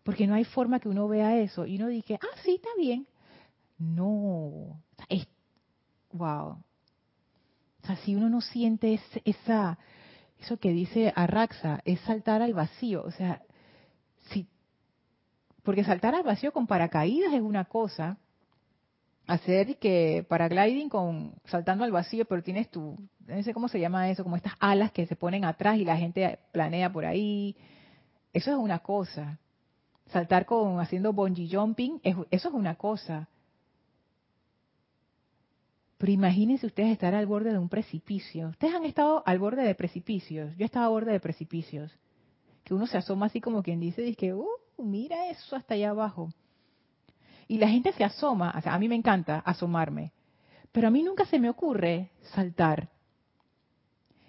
Porque 0.03 0.27
no 0.27 0.35
hay 0.35 0.43
forma 0.43 0.79
que 0.79 0.89
uno 0.89 1.07
vea 1.07 1.39
eso 1.39 1.65
y 1.65 1.77
uno 1.77 1.87
diga, 1.87 2.19
ah, 2.21 2.37
sí, 2.43 2.55
está 2.55 2.69
bien. 2.77 3.07
No, 3.77 4.81
es, 5.09 5.27
wow. 6.11 6.57
O 7.81 7.85
sea, 7.85 7.95
si 7.97 8.15
uno 8.15 8.29
no 8.29 8.41
siente 8.41 8.99
esa, 9.25 9.77
eso 10.39 10.57
que 10.57 10.71
dice 10.71 11.11
Arraxa, 11.15 11.81
es 11.85 11.99
saltar 12.01 12.41
al 12.41 12.53
vacío. 12.53 13.03
O 13.03 13.11
sea, 13.11 13.41
si, 14.29 14.47
porque 15.63 15.83
saltar 15.83 16.15
al 16.15 16.23
vacío 16.23 16.51
con 16.53 16.67
paracaídas 16.67 17.33
es 17.33 17.41
una 17.41 17.65
cosa, 17.65 18.17
hacer 19.27 19.77
que 19.77 20.25
paragliding 20.27 20.89
con 20.89 21.33
saltando 21.45 21.83
al 21.83 21.91
vacío, 21.91 22.25
pero 22.25 22.43
tienes 22.43 22.69
tu, 22.69 22.97
no 23.25 23.43
sé 23.43 23.53
cómo 23.53 23.67
se 23.67 23.79
llama 23.79 24.09
eso, 24.09 24.23
como 24.23 24.35
estas 24.35 24.53
alas 24.59 24.91
que 24.91 25.05
se 25.05 25.15
ponen 25.15 25.45
atrás 25.45 25.77
y 25.77 25.85
la 25.85 25.97
gente 25.97 26.39
planea 26.51 26.91
por 26.91 27.05
ahí. 27.05 27.55
Eso 28.33 28.51
es 28.51 28.57
una 28.57 28.79
cosa. 28.79 29.39
Saltar 30.07 30.45
con 30.45 30.79
haciendo 30.79 31.13
bungee 31.13 31.49
jumping, 31.49 31.99
eso 32.03 32.25
es 32.29 32.45
una 32.45 32.75
cosa. 32.75 33.27
Pero 35.97 36.11
imagínense 36.11 36.65
ustedes 36.65 36.91
estar 36.91 37.15
al 37.15 37.25
borde 37.25 37.53
de 37.53 37.57
un 37.57 37.69
precipicio. 37.69 38.49
Ustedes 38.49 38.75
han 38.75 38.83
estado 38.83 39.23
al 39.25 39.39
borde 39.39 39.63
de 39.63 39.73
precipicios. 39.73 40.53
Yo 40.57 40.63
he 40.63 40.65
estado 40.65 40.87
al 40.87 40.91
borde 40.91 41.13
de 41.13 41.19
precipicios. 41.21 41.97
Que 42.65 42.73
uno 42.73 42.87
se 42.87 42.97
asoma 42.97 43.27
así 43.27 43.39
como 43.39 43.63
quien 43.63 43.79
dice, 43.79 44.01
dice, 44.01 44.33
uh, 44.33 44.45
mira 44.77 45.29
eso 45.29 45.55
hasta 45.55 45.75
allá 45.75 45.91
abajo. 45.91 46.29
Y 47.47 47.57
la 47.57 47.69
gente 47.69 47.93
se 47.93 48.03
asoma, 48.03 48.49
a 48.49 48.79
mí 48.79 48.89
me 48.89 48.95
encanta 48.95 49.39
asomarme, 49.39 50.11
pero 50.71 50.87
a 50.87 50.91
mí 50.91 51.03
nunca 51.03 51.25
se 51.25 51.39
me 51.39 51.49
ocurre 51.49 52.11
saltar. 52.33 52.89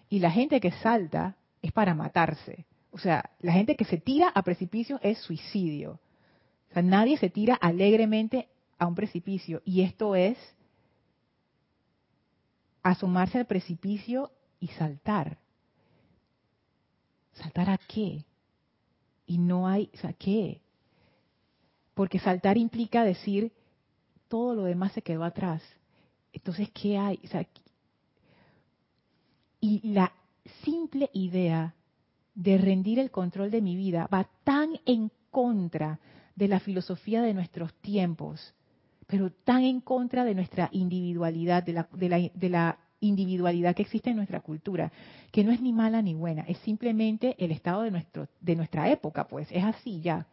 Y 0.08 0.18
la 0.18 0.30
gente 0.30 0.60
que 0.60 0.70
salta 0.70 1.36
es 1.62 1.72
para 1.72 1.94
matarse. 1.94 2.66
O 2.94 2.98
sea, 2.98 3.28
la 3.40 3.52
gente 3.52 3.74
que 3.74 3.84
se 3.84 3.98
tira 3.98 4.28
a 4.28 4.42
precipicio 4.42 5.00
es 5.02 5.18
suicidio. 5.18 5.98
O 6.70 6.74
sea, 6.74 6.82
nadie 6.82 7.18
se 7.18 7.28
tira 7.28 7.56
alegremente 7.56 8.48
a 8.78 8.86
un 8.86 8.94
precipicio. 8.94 9.62
Y 9.64 9.80
esto 9.80 10.14
es 10.14 10.38
asomarse 12.84 13.38
al 13.38 13.46
precipicio 13.46 14.30
y 14.60 14.68
saltar. 14.68 15.38
¿Saltar 17.32 17.68
a 17.68 17.78
qué? 17.78 18.24
Y 19.26 19.38
no 19.38 19.66
hay, 19.66 19.90
o 19.92 19.96
sea, 19.96 20.12
¿qué? 20.12 20.60
Porque 21.94 22.20
saltar 22.20 22.56
implica 22.56 23.02
decir, 23.02 23.50
todo 24.28 24.54
lo 24.54 24.62
demás 24.62 24.92
se 24.92 25.02
quedó 25.02 25.24
atrás. 25.24 25.62
Entonces, 26.32 26.70
¿qué 26.70 26.96
hay? 26.96 27.18
y 29.60 29.80
la 29.92 30.12
simple 30.62 31.10
idea 31.12 31.74
de 32.34 32.58
rendir 32.58 32.98
el 32.98 33.10
control 33.10 33.50
de 33.50 33.62
mi 33.62 33.76
vida 33.76 34.08
va 34.12 34.28
tan 34.44 34.80
en 34.86 35.10
contra 35.30 36.00
de 36.34 36.48
la 36.48 36.60
filosofía 36.60 37.22
de 37.22 37.34
nuestros 37.34 37.72
tiempos, 37.74 38.54
pero 39.06 39.30
tan 39.30 39.62
en 39.62 39.80
contra 39.80 40.24
de 40.24 40.34
nuestra 40.34 40.68
individualidad, 40.72 41.62
de 41.62 42.48
la, 42.48 42.78
individualidad 43.00 43.76
que 43.76 43.82
existe 43.82 44.10
en 44.10 44.16
nuestra 44.16 44.40
cultura, 44.40 44.90
que 45.30 45.44
no 45.44 45.52
es 45.52 45.60
ni 45.60 45.72
mala 45.72 46.00
ni 46.00 46.14
buena, 46.14 46.42
es 46.42 46.56
simplemente 46.58 47.36
el 47.38 47.52
estado 47.52 47.82
de, 47.82 47.90
nuestro, 47.90 48.28
de 48.40 48.56
nuestra 48.56 48.90
época, 48.90 49.28
pues 49.28 49.46
es 49.50 49.62
así 49.62 50.00
ya 50.00 50.26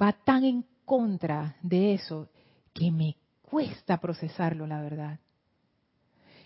va 0.00 0.12
tan 0.12 0.44
en 0.44 0.64
contra 0.84 1.56
de 1.62 1.94
eso 1.94 2.28
que 2.72 2.90
me 2.90 3.16
cuesta 3.42 3.98
procesarlo, 3.98 4.66
la 4.66 4.80
verdad. 4.80 5.18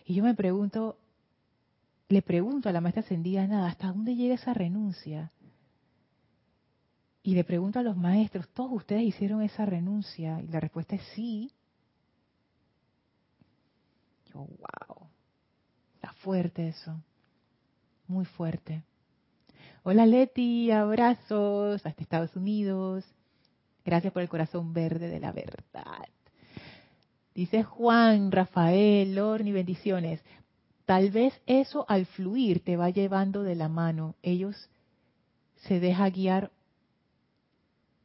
Y 0.04 0.14
yo 0.14 0.24
me 0.24 0.34
pregunto, 0.34 0.98
le 2.10 2.22
pregunto 2.22 2.68
a 2.68 2.72
la 2.72 2.80
maestra 2.80 3.02
ascendida, 3.02 3.46
nada, 3.46 3.68
¿hasta 3.68 3.86
dónde 3.86 4.16
llega 4.16 4.34
esa 4.34 4.52
renuncia? 4.52 5.30
Y 7.22 7.34
le 7.36 7.44
pregunto 7.44 7.78
a 7.78 7.84
los 7.84 7.96
maestros, 7.96 8.48
¿todos 8.48 8.72
ustedes 8.72 9.02
hicieron 9.04 9.42
esa 9.42 9.64
renuncia? 9.64 10.40
Y 10.42 10.48
la 10.48 10.58
respuesta 10.58 10.96
es 10.96 11.02
sí. 11.14 11.52
Yo, 14.32 14.40
wow, 14.40 15.06
está 15.94 16.12
fuerte 16.14 16.68
eso, 16.68 17.00
muy 18.08 18.24
fuerte. 18.24 18.82
Hola 19.84 20.04
Leti, 20.04 20.72
abrazos 20.72 21.86
hasta 21.86 22.02
Estados 22.02 22.34
Unidos. 22.34 23.04
Gracias 23.84 24.12
por 24.12 24.22
el 24.22 24.28
corazón 24.28 24.72
verde 24.72 25.08
de 25.08 25.20
la 25.20 25.30
verdad. 25.30 26.08
Dice 27.36 27.62
Juan, 27.62 28.32
Rafael, 28.32 29.14
Lorni, 29.14 29.52
bendiciones. 29.52 30.20
Tal 30.90 31.12
vez 31.12 31.40
eso 31.46 31.84
al 31.86 32.04
fluir 32.04 32.64
te 32.64 32.76
va 32.76 32.90
llevando 32.90 33.44
de 33.44 33.54
la 33.54 33.68
mano. 33.68 34.16
Ellos 34.24 34.68
se 35.58 35.78
dejan 35.78 36.10
guiar. 36.10 36.50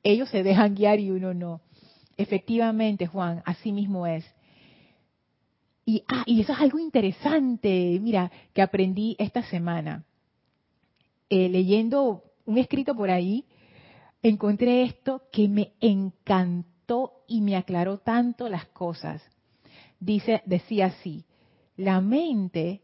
Ellos 0.03 0.29
se 0.29 0.43
dejan 0.43 0.75
guiar 0.75 0.99
y 0.99 1.09
uno 1.09 1.33
no. 1.33 1.61
Efectivamente, 2.15 3.07
Juan, 3.07 3.41
así 3.43 3.71
mismo 3.71 4.05
es. 4.05 4.23
Y, 5.83 6.03
ah, 6.07 6.21
y 6.27 6.41
eso 6.41 6.53
es 6.53 6.59
algo 6.59 6.77
interesante, 6.77 7.97
mira, 7.99 8.31
que 8.53 8.61
aprendí 8.61 9.15
esta 9.17 9.41
semana. 9.41 10.03
Eh, 11.31 11.49
leyendo 11.49 12.23
un 12.45 12.59
escrito 12.59 12.93
por 12.93 13.09
ahí 13.09 13.45
encontré 14.21 14.83
esto 14.83 15.23
que 15.31 15.47
me 15.47 15.71
encantó 15.81 17.23
y 17.27 17.41
me 17.41 17.55
aclaró 17.55 17.97
tanto 17.97 18.47
las 18.47 18.67
cosas. 18.67 19.23
Dice, 19.99 20.43
decía 20.45 20.85
así, 20.85 21.25
la 21.77 22.01
mente, 22.01 22.81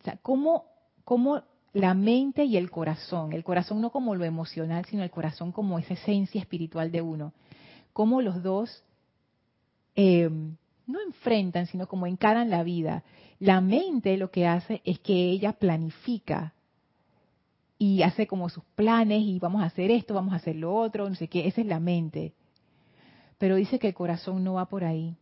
o 0.00 0.04
sea, 0.04 0.18
¿cómo, 0.22 0.64
cómo 1.04 1.42
la 1.72 1.94
mente 1.94 2.44
y 2.44 2.56
el 2.56 2.70
corazón, 2.70 3.32
el 3.32 3.44
corazón 3.44 3.80
no 3.80 3.90
como 3.90 4.14
lo 4.14 4.24
emocional, 4.24 4.84
sino 4.86 5.02
el 5.02 5.10
corazón 5.10 5.52
como 5.52 5.78
esa 5.78 5.94
esencia 5.94 6.40
espiritual 6.40 6.90
de 6.90 7.02
uno, 7.02 7.32
cómo 7.92 8.22
los 8.22 8.42
dos 8.42 8.82
eh, 9.94 10.30
no 10.86 11.00
enfrentan, 11.02 11.66
sino 11.66 11.86
como 11.86 12.06
encaran 12.06 12.50
la 12.50 12.62
vida. 12.62 13.04
La 13.38 13.60
mente 13.60 14.16
lo 14.16 14.30
que 14.30 14.46
hace 14.46 14.80
es 14.84 14.98
que 15.00 15.30
ella 15.30 15.52
planifica 15.52 16.54
y 17.78 18.02
hace 18.02 18.26
como 18.26 18.48
sus 18.48 18.64
planes 18.74 19.22
y 19.22 19.38
vamos 19.38 19.62
a 19.62 19.66
hacer 19.66 19.90
esto, 19.90 20.14
vamos 20.14 20.32
a 20.32 20.36
hacer 20.36 20.56
lo 20.56 20.74
otro, 20.74 21.08
no 21.08 21.14
sé 21.14 21.28
qué, 21.28 21.46
esa 21.46 21.60
es 21.60 21.66
la 21.66 21.80
mente. 21.80 22.32
Pero 23.38 23.56
dice 23.56 23.78
que 23.78 23.88
el 23.88 23.94
corazón 23.94 24.44
no 24.44 24.54
va 24.54 24.66
por 24.66 24.84
ahí. 24.84 25.14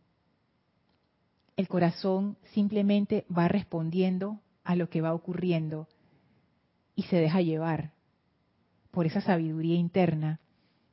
El 1.55 1.67
corazón 1.67 2.37
simplemente 2.53 3.25
va 3.35 3.47
respondiendo 3.47 4.39
a 4.63 4.75
lo 4.75 4.89
que 4.89 5.01
va 5.01 5.13
ocurriendo 5.13 5.87
y 6.95 7.03
se 7.03 7.17
deja 7.17 7.41
llevar 7.41 7.91
por 8.91 9.05
esa 9.05 9.21
sabiduría 9.21 9.75
interna. 9.75 10.39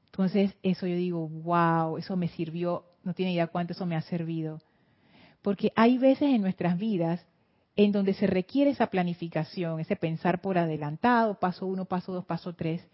Entonces, 0.06 0.54
eso 0.62 0.86
yo 0.86 0.96
digo, 0.96 1.28
wow, 1.28 1.96
eso 1.96 2.16
me 2.16 2.28
sirvió, 2.28 2.84
no 3.02 3.14
tiene 3.14 3.32
idea 3.32 3.46
cuánto 3.46 3.72
eso 3.72 3.86
me 3.86 3.96
ha 3.96 4.02
servido. 4.02 4.60
Porque 5.40 5.72
hay 5.74 5.98
veces 5.98 6.28
en 6.28 6.42
nuestras 6.42 6.78
vidas 6.78 7.24
en 7.74 7.90
donde 7.90 8.14
se 8.14 8.26
requiere 8.26 8.70
esa 8.70 8.88
planificación, 8.88 9.80
ese 9.80 9.96
pensar 9.96 10.40
por 10.40 10.58
adelantado, 10.58 11.38
paso 11.40 11.66
uno, 11.66 11.86
paso 11.86 12.12
dos, 12.12 12.24
paso 12.24 12.54
tres. 12.54 12.86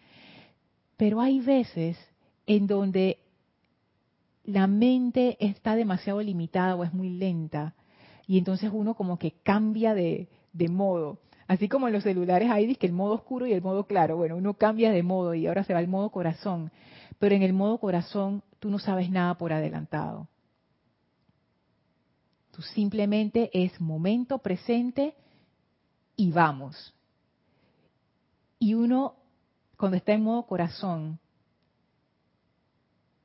Pero 0.96 1.20
hay 1.20 1.40
veces 1.40 1.98
en 2.46 2.66
donde 2.66 3.18
la 4.48 4.66
mente 4.66 5.36
está 5.40 5.76
demasiado 5.76 6.20
limitada 6.20 6.74
o 6.76 6.84
es 6.84 6.92
muy 6.92 7.10
lenta 7.10 7.74
y 8.26 8.38
entonces 8.38 8.70
uno 8.72 8.94
como 8.94 9.18
que 9.18 9.32
cambia 9.42 9.94
de, 9.94 10.28
modo. 10.70 11.18
Así 11.46 11.68
como 11.68 11.86
en 11.86 11.94
los 11.94 12.02
celulares 12.02 12.50
hay 12.50 12.74
que 12.76 12.86
el 12.86 12.92
modo 12.92 13.14
oscuro 13.14 13.46
y 13.46 13.52
el 13.52 13.62
modo 13.62 13.86
claro. 13.86 14.16
Bueno, 14.16 14.36
uno 14.36 14.54
cambia 14.54 14.90
de 14.90 15.02
modo 15.02 15.34
y 15.34 15.46
ahora 15.46 15.64
se 15.64 15.72
va 15.72 15.78
al 15.78 15.88
modo 15.88 16.10
corazón. 16.10 16.70
Pero 17.18 17.34
en 17.34 17.42
el 17.42 17.52
modo 17.52 17.78
corazón 17.78 18.42
tú 18.58 18.70
no 18.70 18.78
sabes 18.78 19.08
nada 19.10 19.38
por 19.38 19.52
adelantado 19.52 20.28
simplemente 22.62 23.50
es 23.52 23.80
momento 23.80 24.38
presente 24.38 25.14
y 26.16 26.32
vamos. 26.32 26.94
Y 28.58 28.74
uno, 28.74 29.14
cuando 29.76 29.96
está 29.96 30.12
en 30.12 30.22
modo 30.22 30.44
corazón, 30.46 31.20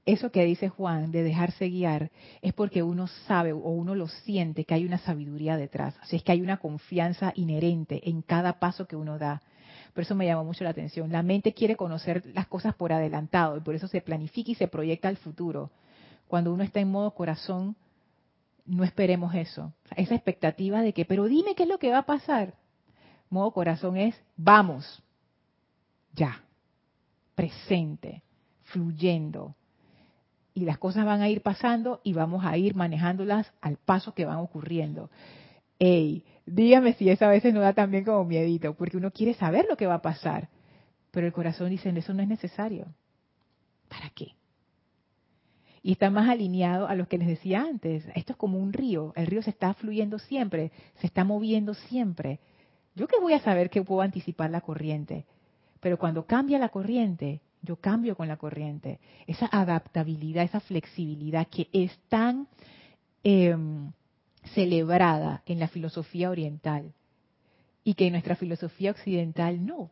eso 0.05 0.31
que 0.31 0.43
dice 0.43 0.67
Juan 0.67 1.11
de 1.11 1.23
dejarse 1.23 1.69
guiar 1.69 2.11
es 2.41 2.53
porque 2.53 2.83
uno 2.83 3.07
sabe 3.07 3.53
o 3.53 3.57
uno 3.57 3.95
lo 3.95 4.07
siente 4.07 4.65
que 4.65 4.73
hay 4.73 4.85
una 4.85 4.97
sabiduría 4.97 5.55
detrás. 5.55 5.95
Así 6.01 6.17
es 6.17 6.23
que 6.23 6.33
hay 6.33 6.41
una 6.41 6.57
confianza 6.57 7.31
inherente 7.35 8.09
en 8.09 8.21
cada 8.21 8.59
paso 8.59 8.85
que 8.85 8.97
uno 8.97 9.17
da. 9.17 9.41
Por 9.93 10.03
eso 10.03 10.15
me 10.15 10.25
llamó 10.25 10.43
mucho 10.43 10.63
la 10.65 10.71
atención. 10.71 11.11
La 11.11 11.23
mente 11.23 11.53
quiere 11.53 11.77
conocer 11.77 12.23
las 12.33 12.47
cosas 12.47 12.75
por 12.75 12.91
adelantado 12.91 13.55
y 13.57 13.61
por 13.61 13.75
eso 13.75 13.87
se 13.87 14.01
planifica 14.01 14.51
y 14.51 14.55
se 14.55 14.67
proyecta 14.67 15.07
al 15.07 15.17
futuro. 15.17 15.71
Cuando 16.27 16.53
uno 16.53 16.63
está 16.63 16.81
en 16.81 16.91
modo 16.91 17.11
corazón, 17.11 17.75
no 18.65 18.83
esperemos 18.83 19.33
eso. 19.35 19.73
Esa 19.95 20.15
expectativa 20.15 20.81
de 20.81 20.93
que, 20.93 21.05
pero 21.05 21.25
dime 21.25 21.55
qué 21.55 21.63
es 21.63 21.69
lo 21.69 21.77
que 21.77 21.91
va 21.91 21.99
a 21.99 22.05
pasar. 22.05 22.55
Modo 23.29 23.51
corazón 23.51 23.97
es, 23.97 24.15
vamos, 24.35 25.01
ya, 26.13 26.43
presente, 27.35 28.23
fluyendo. 28.63 29.55
Y 30.53 30.65
las 30.65 30.77
cosas 30.77 31.05
van 31.05 31.21
a 31.21 31.29
ir 31.29 31.41
pasando 31.41 31.99
y 32.03 32.13
vamos 32.13 32.45
a 32.45 32.57
ir 32.57 32.75
manejándolas 32.75 33.51
al 33.61 33.77
paso 33.77 34.13
que 34.13 34.25
van 34.25 34.37
ocurriendo. 34.37 35.09
Ey, 35.79 36.23
dígame 36.45 36.93
si 36.93 37.09
esa 37.09 37.25
a 37.25 37.31
veces 37.31 37.53
no 37.53 37.61
da 37.61 37.73
también 37.73 38.05
como 38.05 38.23
miedito, 38.23 38.75
porque 38.75 38.97
uno 38.97 39.11
quiere 39.11 39.33
saber 39.33 39.65
lo 39.69 39.77
que 39.77 39.87
va 39.87 39.95
a 39.95 40.01
pasar. 40.01 40.49
Pero 41.11 41.25
el 41.27 41.33
corazón 41.33 41.69
dice, 41.69 41.89
eso 41.89 42.13
no 42.13 42.21
es 42.21 42.27
necesario. 42.27 42.87
¿Para 43.89 44.09
qué? 44.11 44.33
y 45.83 45.91
está 45.91 46.09
más 46.09 46.29
alineado 46.29 46.87
a 46.87 46.95
lo 46.95 47.07
que 47.07 47.17
les 47.17 47.27
decía 47.27 47.61
antes. 47.61 48.05
Esto 48.15 48.31
es 48.31 48.37
como 48.37 48.57
un 48.57 48.71
río, 48.71 49.11
el 49.17 49.27
río 49.27 49.43
se 49.43 49.49
está 49.49 49.73
fluyendo 49.73 50.17
siempre, 50.17 50.71
se 51.01 51.07
está 51.07 51.25
moviendo 51.25 51.73
siempre. 51.73 52.39
Yo 52.95 53.07
que 53.07 53.19
voy 53.19 53.33
a 53.33 53.41
saber 53.41 53.69
que 53.69 53.83
puedo 53.83 54.01
anticipar 54.01 54.49
la 54.49 54.61
corriente, 54.61 55.25
pero 55.81 55.99
cuando 55.99 56.25
cambia 56.25 56.57
la 56.57 56.69
corriente, 56.69 57.41
yo 57.63 57.77
cambio 57.77 58.15
con 58.15 58.27
la 58.27 58.37
corriente. 58.37 58.99
Esa 59.25 59.47
adaptabilidad, 59.51 60.43
esa 60.43 60.59
flexibilidad 60.59 61.47
que 61.47 61.69
es 61.71 61.97
tan 62.09 62.47
em, 63.23 63.91
celebrada 64.53 65.41
en 65.45 65.59
la 65.59 65.69
filosofía 65.69 66.29
oriental 66.29 66.93
y 67.83 67.95
que 67.95 68.07
en 68.07 68.11
nuestra 68.13 68.35
filosofía 68.35 68.91
occidental 68.91 69.65
no. 69.65 69.89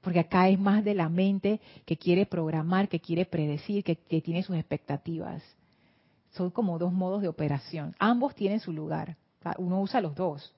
Porque 0.00 0.20
acá 0.20 0.48
es 0.48 0.58
más 0.58 0.84
de 0.84 0.94
la 0.94 1.08
mente 1.08 1.60
que 1.84 1.96
quiere 1.96 2.24
programar, 2.24 2.88
que 2.88 3.00
quiere 3.00 3.26
predecir, 3.26 3.84
que, 3.84 3.96
que 3.96 4.20
tiene 4.20 4.42
sus 4.42 4.56
expectativas. 4.56 5.42
Son 6.30 6.50
como 6.50 6.78
dos 6.78 6.92
modos 6.92 7.22
de 7.22 7.28
operación. 7.28 7.94
Ambos 7.98 8.34
tienen 8.34 8.60
su 8.60 8.72
lugar. 8.72 9.16
Uno 9.58 9.80
usa 9.80 10.00
los 10.00 10.14
dos. 10.14 10.54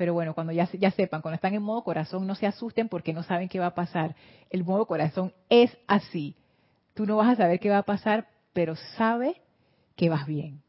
Pero 0.00 0.14
bueno, 0.14 0.32
cuando 0.32 0.54
ya, 0.54 0.66
ya 0.72 0.90
sepan, 0.92 1.20
cuando 1.20 1.34
están 1.34 1.52
en 1.52 1.62
modo 1.62 1.84
corazón, 1.84 2.26
no 2.26 2.34
se 2.34 2.46
asusten 2.46 2.88
porque 2.88 3.12
no 3.12 3.22
saben 3.22 3.50
qué 3.50 3.58
va 3.58 3.66
a 3.66 3.74
pasar. 3.74 4.16
El 4.48 4.64
modo 4.64 4.86
corazón 4.86 5.34
es 5.50 5.76
así. 5.86 6.36
Tú 6.94 7.04
no 7.04 7.18
vas 7.18 7.28
a 7.28 7.36
saber 7.36 7.60
qué 7.60 7.68
va 7.68 7.76
a 7.76 7.82
pasar, 7.82 8.26
pero 8.54 8.76
sabe 8.96 9.42
que 9.96 10.08
vas 10.08 10.26
bien. 10.26 10.62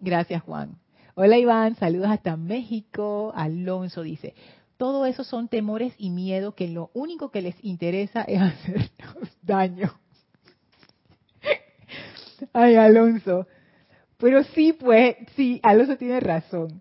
Gracias, 0.00 0.42
Juan. 0.44 0.78
Hola, 1.14 1.36
Iván. 1.36 1.74
Saludos 1.74 2.08
hasta 2.08 2.38
México. 2.38 3.34
Alonso 3.36 4.00
dice, 4.00 4.34
todo 4.78 5.04
eso 5.04 5.22
son 5.22 5.48
temores 5.48 5.92
y 5.98 6.08
miedo 6.08 6.54
que 6.54 6.68
lo 6.68 6.90
único 6.94 7.30
que 7.30 7.42
les 7.42 7.62
interesa 7.62 8.22
es 8.22 8.40
hacernos 8.40 9.36
daño. 9.42 9.92
Ay, 12.54 12.76
Alonso. 12.76 13.46
Pero 14.16 14.42
sí, 14.42 14.72
pues, 14.72 15.16
sí, 15.36 15.60
Alonso 15.62 15.98
tiene 15.98 16.18
razón. 16.20 16.80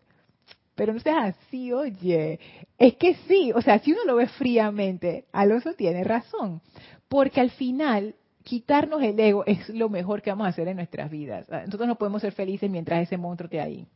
Pero 0.76 0.94
no 0.94 1.00
seas 1.00 1.36
así, 1.36 1.72
oye. 1.72 2.40
Es 2.78 2.96
que 2.96 3.16
sí, 3.28 3.52
o 3.56 3.62
sea, 3.62 3.80
si 3.80 3.94
uno 3.94 4.04
lo 4.06 4.16
ve 4.18 4.28
fríamente, 4.28 5.26
Alonso 5.32 5.74
tiene 5.74 6.04
razón. 6.04 6.62
Porque 7.08 7.40
al 7.40 7.52
final, 7.52 8.16
quitarnos 8.44 9.02
el 9.02 9.20
ego 9.20 9.46
es 9.46 9.70
lo 9.70 9.90
mejor 9.90 10.22
que 10.22 10.30
vamos 10.30 10.46
a 10.46 10.50
hacer 10.50 10.68
en 10.68 10.78
nuestras 10.78 11.10
vidas. 11.10 11.48
Nosotros 11.50 11.88
no 11.88 11.96
podemos 11.96 12.22
ser 12.22 12.34
felices 12.34 12.70
mientras 12.70 13.02
ese 13.02 13.18
monstruo 13.18 13.46
esté 13.46 13.62
ahí. 13.62 13.88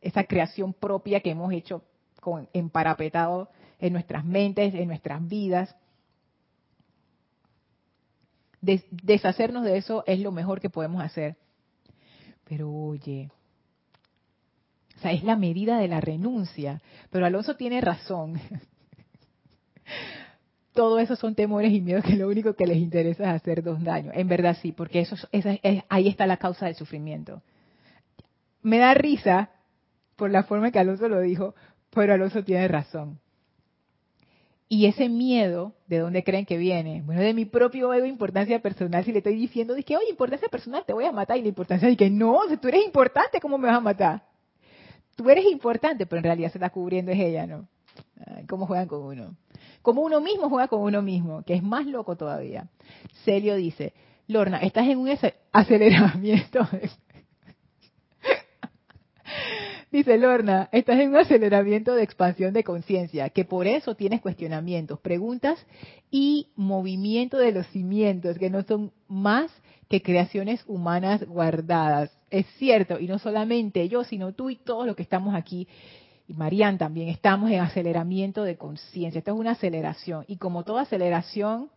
Esa 0.00 0.24
creación 0.24 0.74
propia 0.74 1.20
que 1.20 1.30
hemos 1.30 1.52
hecho 1.52 1.82
con, 2.20 2.48
emparapetado 2.52 3.48
en 3.78 3.92
nuestras 3.92 4.24
mentes, 4.24 4.74
en 4.74 4.88
nuestras 4.88 5.26
vidas. 5.26 5.74
deshacernos 8.60 9.64
de 9.64 9.78
eso 9.78 10.04
es 10.06 10.20
lo 10.20 10.32
mejor 10.32 10.60
que 10.60 10.70
podemos 10.70 11.02
hacer. 11.02 11.36
Pero 12.44 12.70
oye, 12.70 13.30
o 14.96 15.00
sea, 15.00 15.12
es 15.12 15.22
la 15.22 15.36
medida 15.36 15.78
de 15.78 15.88
la 15.88 16.00
renuncia. 16.00 16.80
Pero 17.10 17.26
Alonso 17.26 17.56
tiene 17.56 17.80
razón. 17.80 18.40
Todo 20.72 20.98
eso 20.98 21.16
son 21.16 21.34
temores 21.34 21.72
y 21.72 21.80
miedos 21.80 22.04
que 22.04 22.16
lo 22.16 22.28
único 22.28 22.54
que 22.54 22.66
les 22.66 22.78
interesa 22.78 23.24
es 23.24 23.42
hacer 23.42 23.62
dos 23.62 23.82
daños. 23.82 24.14
En 24.16 24.28
verdad 24.28 24.56
sí, 24.60 24.72
porque 24.72 25.00
eso, 25.00 25.16
ahí 25.88 26.08
está 26.08 26.26
la 26.26 26.36
causa 26.36 26.66
del 26.66 26.74
sufrimiento. 26.74 27.42
Me 28.62 28.78
da 28.78 28.94
risa 28.94 29.50
por 30.16 30.30
la 30.30 30.42
forma 30.42 30.70
que 30.70 30.78
Alonso 30.78 31.08
lo 31.08 31.20
dijo, 31.20 31.54
pero 31.90 32.14
Alonso 32.14 32.42
tiene 32.44 32.68
razón. 32.68 33.18
Y 34.68 34.86
ese 34.86 35.08
miedo, 35.08 35.74
¿de 35.86 35.98
dónde 35.98 36.24
creen 36.24 36.44
que 36.44 36.56
viene? 36.56 37.02
Bueno, 37.02 37.20
de 37.20 37.32
mi 37.32 37.44
propio 37.44 37.94
ego, 37.94 38.04
importancia 38.04 38.60
personal. 38.60 39.04
Si 39.04 39.12
le 39.12 39.18
estoy 39.18 39.36
diciendo, 39.36 39.74
dije, 39.74 39.96
oye, 39.96 40.10
importancia 40.10 40.48
personal, 40.48 40.84
te 40.84 40.92
voy 40.92 41.04
a 41.04 41.12
matar. 41.12 41.36
Y 41.38 41.42
la 41.42 41.48
importancia 41.48 41.88
de 41.88 41.96
que 41.96 42.10
no, 42.10 42.40
tú 42.60 42.68
eres 42.68 42.84
importante, 42.84 43.40
¿cómo 43.40 43.56
me 43.58 43.68
vas 43.68 43.76
a 43.76 43.80
matar? 43.80 44.35
Tú 45.16 45.28
eres 45.28 45.44
importante, 45.46 46.06
pero 46.06 46.18
en 46.18 46.24
realidad 46.24 46.52
se 46.52 46.58
está 46.58 46.70
cubriendo 46.70 47.10
es 47.10 47.18
ella, 47.18 47.46
¿no? 47.46 47.68
¿Cómo 48.48 48.66
juegan 48.66 48.86
con 48.86 49.02
uno? 49.02 49.36
Como 49.82 50.02
uno 50.02 50.20
mismo 50.20 50.48
juega 50.48 50.68
con 50.68 50.82
uno 50.82 51.02
mismo, 51.02 51.42
que 51.42 51.54
es 51.54 51.62
más 51.62 51.86
loco 51.86 52.16
todavía. 52.16 52.68
Celio 53.24 53.56
dice, 53.56 53.94
Lorna, 54.28 54.58
estás 54.58 54.86
en 54.88 54.98
un 54.98 55.08
aceleramiento. 55.52 56.68
Dice 59.92 60.18
Lorna, 60.18 60.68
estás 60.72 60.98
en 60.98 61.10
un 61.10 61.16
aceleramiento 61.16 61.94
de 61.94 62.02
expansión 62.02 62.52
de 62.52 62.64
conciencia, 62.64 63.30
que 63.30 63.44
por 63.44 63.66
eso 63.66 63.94
tienes 63.94 64.20
cuestionamientos, 64.20 64.98
preguntas 65.00 65.64
y 66.10 66.48
movimiento 66.56 67.38
de 67.38 67.52
los 67.52 67.66
cimientos, 67.68 68.36
que 68.38 68.50
no 68.50 68.62
son 68.64 68.92
más 69.08 69.50
que 69.88 70.02
creaciones 70.02 70.62
humanas 70.66 71.24
guardadas. 71.24 72.10
Es 72.36 72.46
cierto, 72.58 73.00
y 73.00 73.06
no 73.06 73.18
solamente 73.18 73.88
yo, 73.88 74.04
sino 74.04 74.32
tú 74.34 74.50
y 74.50 74.56
todos 74.56 74.86
los 74.86 74.94
que 74.94 75.02
estamos 75.02 75.34
aquí, 75.34 75.66
y 76.28 76.34
Marian 76.34 76.76
también, 76.76 77.08
estamos 77.08 77.50
en 77.50 77.60
aceleramiento 77.60 78.42
de 78.42 78.58
conciencia. 78.58 79.20
Esto 79.20 79.32
es 79.32 79.38
una 79.38 79.52
aceleración. 79.52 80.26
Y 80.28 80.36
como 80.36 80.62
toda 80.62 80.82
aceleración, 80.82 81.70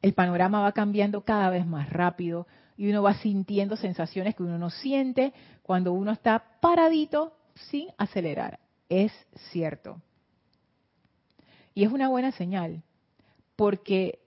el 0.00 0.14
panorama 0.14 0.62
va 0.62 0.72
cambiando 0.72 1.20
cada 1.20 1.50
vez 1.50 1.66
más 1.66 1.90
rápido 1.90 2.46
y 2.78 2.88
uno 2.88 3.02
va 3.02 3.12
sintiendo 3.14 3.76
sensaciones 3.76 4.34
que 4.34 4.42
uno 4.42 4.56
no 4.56 4.70
siente 4.70 5.34
cuando 5.62 5.92
uno 5.92 6.12
está 6.12 6.42
paradito 6.62 7.36
sin 7.54 7.88
acelerar. 7.98 8.60
Es 8.88 9.12
cierto. 9.50 10.00
Y 11.74 11.84
es 11.84 11.92
una 11.92 12.08
buena 12.08 12.32
señal, 12.32 12.82
porque 13.54 14.20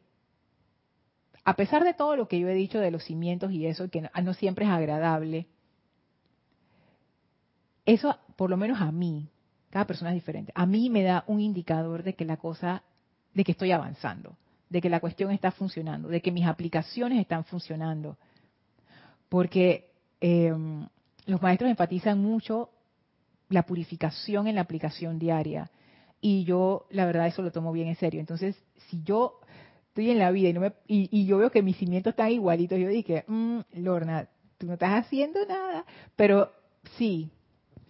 a 1.47 1.55
pesar 1.55 1.85
de 1.85 1.93
todo 1.93 2.17
lo 2.17 2.27
que 2.27 2.41
yo 2.41 2.49
he 2.49 2.53
dicho 2.53 2.77
de 2.77 2.91
los 2.91 3.05
cimientos 3.05 3.53
y 3.53 3.65
eso, 3.67 3.89
que 3.89 4.09
no 4.21 4.33
siempre 4.33 4.65
es 4.65 4.71
agradable, 4.71 5.47
eso, 7.85 8.17
por 8.35 8.49
lo 8.49 8.57
menos 8.57 8.81
a 8.81 8.91
mí, 8.91 9.29
cada 9.69 9.87
persona 9.87 10.09
es 10.11 10.15
diferente, 10.15 10.51
a 10.53 10.65
mí 10.65 10.89
me 10.89 11.03
da 11.03 11.23
un 11.25 11.39
indicador 11.39 12.03
de 12.03 12.15
que 12.15 12.25
la 12.25 12.35
cosa, 12.35 12.83
de 13.33 13.45
que 13.45 13.53
estoy 13.53 13.71
avanzando, 13.71 14.35
de 14.67 14.81
que 14.81 14.89
la 14.89 14.99
cuestión 14.99 15.31
está 15.31 15.51
funcionando, 15.51 16.09
de 16.09 16.21
que 16.21 16.33
mis 16.33 16.45
aplicaciones 16.45 17.17
están 17.17 17.45
funcionando. 17.45 18.17
Porque 19.29 19.89
em, 20.19 20.85
los 21.27 21.41
maestros 21.41 21.69
enfatizan 21.69 22.21
mucho 22.21 22.71
la 23.47 23.63
purificación 23.63 24.47
en 24.47 24.55
la 24.55 24.61
aplicación 24.61 25.17
diaria. 25.17 25.71
Y 26.19 26.43
yo, 26.43 26.87
la 26.89 27.05
verdad, 27.05 27.27
eso 27.27 27.41
lo 27.41 27.53
tomo 27.53 27.71
bien 27.71 27.87
en 27.87 27.95
serio. 27.95 28.19
Entonces, 28.19 28.61
si 28.89 29.01
yo 29.03 29.39
estoy 29.97 30.11
en 30.11 30.19
la 30.19 30.29
vida 30.29 30.49
y, 30.49 30.53
no 30.53 30.61
me, 30.61 30.73
y, 30.87 31.25
yo 31.25 31.39
veo 31.39 31.49
que 31.49 31.63
mis 31.63 31.75
cimientos 31.77 32.11
están 32.11 32.29
igualitos, 32.29 32.77
yo 32.77 32.87
dije, 32.87 33.23
mmm, 33.27 33.61
Lorna, 33.77 34.27
tú 34.59 34.67
no 34.67 34.73
estás 34.73 35.05
haciendo 35.05 35.43
nada, 35.47 35.85
pero 36.15 36.51
sí, 36.97 37.31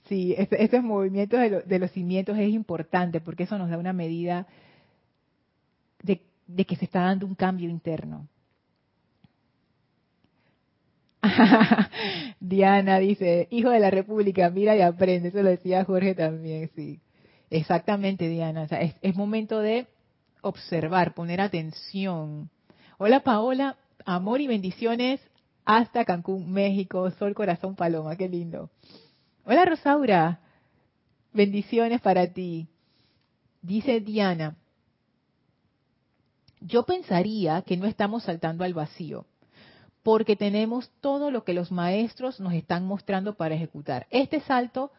sí, 0.07 0.33
estos 0.37 0.81
movimientos 0.83 1.37
de, 1.65 1.79
los 1.79 1.91
cimientos 1.91 2.37
es 2.37 2.47
importante 2.49 3.19
porque 3.19 3.43
eso 3.43 3.57
nos 3.57 3.69
da 3.69 3.77
una 3.77 3.91
medida 3.91 4.47
de, 6.01 6.21
que 6.65 6.77
se 6.77 6.85
está 6.85 7.01
dando 7.01 7.25
un 7.25 7.35
cambio 7.35 7.69
interno. 7.69 8.25
Diana 12.39 12.99
dice, 12.99 13.49
hijo 13.51 13.69
de 13.69 13.81
la 13.81 13.91
República, 13.91 14.49
mira 14.49 14.77
y 14.77 14.81
aprende. 14.81 15.27
Eso 15.27 15.43
lo 15.43 15.49
decía 15.49 15.83
Jorge 15.83 16.15
también, 16.15 16.69
sí. 16.73 17.01
Exactamente, 17.49 18.29
Diana. 18.29 18.63
es, 18.63 18.95
es, 19.01 19.15
momento 19.15 19.59
de 19.59 19.87
observar, 20.41 21.13
poner 21.13 21.41
atención. 21.41 22.49
Hola 22.97 23.21
Paola, 23.21 23.77
amor 24.05 24.41
y 24.41 24.47
bendiciones 24.47 25.21
hasta 25.65 26.05
Cancún, 26.05 26.51
México, 26.51 27.09
Sol, 27.11 27.33
Corazón, 27.33 27.75
Paloma, 27.75 28.15
qué 28.15 28.29
lindo. 28.29 28.69
Hola 29.45 29.65
Rosaura, 29.65 30.39
bendiciones 31.33 32.01
para 32.01 32.27
ti. 32.27 32.67
Dice 33.61 33.99
Diana, 33.99 34.55
yo 36.61 36.83
pensaría 36.83 37.61
que 37.61 37.77
no 37.77 37.85
estamos 37.85 38.23
saltando 38.23 38.63
al 38.63 38.73
vacío, 38.73 39.25
porque 40.03 40.35
tenemos 40.35 40.89
todo 41.01 41.31
lo 41.31 41.43
que 41.43 41.53
los 41.53 41.71
maestros 41.71 42.39
nos 42.39 42.53
están 42.53 42.85
mostrando 42.85 43.35
para 43.35 43.55
ejecutar. 43.55 44.07
Este 44.09 44.39
salto, 44.41 44.91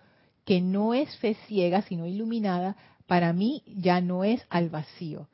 que 0.45 0.61
no 0.61 0.95
es 0.95 1.17
fe 1.19 1.35
ciega, 1.47 1.83
sino 1.83 2.07
iluminada, 2.07 2.77
para 3.09 3.33
mí 3.33 3.63
ya 3.67 4.03
no 4.03 4.23
es 4.23 4.45
al 4.51 4.69
vacío. 4.69 5.29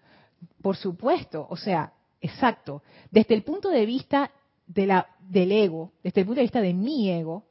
Por 0.62 0.76
supuesto, 0.76 1.44
o 1.50 1.56
sea, 1.56 1.92
exacto. 2.20 2.82
Desde 3.10 3.34
el 3.34 3.42
punto 3.42 3.68
de 3.68 3.84
vista 3.84 4.30
del 4.66 5.52
ego, 5.52 5.92
desde 6.02 6.20
el 6.20 6.26
punto 6.26 6.38
de 6.38 6.44
vista 6.44 6.60
de 6.60 6.72
mi 6.72 7.10
ego, 7.10 7.44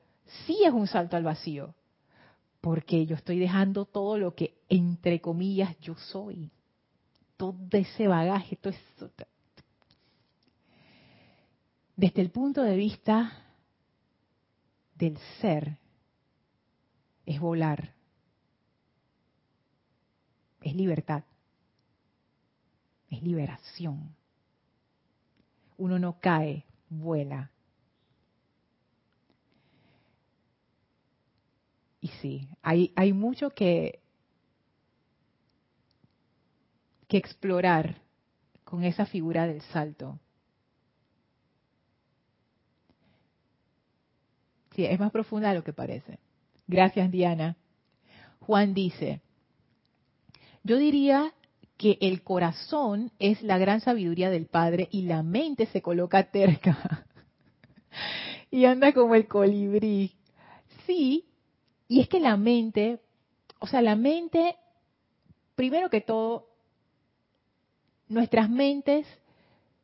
sí 0.45 0.63
es 0.63 0.71
un 0.71 0.88
salto 0.88 1.17
al 1.17 1.24
vacío. 1.24 1.76
Porque 2.61 3.05
yo 3.05 3.17
estoy 3.17 3.38
dejando 3.38 3.84
todo 3.84 4.17
lo 4.17 4.34
que, 4.34 4.55
entre 4.69 5.19
comillas, 5.19 5.78
yo 5.82 5.95
soy. 5.95 6.49
Todo 7.36 7.57
ese 7.71 8.07
bagaje, 8.07 8.55
todo 8.55 8.71
eso. 8.71 9.11
Desde 11.97 12.21
el 12.21 12.32
punto 12.32 12.63
de 12.63 12.78
vista 12.78 13.43
del 14.95 15.17
ser, 15.41 15.78
es 17.26 17.41
volar. 17.41 17.93
Es 20.64 20.74
libertad 20.76 21.24
es 23.14 23.22
liberación. 23.22 24.16
Uno 25.78 25.99
no 25.99 26.20
cae, 26.20 26.66
vuela. 26.89 27.51
Y 32.01 32.07
sí, 32.07 32.49
hay, 32.61 32.91
hay 32.95 33.14
mucho 33.14 33.51
que, 33.51 34.01
que 37.07 37.18
explorar 37.18 38.01
con 38.64 38.84
esa 38.84 39.05
figura 39.05 39.47
del 39.47 39.61
salto. 39.61 40.20
Sí, 44.76 44.86
es 44.86 44.99
más 44.99 45.11
profunda 45.11 45.49
de 45.49 45.55
lo 45.55 45.64
que 45.64 45.72
parece. 45.72 46.20
Gracias, 46.68 47.11
Diana. 47.11 47.55
Juan 48.39 48.74
dice, 48.74 49.22
yo 50.64 50.78
diría 50.78 51.34
que 51.78 51.97
el 52.01 52.24
corazón 52.24 53.11
es 53.20 53.41
la 53.41 53.57
gran 53.57 53.82
sabiduría 53.82 54.30
del 54.30 54.45
Padre 54.45 54.88
y 54.91 55.03
la 55.03 55.24
mente 55.24 55.66
se 55.68 55.82
coloca 55.82 56.32
terca 56.32 57.05
y 58.51 58.66
anda 58.66 58.93
como 58.93 59.16
el 59.16 59.28
colibrí. 59.28 60.16
Sí, 60.86 61.26
y 61.88 61.99
es 61.99 62.07
que 62.07 62.20
la 62.20 62.38
mente, 62.38 62.99
o 63.59 63.68
sea, 63.68 63.82
la 63.82 63.95
mente, 63.95 64.55
primero 65.55 65.89
que 65.89 66.01
todo, 66.01 66.47
nuestras 68.07 68.49
mentes 68.49 69.07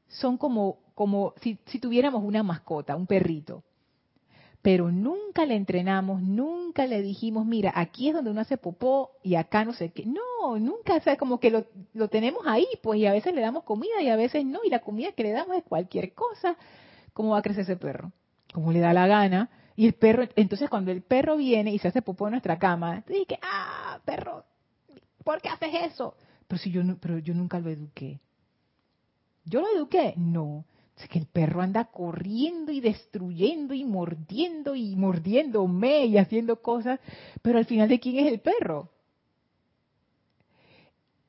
son 0.07 0.37
como, 0.37 0.79
como 0.95 1.33
si, 1.41 1.57
si 1.65 1.79
tuviéramos 1.79 2.23
una 2.23 2.43
mascota, 2.43 2.95
un 2.95 3.07
perrito 3.07 3.63
pero 4.61 4.91
nunca 4.91 5.45
le 5.45 5.55
entrenamos, 5.55 6.21
nunca 6.21 6.85
le 6.85 7.01
dijimos, 7.01 7.45
mira, 7.45 7.71
aquí 7.75 8.09
es 8.09 8.13
donde 8.13 8.31
uno 8.31 8.41
hace 8.41 8.57
popó 8.57 9.11
y 9.23 9.35
acá 9.35 9.63
no 9.63 9.73
sé 9.73 9.91
qué. 9.91 10.05
No, 10.05 10.59
nunca, 10.59 10.95
o 10.95 11.01
sea, 11.01 11.15
como 11.15 11.39
que 11.39 11.49
lo, 11.49 11.65
lo 11.93 12.09
tenemos 12.09 12.43
ahí, 12.45 12.67
pues, 12.83 12.99
y 12.99 13.05
a 13.05 13.13
veces 13.13 13.33
le 13.33 13.41
damos 13.41 13.63
comida 13.63 14.01
y 14.01 14.09
a 14.09 14.17
veces 14.17 14.45
no, 14.45 14.59
y 14.63 14.69
la 14.69 14.79
comida 14.79 15.13
que 15.13 15.23
le 15.23 15.31
damos 15.31 15.55
es 15.55 15.63
cualquier 15.63 16.13
cosa. 16.13 16.57
¿Cómo 17.13 17.31
va 17.31 17.39
a 17.39 17.41
crecer 17.41 17.63
ese 17.63 17.77
perro? 17.77 18.11
Como 18.53 18.71
le 18.73 18.79
da 18.79 18.93
la 18.93 19.07
gana. 19.07 19.49
Y 19.77 19.85
el 19.85 19.93
perro, 19.93 20.27
entonces 20.35 20.69
cuando 20.69 20.91
el 20.91 21.03
perro 21.03 21.37
viene 21.37 21.71
y 21.71 21.79
se 21.79 21.87
hace 21.87 22.01
popó 22.01 22.27
en 22.27 22.31
nuestra 22.31 22.59
cama, 22.59 23.03
dije, 23.07 23.39
ah, 23.41 23.99
perro, 24.03 24.43
¿por 25.23 25.41
qué 25.41 25.47
haces 25.47 25.73
eso? 25.73 26.15
Pero 26.49 26.59
si 26.59 26.69
yo, 26.69 26.83
no, 26.83 26.97
pero 26.99 27.17
yo 27.19 27.33
nunca 27.33 27.59
lo 27.59 27.69
eduqué. 27.69 28.19
¿Yo 29.45 29.61
lo 29.61 29.67
eduqué? 29.73 30.15
No 30.17 30.65
que 31.07 31.19
el 31.19 31.25
perro 31.25 31.61
anda 31.61 31.85
corriendo 31.85 32.71
y 32.71 32.81
destruyendo 32.81 33.73
y 33.73 33.85
mordiendo 33.85 34.75
y 34.75 34.95
mordiéndome 34.95 36.05
y 36.05 36.17
haciendo 36.17 36.61
cosas, 36.61 36.99
pero 37.41 37.57
al 37.57 37.65
final 37.65 37.87
de 37.87 37.99
quién 37.99 38.17
es 38.17 38.31
el 38.31 38.39
perro. 38.41 38.89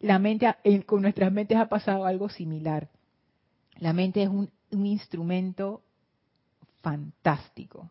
La 0.00 0.18
mente, 0.18 0.46
con 0.86 1.02
nuestras 1.02 1.30
mentes 1.30 1.58
ha 1.58 1.68
pasado 1.68 2.04
algo 2.04 2.28
similar. 2.28 2.88
La 3.78 3.92
mente 3.92 4.22
es 4.22 4.28
un, 4.28 4.50
instrumento 4.72 5.82
fantástico. 6.80 7.90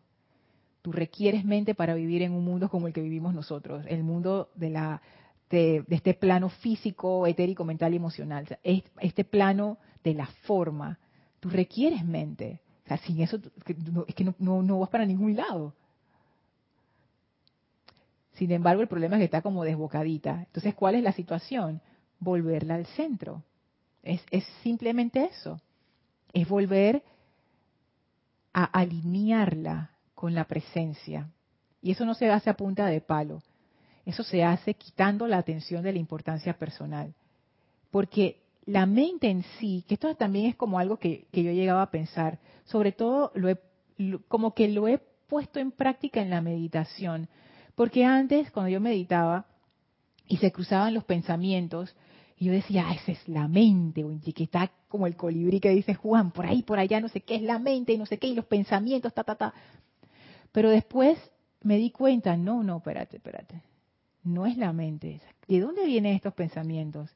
Tú 0.82 0.92
requieres 0.92 1.44
mente 1.44 1.74
para 1.74 1.94
vivir 1.94 2.22
en 2.22 2.32
un 2.32 2.44
mundo 2.44 2.68
como 2.68 2.86
el 2.86 2.92
que 2.92 3.02
vivimos 3.02 3.34
nosotros, 3.34 3.84
el 3.86 4.02
mundo 4.02 4.50
de 4.54 4.70
la 4.70 5.02
de, 5.50 5.84
este 5.90 6.14
plano 6.14 6.48
físico, 6.48 7.26
etérico, 7.26 7.64
mental 7.64 7.92
y 7.92 7.96
emocional, 7.96 8.46
este 8.62 9.24
plano 9.24 9.78
de 10.02 10.14
la 10.14 10.26
forma, 10.44 10.98
Tú 11.40 11.48
requieres 11.48 12.04
mente. 12.04 12.60
O 12.84 12.88
sea, 12.88 12.98
sin 12.98 13.20
eso 13.20 13.40
es 14.06 14.14
que 14.14 14.24
no, 14.38 14.62
no, 14.62 14.78
vas 14.78 14.90
para 14.90 15.06
ningún 15.06 15.36
lado. 15.36 15.74
Sin 18.34 18.50
embargo, 18.52 18.82
el 18.82 18.88
problema 18.88 19.16
es 19.16 19.20
que 19.20 19.24
está 19.26 19.42
como 19.42 19.64
desbocadita. 19.64 20.44
Entonces, 20.46 20.74
¿cuál 20.74 20.94
es 20.94 21.02
la 21.02 21.12
situación? 21.12 21.80
Volverla 22.18 22.74
al 22.74 22.86
centro. 22.86 23.42
Es, 24.02 24.22
es 24.30 24.44
simplemente 24.62 25.24
eso. 25.24 25.60
Es 26.32 26.48
volver 26.48 27.02
a 28.52 28.64
alinearla 28.64 29.90
con 30.14 30.34
la 30.34 30.44
presencia. 30.44 31.30
Y 31.82 31.92
eso 31.92 32.04
no 32.04 32.14
se 32.14 32.30
hace 32.30 32.50
a 32.50 32.56
punta 32.56 32.86
de 32.86 33.00
palo. 33.00 33.42
Eso 34.04 34.22
se 34.22 34.42
hace 34.42 34.74
quitando 34.74 35.26
la 35.26 35.38
atención 35.38 35.82
de 35.82 35.92
la 35.92 35.98
importancia 35.98 36.54
personal. 36.54 37.14
Porque 37.90 38.39
la 38.66 38.86
mente 38.86 39.28
en 39.28 39.44
sí, 39.58 39.84
que 39.88 39.94
esto 39.94 40.14
también 40.14 40.46
es 40.46 40.56
como 40.56 40.78
algo 40.78 40.98
que, 40.98 41.26
yo 41.32 41.52
llegaba 41.52 41.82
a 41.82 41.90
pensar, 41.90 42.38
sobre 42.64 42.92
todo 42.92 43.32
lo 43.34 43.56
como 44.28 44.54
que 44.54 44.68
lo 44.68 44.88
he 44.88 44.98
puesto 45.28 45.60
en 45.60 45.72
práctica 45.72 46.22
en 46.22 46.30
la 46.30 46.40
meditación, 46.40 47.28
porque 47.74 48.04
antes 48.04 48.50
cuando 48.50 48.70
yo 48.70 48.80
meditaba 48.80 49.46
y 50.26 50.38
se 50.38 50.52
cruzaban 50.52 50.94
los 50.94 51.04
pensamientos, 51.04 51.94
y 52.36 52.46
yo 52.46 52.52
decía, 52.52 52.86
ah, 52.88 52.94
esa 52.94 53.12
es 53.12 53.28
la 53.28 53.48
mente, 53.48 54.02
que 54.34 54.44
está 54.44 54.70
como 54.88 55.06
el 55.06 55.14
colibrí 55.14 55.60
que 55.60 55.68
dice 55.70 55.94
Juan, 55.94 56.30
por 56.30 56.46
ahí, 56.46 56.62
por 56.62 56.78
allá, 56.78 56.98
no 56.98 57.08
sé 57.08 57.20
qué 57.20 57.34
es 57.34 57.42
la 57.42 57.58
mente, 57.58 57.92
y 57.92 57.98
no 57.98 58.06
sé 58.06 58.18
qué, 58.18 58.28
y 58.28 58.34
los 58.34 58.46
pensamientos, 58.46 59.12
ta, 59.12 59.24
ta, 59.24 59.34
ta. 59.34 59.52
Pero 60.50 60.70
después 60.70 61.18
me 61.62 61.76
di 61.76 61.90
cuenta, 61.90 62.36
no, 62.38 62.62
no, 62.62 62.78
espérate, 62.78 63.18
espérate, 63.18 63.62
no 64.24 64.46
es 64.46 64.56
la 64.56 64.72
mente. 64.72 65.20
¿De 65.46 65.60
dónde 65.60 65.84
vienen 65.84 66.14
estos 66.14 66.32
pensamientos? 66.32 67.10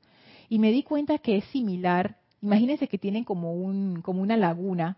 Y 0.49 0.59
me 0.59 0.71
di 0.71 0.83
cuenta 0.83 1.19
que 1.19 1.37
es 1.37 1.45
similar. 1.47 2.17
Imagínense 2.43 2.89
que 2.89 2.99
tienen 2.99 3.25
como, 3.25 3.53
un, 3.55 4.03
como 4.03 4.23
una 4.23 4.37
laguna 4.37 4.97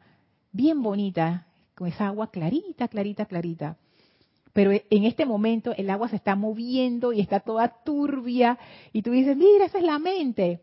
bien 0.53 0.83
bonita, 0.83 1.47
con 1.75 1.89
esa 1.89 2.07
agua 2.07 2.31
clarita, 2.31 2.89
clarita, 2.89 3.27
clarita. 3.27 3.77
Pero 4.53 4.73
en 4.73 5.05
este 5.05 5.27
momento 5.27 5.75
el 5.77 5.91
agua 5.91 6.09
se 6.09 6.17
está 6.17 6.35
moviendo 6.35 7.13
y 7.13 7.21
está 7.21 7.41
toda 7.41 7.83
turbia 7.85 8.59
y 8.93 9.03
tú 9.03 9.11
dices, 9.11 9.37
mira, 9.37 9.67
esa 9.67 9.79
es 9.79 9.85
la 9.85 9.99
mente. 9.99 10.63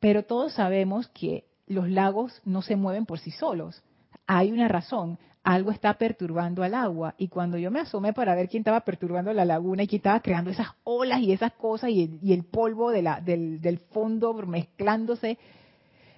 Pero 0.00 0.24
todos 0.24 0.54
sabemos 0.54 1.06
que 1.08 1.44
los 1.68 1.88
lagos 1.88 2.42
no 2.44 2.62
se 2.62 2.74
mueven 2.74 3.06
por 3.06 3.20
sí 3.20 3.30
solos. 3.30 3.84
Hay 4.32 4.52
una 4.52 4.68
razón 4.68 5.18
algo 5.42 5.72
está 5.72 5.94
perturbando 5.94 6.62
al 6.62 6.74
agua. 6.74 7.16
Y 7.18 7.26
cuando 7.26 7.58
yo 7.58 7.72
me 7.72 7.80
asomé 7.80 8.12
para 8.12 8.36
ver 8.36 8.48
quién 8.48 8.60
estaba 8.60 8.82
perturbando 8.82 9.32
la 9.32 9.44
laguna 9.44 9.82
y 9.82 9.88
quién 9.88 9.98
estaba 9.98 10.20
creando 10.20 10.50
esas 10.50 10.68
olas 10.84 11.20
y 11.20 11.32
esas 11.32 11.52
cosas 11.54 11.90
y 11.90 12.32
el, 12.32 12.44
polvo 12.44 12.92
del, 12.92 13.60
del, 13.60 13.78
fondo 13.78 14.32
mezclándose, 14.34 15.36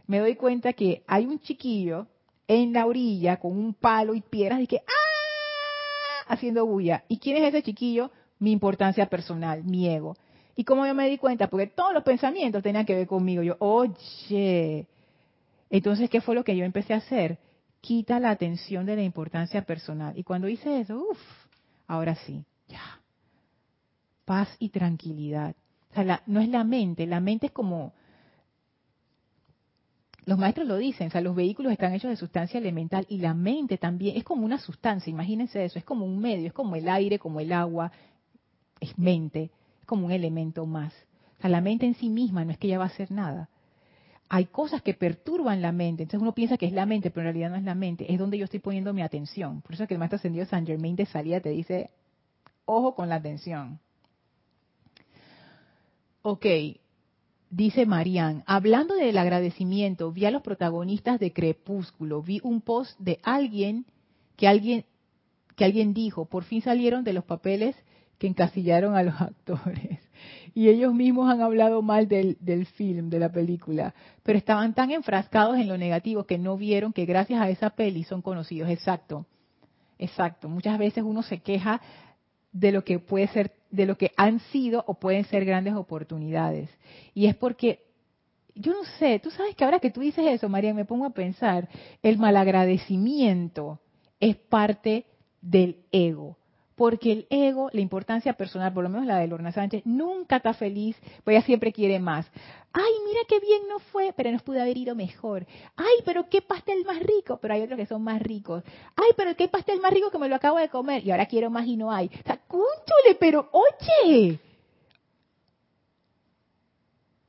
me 0.06 0.18
doy 0.18 0.36
cuenta 0.36 0.74
que 0.74 1.04
hay 1.06 1.24
un 1.24 1.40
chiquillo 1.40 2.06
en 2.48 2.74
la 2.74 2.84
orilla 2.84 3.38
con 3.38 3.52
un 3.52 3.72
palo 3.72 4.14
y 4.14 4.20
piedras 4.20 4.60
y 4.60 4.66
que 4.66 4.82
¡ah! 4.86 6.24
haciendo 6.28 6.66
bulla. 6.66 7.04
¿Y 7.08 7.18
quién 7.18 7.38
es 7.38 7.44
ese 7.44 7.62
chiquillo? 7.62 8.10
Mi 8.40 8.52
importancia 8.52 9.06
personal, 9.06 9.64
mi 9.64 9.88
ego. 9.88 10.16
Y 10.54 10.64
como 10.64 10.86
yo 10.86 10.94
me 10.94 11.08
di 11.08 11.16
cuenta, 11.16 11.48
porque 11.48 11.68
todos 11.68 11.94
los 11.94 12.02
pensamientos 12.02 12.62
tenían 12.62 12.84
que 12.84 12.94
ver 12.94 13.06
conmigo, 13.06 13.42
yo, 13.42 13.56
oye, 13.58 14.86
entonces, 15.70 16.10
¿qué 16.10 16.20
fue 16.20 16.34
lo 16.34 16.44
que 16.44 16.54
yo 16.54 16.66
empecé 16.66 16.92
a 16.92 16.98
hacer? 16.98 17.38
Quita 17.82 18.20
la 18.20 18.30
atención 18.30 18.86
de 18.86 18.96
la 18.96 19.02
importancia 19.02 19.62
personal. 19.62 20.16
Y 20.16 20.22
cuando 20.22 20.48
hice 20.48 20.80
eso, 20.80 20.96
uff, 21.10 21.18
ahora 21.86 22.14
sí, 22.14 22.46
ya. 22.68 23.00
Paz 24.24 24.48
y 24.58 24.70
tranquilidad. 24.70 25.54
O 25.90 25.94
sea, 25.94 26.22
no 26.26 26.40
es 26.40 26.48
la 26.48 26.64
mente, 26.64 27.06
la 27.06 27.20
mente 27.20 27.46
es 27.46 27.52
como, 27.52 27.92
los 30.24 30.38
maestros 30.38 30.66
lo 30.66 30.78
dicen, 30.78 31.08
o 31.08 31.10
sea, 31.10 31.20
los 31.20 31.34
vehículos 31.34 31.72
están 31.72 31.92
hechos 31.92 32.08
de 32.08 32.16
sustancia 32.16 32.58
elemental 32.58 33.04
y 33.10 33.18
la 33.18 33.34
mente 33.34 33.76
también 33.76 34.16
es 34.16 34.24
como 34.24 34.46
una 34.46 34.58
sustancia, 34.58 35.10
imagínense 35.10 35.62
eso, 35.64 35.78
es 35.78 35.84
como 35.84 36.06
un 36.06 36.20
medio, 36.20 36.46
es 36.46 36.52
como 36.52 36.76
el 36.76 36.88
aire, 36.88 37.18
como 37.18 37.40
el 37.40 37.52
agua, 37.52 37.92
es 38.80 38.96
mente, 38.96 39.50
es 39.80 39.86
como 39.86 40.06
un 40.06 40.12
elemento 40.12 40.64
más. 40.64 40.94
O 41.38 41.42
sea, 41.42 41.50
la 41.50 41.60
mente 41.60 41.84
en 41.84 41.94
sí 41.94 42.08
misma 42.08 42.44
no 42.44 42.52
es 42.52 42.58
que 42.58 42.68
ella 42.68 42.78
va 42.78 42.84
a 42.84 42.88
hacer 42.88 43.10
nada 43.10 43.50
hay 44.34 44.46
cosas 44.46 44.80
que 44.80 44.94
perturban 44.94 45.60
la 45.60 45.72
mente. 45.72 46.04
Entonces 46.04 46.22
uno 46.22 46.32
piensa 46.32 46.56
que 46.56 46.64
es 46.64 46.72
la 46.72 46.86
mente, 46.86 47.10
pero 47.10 47.20
en 47.20 47.34
realidad 47.34 47.50
no 47.50 47.56
es 47.56 47.64
la 47.64 47.74
mente. 47.74 48.10
Es 48.10 48.18
donde 48.18 48.38
yo 48.38 48.46
estoy 48.46 48.60
poniendo 48.60 48.94
mi 48.94 49.02
atención. 49.02 49.60
Por 49.60 49.74
eso 49.74 49.82
es 49.82 49.88
que 49.88 49.94
el 49.94 49.98
maestro 49.98 50.16
ascendido 50.16 50.46
San 50.46 50.64
Germain 50.64 50.96
de 50.96 51.04
salida 51.04 51.40
te 51.40 51.50
dice, 51.50 51.90
ojo 52.64 52.94
con 52.94 53.10
la 53.10 53.16
atención. 53.16 53.78
Ok, 56.22 56.46
dice 57.50 57.84
Marian, 57.84 58.42
hablando 58.46 58.94
del 58.94 59.18
agradecimiento, 59.18 60.12
vi 60.12 60.24
a 60.24 60.30
los 60.30 60.40
protagonistas 60.40 61.20
de 61.20 61.34
Crepúsculo, 61.34 62.22
vi 62.22 62.40
un 62.42 62.62
post 62.62 62.98
de 62.98 63.20
alguien 63.22 63.84
que 64.36 64.48
alguien 64.48 64.86
que 65.56 65.66
alguien 65.66 65.92
dijo, 65.92 66.24
por 66.24 66.44
fin 66.44 66.62
salieron 66.62 67.04
de 67.04 67.12
los 67.12 67.24
papeles 67.24 67.76
que 68.16 68.28
encasillaron 68.28 68.96
a 68.96 69.02
los 69.02 69.14
actores 69.20 70.01
y 70.54 70.68
ellos 70.68 70.94
mismos 70.94 71.30
han 71.30 71.40
hablado 71.40 71.82
mal 71.82 72.08
del, 72.08 72.36
del 72.40 72.66
film, 72.66 73.10
de 73.10 73.18
la 73.18 73.30
película, 73.30 73.94
pero 74.22 74.38
estaban 74.38 74.74
tan 74.74 74.90
enfrascados 74.90 75.56
en 75.56 75.68
lo 75.68 75.78
negativo 75.78 76.24
que 76.24 76.38
no 76.38 76.56
vieron 76.56 76.92
que 76.92 77.04
gracias 77.04 77.40
a 77.40 77.48
esa 77.48 77.70
peli 77.70 78.04
son 78.04 78.22
conocidos. 78.22 78.70
Exacto, 78.70 79.26
exacto. 79.98 80.48
Muchas 80.48 80.78
veces 80.78 81.04
uno 81.04 81.22
se 81.22 81.38
queja 81.38 81.80
de 82.52 82.72
lo 82.72 82.84
que 82.84 82.98
puede 82.98 83.28
ser, 83.28 83.52
de 83.70 83.86
lo 83.86 83.96
que 83.96 84.12
han 84.16 84.40
sido 84.40 84.84
o 84.86 84.94
pueden 84.94 85.24
ser 85.24 85.44
grandes 85.44 85.74
oportunidades. 85.74 86.68
Y 87.14 87.26
es 87.26 87.34
porque, 87.34 87.80
yo 88.54 88.72
no 88.72 88.84
sé, 88.98 89.18
tú 89.18 89.30
sabes 89.30 89.54
que 89.54 89.64
ahora 89.64 89.80
que 89.80 89.90
tú 89.90 90.00
dices 90.00 90.26
eso, 90.26 90.48
María, 90.48 90.74
me 90.74 90.84
pongo 90.84 91.06
a 91.06 91.10
pensar, 91.10 91.68
el 92.02 92.18
malagradecimiento 92.18 93.80
es 94.20 94.36
parte 94.36 95.06
del 95.40 95.78
ego 95.90 96.36
porque 96.76 97.12
el 97.12 97.26
ego, 97.30 97.70
la 97.72 97.80
importancia 97.80 98.32
personal, 98.32 98.72
por 98.72 98.84
lo 98.84 98.90
menos 98.90 99.06
la 99.06 99.18
de 99.18 99.26
Lorna 99.26 99.52
Sánchez, 99.52 99.82
nunca 99.84 100.36
está 100.36 100.54
feliz, 100.54 100.96
pues 101.24 101.36
ella 101.36 101.44
siempre 101.44 101.72
quiere 101.72 101.98
más. 101.98 102.26
Ay, 102.72 102.92
mira 103.04 103.20
qué 103.28 103.38
bien 103.40 103.62
no 103.68 103.78
fue, 103.78 104.14
pero 104.16 104.30
nos 104.32 104.42
pudo 104.42 104.60
haber 104.62 104.76
ido 104.78 104.94
mejor. 104.94 105.46
Ay, 105.76 105.96
pero 106.04 106.28
qué 106.28 106.40
pastel 106.40 106.84
más 106.86 107.00
rico, 107.00 107.38
pero 107.40 107.54
hay 107.54 107.62
otros 107.62 107.78
que 107.78 107.86
son 107.86 108.02
más 108.02 108.22
ricos. 108.22 108.64
Ay, 108.96 109.10
pero 109.16 109.36
qué 109.36 109.48
pastel 109.48 109.80
más 109.80 109.92
rico 109.92 110.10
que 110.10 110.18
me 110.18 110.28
lo 110.28 110.36
acabo 110.36 110.58
de 110.58 110.70
comer 110.70 111.04
y 111.06 111.10
ahora 111.10 111.26
quiero 111.26 111.50
más 111.50 111.66
y 111.66 111.76
no 111.76 111.92
hay. 111.92 112.06
O 112.06 112.22
sea, 112.24 112.38
cúnchole, 112.48 113.16
pero 113.20 113.50
oye. 113.52 114.38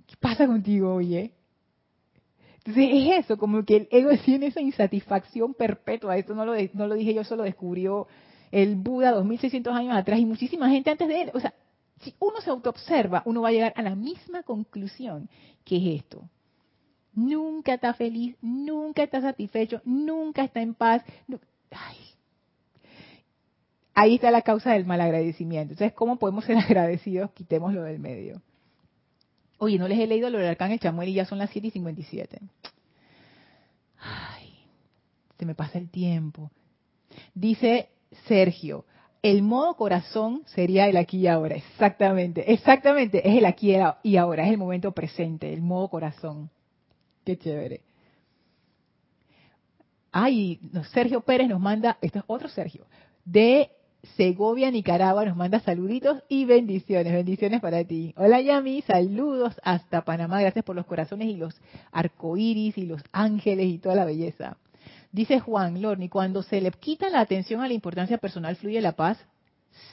¿Qué 0.08 0.16
pasa 0.20 0.48
contigo, 0.48 0.94
oye? 0.96 1.34
Entonces 2.66 2.90
es 2.94 3.26
eso, 3.26 3.38
como 3.38 3.66
que 3.66 3.76
el 3.76 3.88
ego 3.92 4.12
tiene 4.26 4.48
esa 4.48 4.62
insatisfacción 4.62 5.54
perpetua. 5.54 6.18
Esto 6.18 6.34
no 6.34 6.46
lo, 6.46 6.54
no 6.74 6.88
lo 6.88 6.96
dije 6.96 7.14
yo, 7.14 7.22
eso 7.22 7.36
lo 7.36 7.44
descubrió 7.44 8.08
el 8.54 8.76
Buda 8.76 9.12
2600 9.14 9.76
años 9.76 9.96
atrás 9.96 10.20
y 10.20 10.26
muchísima 10.26 10.70
gente 10.70 10.92
antes 10.92 11.08
de 11.08 11.22
él. 11.24 11.32
O 11.34 11.40
sea, 11.40 11.56
si 12.02 12.14
uno 12.20 12.40
se 12.40 12.52
autoobserva, 12.52 13.24
uno 13.26 13.42
va 13.42 13.50
a 13.50 13.52
llegar 13.52 13.74
a 13.76 13.82
la 13.82 13.96
misma 13.96 14.44
conclusión 14.44 15.28
que 15.66 15.78
es 15.78 16.02
esto. 16.02 16.30
Nunca 17.16 17.74
está 17.74 17.96
feliz, 17.96 18.36
nunca 18.42 19.02
está 19.02 19.22
satisfecho, 19.22 19.82
nunca 19.86 20.44
está 20.44 20.62
en 20.62 20.76
paz. 20.76 21.04
Ahí 23.96 24.16
está 24.16 24.30
la 24.30 24.44
causa 24.44 24.74
del 24.74 24.86
malagradecimiento. 24.86 25.74
Entonces, 25.74 25.94
¿cómo 25.94 26.18
podemos 26.18 26.46
ser 26.46 26.58
agradecidos? 26.60 27.32
Quitémoslo 27.32 27.82
del 27.82 27.98
medio. 27.98 28.40
Oye, 29.58 29.80
no 29.80 29.88
les 29.88 29.98
he 29.98 30.06
leído 30.06 30.30
lo 30.30 30.38
del 30.38 30.50
arcángel 30.50 30.80
Chamuel 30.80 31.10
y 31.10 31.14
ya 31.14 31.26
son 31.26 31.40
las 31.40 31.50
7 31.50 31.70
y 31.70 31.72
57. 31.72 32.40
Ay, 33.98 34.54
se 35.40 35.46
me 35.46 35.56
pasa 35.56 35.80
el 35.80 35.90
tiempo. 35.90 36.52
Dice 37.34 37.90
Sergio, 38.28 38.86
el 39.22 39.42
modo 39.42 39.76
corazón 39.76 40.44
sería 40.46 40.88
el 40.88 40.98
aquí 40.98 41.20
y 41.20 41.28
ahora. 41.28 41.56
Exactamente, 41.56 42.52
exactamente, 42.52 43.28
es 43.28 43.38
el 43.38 43.46
aquí 43.46 43.76
y 44.04 44.18
ahora, 44.18 44.46
es 44.46 44.52
el 44.52 44.58
momento 44.58 44.92
presente, 44.92 45.54
el 45.54 45.62
modo 45.62 45.88
corazón. 45.88 46.50
Qué 47.26 47.38
chévere. 47.38 47.82
Ay, 50.12 50.60
Sergio 50.92 51.22
Pérez 51.22 51.48
nos 51.48 51.60
manda, 51.60 51.98
este 52.02 52.20
es 52.20 52.26
otro 52.28 52.50
Sergio, 52.50 52.86
de 53.26 53.72
Segovia, 54.18 54.70
Nicaragua, 54.70 55.24
nos 55.24 55.38
manda 55.38 55.62
saluditos 55.62 56.22
y 56.28 56.44
bendiciones. 56.44 57.14
Bendiciones 57.14 57.62
para 57.62 57.86
ti. 57.86 58.14
Hola 58.18 58.42
Yami, 58.42 58.82
saludos 58.82 59.56
hasta 59.64 60.04
Panamá. 60.04 60.42
Gracias 60.42 60.66
por 60.66 60.76
los 60.76 60.86
corazones 60.86 61.30
y 61.30 61.38
los 61.38 61.56
arcoíris 61.92 62.78
y 62.78 62.86
los 62.86 63.02
ángeles 63.14 63.68
y 63.68 63.78
toda 63.78 63.96
la 63.96 64.04
belleza. 64.04 64.58
Dice 65.14 65.40
Juan 65.40 65.80
Lorni, 65.80 66.10
cuando 66.10 66.42
se 66.42 66.60
le 66.60 66.72
quita 66.72 67.08
la 67.08 67.20
atención 67.20 67.62
a 67.62 67.68
la 67.68 67.76
importancia 67.76 68.18
personal, 68.18 68.56
¿fluye 68.56 68.82
la 68.82 68.94
paz? 68.94 69.24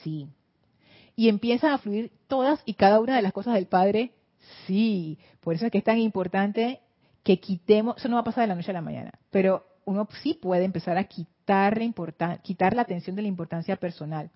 Sí. 0.01 0.27
¿Y 1.15 1.29
empiezan 1.29 1.73
a 1.73 1.77
fluir 1.77 2.11
todas 2.27 2.59
y 2.65 2.73
cada 2.73 2.99
una 2.99 3.15
de 3.15 3.21
las 3.21 3.31
cosas 3.31 3.53
del 3.53 3.67
Padre? 3.67 4.13
Sí. 4.65 5.19
Por 5.39 5.53
eso 5.53 5.67
es 5.67 5.71
que 5.71 5.77
es 5.77 5.83
tan 5.83 5.99
importante 5.99 6.81
que 7.21 7.39
quitemos, 7.39 7.97
eso 7.97 8.09
no 8.09 8.15
va 8.15 8.21
a 8.21 8.23
pasar 8.23 8.41
de 8.41 8.47
la 8.47 8.55
noche 8.55 8.71
a 8.71 8.73
la 8.73 8.81
mañana, 8.81 9.11
pero 9.29 9.63
uno 9.85 10.07
sí 10.23 10.33
puede 10.33 10.63
empezar 10.63 10.97
a 10.97 11.03
quitar 11.03 11.77
la, 11.77 12.37
quitar 12.41 12.75
la 12.75 12.81
atención 12.81 13.15
de 13.15 13.21
la 13.21 13.27
importancia 13.27 13.75
personal. 13.75 14.31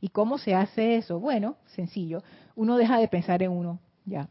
¿Y 0.00 0.08
cómo 0.08 0.38
se 0.38 0.54
hace 0.54 0.96
eso? 0.96 1.20
Bueno, 1.20 1.56
sencillo. 1.66 2.22
Uno 2.54 2.78
deja 2.78 2.98
de 2.98 3.08
pensar 3.08 3.42
en 3.42 3.50
uno, 3.50 3.80
ya. 4.06 4.30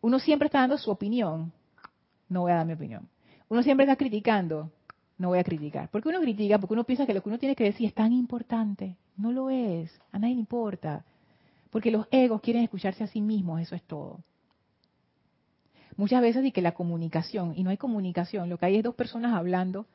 Uno 0.00 0.18
siempre 0.20 0.46
está 0.46 0.60
dando 0.60 0.78
su 0.78 0.90
opinión, 0.90 1.52
no 2.30 2.42
voy 2.42 2.52
a 2.52 2.56
dar 2.56 2.66
mi 2.66 2.72
opinión. 2.72 3.10
Uno 3.50 3.62
siempre 3.62 3.84
está 3.84 3.96
criticando, 3.96 4.70
no 5.18 5.28
voy 5.28 5.38
a 5.38 5.44
criticar. 5.44 5.88
Porque 5.90 6.08
uno 6.08 6.20
critica, 6.20 6.58
porque 6.58 6.74
uno 6.74 6.84
piensa 6.84 7.06
que 7.06 7.14
lo 7.14 7.22
que 7.22 7.28
uno 7.28 7.38
tiene 7.38 7.56
que 7.56 7.64
decir 7.64 7.86
es 7.86 7.94
tan 7.94 8.12
importante. 8.12 8.96
No 9.16 9.32
lo 9.32 9.50
es, 9.50 9.98
a 10.12 10.18
nadie 10.18 10.34
le 10.34 10.40
importa. 10.40 11.04
Porque 11.70 11.90
los 11.90 12.06
egos 12.10 12.40
quieren 12.40 12.62
escucharse 12.62 13.04
a 13.04 13.06
sí 13.06 13.20
mismos, 13.20 13.60
eso 13.60 13.74
es 13.74 13.82
todo. 13.82 14.20
Muchas 15.96 16.20
veces 16.20 16.44
y 16.44 16.52
que 16.52 16.60
la 16.60 16.72
comunicación, 16.72 17.54
y 17.56 17.62
no 17.62 17.70
hay 17.70 17.78
comunicación, 17.78 18.50
lo 18.50 18.58
que 18.58 18.66
hay 18.66 18.76
es 18.76 18.84
dos 18.84 18.94
personas 18.94 19.34
hablando, 19.34 19.86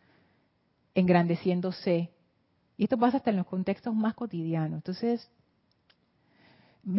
engrandeciéndose. 0.95 2.09
Y 2.77 2.83
esto 2.83 2.97
pasa 2.97 3.17
hasta 3.17 3.29
en 3.29 3.37
los 3.37 3.45
contextos 3.45 3.93
más 3.93 4.15
cotidianos. 4.15 4.77
Entonces, 4.77 5.29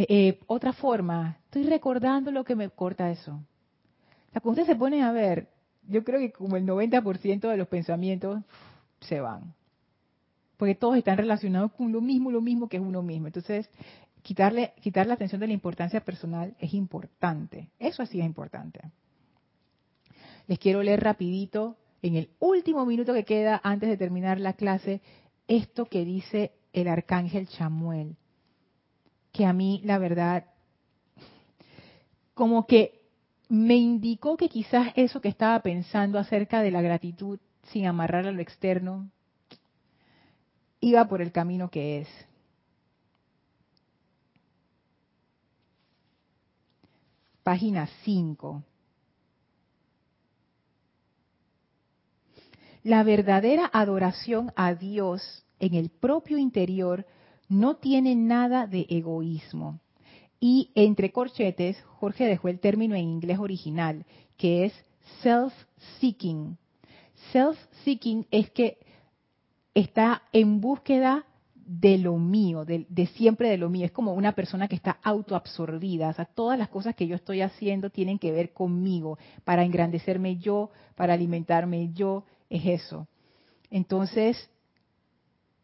eh, 0.08 0.38
otra 0.46 0.72
forma, 0.72 1.38
estoy 1.46 1.64
recordando 1.64 2.30
lo 2.30 2.44
que 2.44 2.54
me 2.54 2.70
corta 2.70 3.10
eso. 3.10 3.42
La 4.32 4.40
cuando 4.40 4.62
usted 4.62 4.72
se 4.72 4.78
pone 4.78 5.02
a 5.02 5.10
ver, 5.10 5.48
yo 5.88 6.04
creo 6.04 6.20
que 6.20 6.32
como 6.32 6.56
el 6.56 6.66
90% 6.66 7.48
de 7.48 7.56
los 7.56 7.68
pensamientos 7.68 8.42
se 9.00 9.20
van. 9.20 9.54
Porque 10.56 10.74
todos 10.74 10.96
están 10.96 11.16
relacionados 11.16 11.72
con 11.72 11.92
lo 11.92 12.00
mismo, 12.00 12.30
lo 12.30 12.40
mismo 12.40 12.68
que 12.68 12.76
es 12.76 12.82
uno 12.82 13.02
mismo. 13.02 13.26
Entonces, 13.26 13.68
quitarle, 14.22 14.72
quitar 14.80 15.06
la 15.06 15.14
atención 15.14 15.40
de 15.40 15.48
la 15.48 15.52
importancia 15.52 16.04
personal 16.04 16.54
es 16.58 16.72
importante. 16.74 17.70
Eso 17.78 18.06
sí 18.06 18.20
es 18.20 18.26
importante. 18.26 18.80
Les 20.46 20.58
quiero 20.58 20.82
leer 20.82 21.02
rapidito, 21.02 21.76
en 22.02 22.16
el 22.16 22.30
último 22.40 22.84
minuto 22.84 23.14
que 23.14 23.24
queda 23.24 23.60
antes 23.62 23.88
de 23.88 23.96
terminar 23.96 24.40
la 24.40 24.54
clase, 24.54 25.00
esto 25.46 25.86
que 25.86 26.04
dice 26.04 26.52
el 26.72 26.88
arcángel 26.88 27.48
Chamuel. 27.48 28.16
Que 29.32 29.46
a 29.46 29.52
mí, 29.52 29.80
la 29.84 29.98
verdad, 29.98 30.46
como 32.34 32.66
que 32.66 33.01
me 33.52 33.76
indicó 33.76 34.38
que 34.38 34.48
quizás 34.48 34.94
eso 34.96 35.20
que 35.20 35.28
estaba 35.28 35.60
pensando 35.60 36.18
acerca 36.18 36.62
de 36.62 36.70
la 36.70 36.80
gratitud 36.80 37.38
sin 37.64 37.84
amarrar 37.84 38.26
a 38.26 38.32
lo 38.32 38.40
externo, 38.40 39.10
iba 40.80 41.06
por 41.06 41.20
el 41.20 41.32
camino 41.32 41.70
que 41.70 42.00
es. 42.00 42.08
página 47.42 47.90
5. 48.04 48.62
La 52.84 53.02
verdadera 53.02 53.68
adoración 53.70 54.50
a 54.56 54.74
Dios 54.74 55.44
en 55.58 55.74
el 55.74 55.90
propio 55.90 56.38
interior 56.38 57.04
no 57.50 57.76
tiene 57.76 58.14
nada 58.14 58.66
de 58.66 58.86
egoísmo. 58.88 59.81
Y 60.44 60.72
entre 60.74 61.12
corchetes, 61.12 61.80
Jorge 62.00 62.26
dejó 62.26 62.48
el 62.48 62.58
término 62.58 62.96
en 62.96 63.04
inglés 63.04 63.38
original, 63.38 64.04
que 64.36 64.64
es 64.64 64.72
self-seeking. 65.22 66.56
Self-seeking 67.32 68.26
es 68.32 68.50
que 68.50 68.78
está 69.72 70.22
en 70.32 70.60
búsqueda 70.60 71.26
de 71.54 71.96
lo 71.96 72.16
mío, 72.16 72.64
de, 72.64 73.06
siempre 73.14 73.50
de 73.50 73.56
lo 73.56 73.70
mío. 73.70 73.86
Es 73.86 73.92
como 73.92 74.14
una 74.14 74.32
persona 74.32 74.66
que 74.66 74.74
está 74.74 74.98
autoabsorbida. 75.04 76.08
O 76.08 76.12
sea, 76.12 76.24
todas 76.24 76.58
las 76.58 76.70
cosas 76.70 76.96
que 76.96 77.06
yo 77.06 77.14
estoy 77.14 77.40
haciendo 77.40 77.90
tienen 77.90 78.18
que 78.18 78.32
ver 78.32 78.52
conmigo, 78.52 79.18
para 79.44 79.62
engrandecerme 79.62 80.38
yo, 80.38 80.72
para 80.96 81.14
alimentarme 81.14 81.92
yo, 81.92 82.24
es 82.50 82.66
eso. 82.66 83.06
Entonces, 83.70 84.50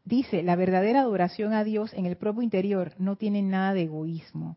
dice, 0.05 0.45
la 0.45 0.55
verdadera 0.55 1.01
adoración 1.01 1.53
a 1.53 1.65
Dios 1.65 1.93
en 1.95 2.07
el 2.07 2.17
propio 2.17 2.43
interior 2.43 2.93
no 2.97 3.17
tiene 3.17 3.43
nada 3.43 3.75
de 3.75 3.83
egoísmo. 3.83 4.57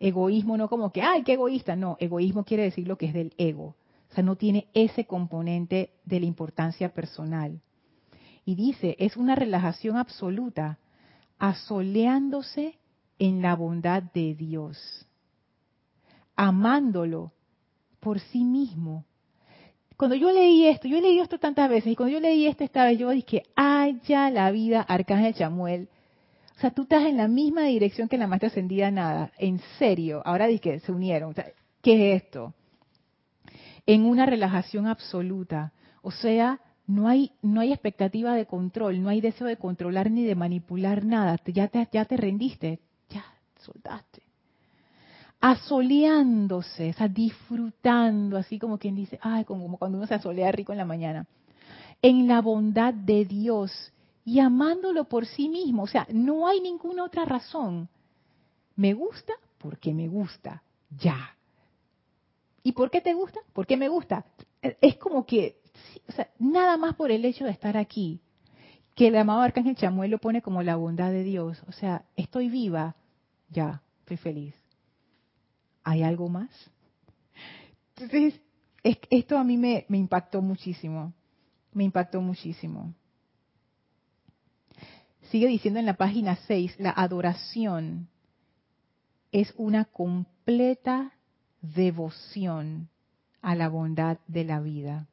Egoísmo 0.00 0.56
no 0.56 0.68
como 0.68 0.92
que, 0.92 1.02
ay, 1.02 1.22
qué 1.22 1.34
egoísta. 1.34 1.76
No, 1.76 1.96
egoísmo 2.00 2.44
quiere 2.44 2.64
decir 2.64 2.86
lo 2.86 2.96
que 2.96 3.06
es 3.06 3.14
del 3.14 3.34
ego. 3.38 3.76
O 4.10 4.14
sea, 4.14 4.24
no 4.24 4.36
tiene 4.36 4.68
ese 4.74 5.06
componente 5.06 5.90
de 6.04 6.20
la 6.20 6.26
importancia 6.26 6.92
personal. 6.94 7.60
Y 8.44 8.54
dice, 8.54 8.96
es 8.98 9.16
una 9.16 9.34
relajación 9.34 9.96
absoluta, 9.96 10.78
asoleándose 11.38 12.78
en 13.18 13.42
la 13.42 13.54
bondad 13.54 14.02
de 14.02 14.34
Dios, 14.34 15.06
amándolo 16.36 17.32
por 18.00 18.20
sí 18.20 18.44
mismo. 18.44 19.04
Cuando 19.96 20.14
yo 20.14 20.30
leí 20.30 20.66
esto, 20.66 20.86
yo 20.86 21.00
leído 21.00 21.24
esto 21.24 21.38
tantas 21.38 21.68
veces, 21.68 21.92
y 21.92 21.96
cuando 21.96 22.14
yo 22.14 22.20
leí 22.20 22.46
esto 22.46 22.64
esta 22.64 22.84
vez, 22.84 22.98
yo 22.98 23.10
dije, 23.10 23.42
ay, 23.56 24.00
ya 24.06 24.30
la 24.30 24.50
vida, 24.50 24.80
Arcángel 24.80 25.34
Chamuel. 25.34 25.88
O 26.58 26.60
sea, 26.60 26.72
tú 26.72 26.82
estás 26.82 27.04
en 27.04 27.16
la 27.16 27.28
misma 27.28 27.62
dirección 27.62 28.08
que 28.08 28.18
la 28.18 28.26
maestra 28.26 28.48
ascendida 28.48 28.90
nada. 28.90 29.30
En 29.38 29.60
serio, 29.78 30.22
ahora 30.24 30.48
dije 30.48 30.80
se 30.80 30.90
unieron. 30.90 31.32
¿Qué 31.80 32.14
es 32.16 32.24
esto? 32.24 32.52
En 33.86 34.04
una 34.04 34.26
relajación 34.26 34.88
absoluta. 34.88 35.72
O 36.02 36.10
sea, 36.10 36.58
no 36.88 37.06
hay, 37.06 37.30
no 37.42 37.60
hay 37.60 37.72
expectativa 37.72 38.34
de 38.34 38.46
control, 38.46 39.00
no 39.00 39.08
hay 39.08 39.20
deseo 39.20 39.46
de 39.46 39.56
controlar 39.56 40.10
ni 40.10 40.24
de 40.24 40.34
manipular 40.34 41.04
nada. 41.04 41.38
Ya 41.46 41.68
te, 41.68 41.86
ya 41.92 42.04
te 42.06 42.16
rendiste, 42.16 42.80
ya 43.08 43.24
soltaste. 43.60 44.22
Asoleándose, 45.40 46.90
o 46.90 46.92
sea, 46.92 47.06
disfrutando, 47.06 48.36
así 48.36 48.58
como 48.58 48.78
quien 48.78 48.96
dice, 48.96 49.20
ay, 49.22 49.44
como 49.44 49.78
cuando 49.78 49.98
uno 49.98 50.08
se 50.08 50.14
asolea 50.14 50.50
rico 50.50 50.72
en 50.72 50.78
la 50.78 50.84
mañana. 50.84 51.24
En 52.02 52.26
la 52.26 52.40
bondad 52.40 52.92
de 52.92 53.24
Dios 53.24 53.92
y 54.28 54.40
amándolo 54.40 55.04
por 55.04 55.24
sí 55.24 55.48
mismo. 55.48 55.84
O 55.84 55.86
sea, 55.86 56.06
no 56.10 56.46
hay 56.46 56.60
ninguna 56.60 57.02
otra 57.04 57.24
razón. 57.24 57.88
Me 58.76 58.92
gusta 58.92 59.32
porque 59.56 59.94
me 59.94 60.06
gusta, 60.06 60.62
ya. 60.90 61.34
¿Y 62.62 62.72
por 62.72 62.90
qué 62.90 63.00
te 63.00 63.14
gusta? 63.14 63.40
¿Por 63.54 63.66
qué 63.66 63.78
me 63.78 63.88
gusta? 63.88 64.26
Es 64.60 64.98
como 64.98 65.24
que 65.24 65.62
nada 66.38 66.76
más 66.76 66.94
por 66.94 67.10
el 67.10 67.24
hecho 67.24 67.46
de 67.46 67.52
estar 67.52 67.78
aquí, 67.78 68.20
que 68.94 69.08
el 69.08 69.16
amado 69.16 69.40
Arcángel 69.40 69.76
Chamuel 69.76 70.10
lo 70.10 70.18
pone 70.18 70.42
como 70.42 70.62
la 70.62 70.76
bondad 70.76 71.10
de 71.10 71.22
Dios. 71.22 71.62
O 71.66 71.72
sea, 71.72 72.04
estoy 72.14 72.50
viva, 72.50 72.96
ya, 73.48 73.80
estoy 74.00 74.18
feliz. 74.18 74.54
¿Hay 75.84 76.02
algo 76.02 76.28
más? 76.28 76.50
Entonces, 77.96 78.38
esto 78.82 79.38
a 79.38 79.44
mí 79.44 79.56
me, 79.56 79.86
me 79.88 79.96
impactó 79.96 80.42
muchísimo, 80.42 81.14
me 81.72 81.84
impactó 81.84 82.20
muchísimo. 82.20 82.92
Sigue 85.30 85.46
diciendo 85.46 85.78
en 85.78 85.86
la 85.86 85.94
página 85.94 86.36
6, 86.46 86.76
la 86.78 86.90
adoración 86.90 88.08
es 89.30 89.52
una 89.56 89.84
completa 89.84 91.12
devoción 91.60 92.88
a 93.42 93.54
la 93.54 93.68
bondad 93.68 94.18
de 94.26 94.44
la 94.44 94.60
vida. 94.60 95.06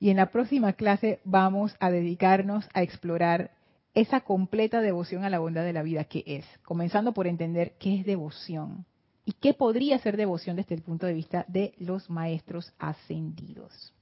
Y 0.00 0.10
en 0.10 0.16
la 0.16 0.30
próxima 0.30 0.72
clase 0.72 1.20
vamos 1.24 1.76
a 1.78 1.90
dedicarnos 1.90 2.66
a 2.72 2.82
explorar 2.82 3.50
esa 3.94 4.20
completa 4.20 4.80
devoción 4.80 5.24
a 5.24 5.30
la 5.30 5.40
bondad 5.40 5.64
de 5.64 5.72
la 5.72 5.82
vida 5.82 6.04
que 6.04 6.22
es, 6.26 6.46
comenzando 6.62 7.12
por 7.12 7.26
entender 7.26 7.72
qué 7.78 7.96
es 7.96 8.06
devoción 8.06 8.86
y 9.24 9.32
qué 9.32 9.52
podría 9.52 9.98
ser 9.98 10.16
devoción 10.16 10.56
desde 10.56 10.74
el 10.74 10.82
punto 10.82 11.06
de 11.06 11.14
vista 11.14 11.44
de 11.48 11.74
los 11.78 12.08
maestros 12.08 12.72
ascendidos. 12.78 13.92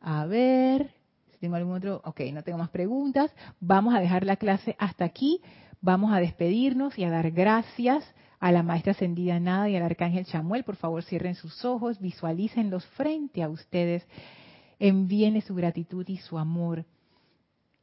A 0.00 0.26
ver, 0.26 0.99
tengo 1.40 1.56
algún 1.56 1.74
otro, 1.74 2.00
ok, 2.04 2.20
no 2.32 2.42
tengo 2.42 2.58
más 2.58 2.70
preguntas, 2.70 3.34
vamos 3.60 3.94
a 3.94 4.00
dejar 4.00 4.24
la 4.24 4.36
clase 4.36 4.76
hasta 4.78 5.04
aquí, 5.04 5.40
vamos 5.80 6.12
a 6.12 6.20
despedirnos 6.20 6.98
y 6.98 7.04
a 7.04 7.10
dar 7.10 7.30
gracias 7.30 8.04
a 8.38 8.52
la 8.52 8.62
maestra 8.62 8.92
ascendida 8.92 9.40
Nada 9.40 9.68
y 9.68 9.76
al 9.76 9.82
arcángel 9.82 10.26
Chamuel, 10.26 10.64
por 10.64 10.76
favor 10.76 11.02
cierren 11.02 11.34
sus 11.34 11.64
ojos, 11.64 11.98
visualícenlos 11.98 12.84
frente 12.86 13.42
a 13.42 13.48
ustedes, 13.48 14.06
envíenle 14.78 15.40
su 15.40 15.54
gratitud 15.54 16.06
y 16.08 16.18
su 16.18 16.38
amor 16.38 16.84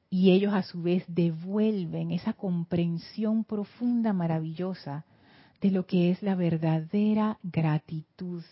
y 0.09 0.31
ellos 0.31 0.53
a 0.53 0.63
su 0.63 0.81
vez 0.81 1.03
devuelven 1.07 2.11
esa 2.11 2.33
comprensión 2.33 3.43
profunda, 3.43 4.13
maravillosa 4.13 5.05
de 5.61 5.71
lo 5.71 5.85
que 5.85 6.11
es 6.11 6.21
la 6.21 6.35
verdadera 6.35 7.39
gratitud 7.43 8.43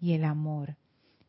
y 0.00 0.12
el 0.12 0.24
amor. 0.24 0.76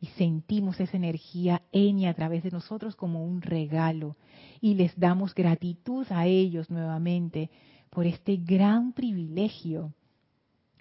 Y 0.04 0.08
sentimos 0.18 0.82
esa 0.82 0.98
energía 0.98 1.62
en 1.72 2.06
a 2.08 2.14
través 2.14 2.44
de 2.44 2.52
nosotros 2.52 2.94
como 2.94 3.24
un 3.24 3.42
regalo. 3.42 4.18
Y 4.60 4.74
les 4.74 5.00
damos 5.00 5.34
gratitud 5.34 6.06
a 6.10 6.26
ellos 6.26 6.70
nuevamente 6.70 7.50
por 7.90 8.06
este 8.06 8.36
gran 8.36 8.92
privilegio 8.92 9.94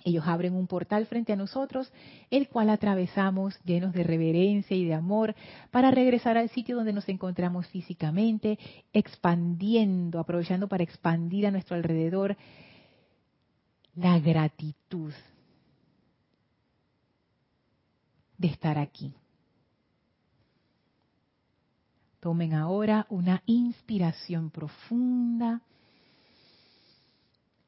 ellos 0.05 0.27
abren 0.27 0.55
un 0.55 0.67
portal 0.67 1.07
frente 1.07 1.33
a 1.33 1.37
nosotros, 1.37 1.93
el 2.29 2.49
cual 2.49 2.71
atravesamos 2.71 3.57
llenos 3.65 3.93
de 3.93 4.03
reverencia 4.03 4.77
y 4.77 4.85
de 4.85 4.95
amor 4.95 5.37
para 5.71 5.93
regresar 5.93 6.37
al 6.37 6.49
sitio 6.51 6.75
donde 6.75 6.93
nos 6.93 7.09
encontramos 7.09 7.69
físicamente, 7.69 8.59
expandiendo, 8.93 10.19
aprovechando 10.19 10.67
para 10.67 10.83
expandir 10.83 11.47
a 11.47 11.53
nuestro 11.53 11.77
alrededor 11.77 12.37
la 13.95 14.19
gratitud 14.19 15.13
de 18.43 18.49
estar 18.49 18.77
aquí. 18.77 19.15
Tomen 22.19 22.55
ahora 22.55 23.07
una 23.09 23.43
inspiración 23.47 24.51
profunda 24.51 25.63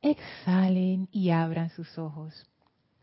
exhalen 0.03 1.09
y 1.13 1.31
abran 1.31 1.71
sus 1.71 1.97
ojos. 1.97 2.35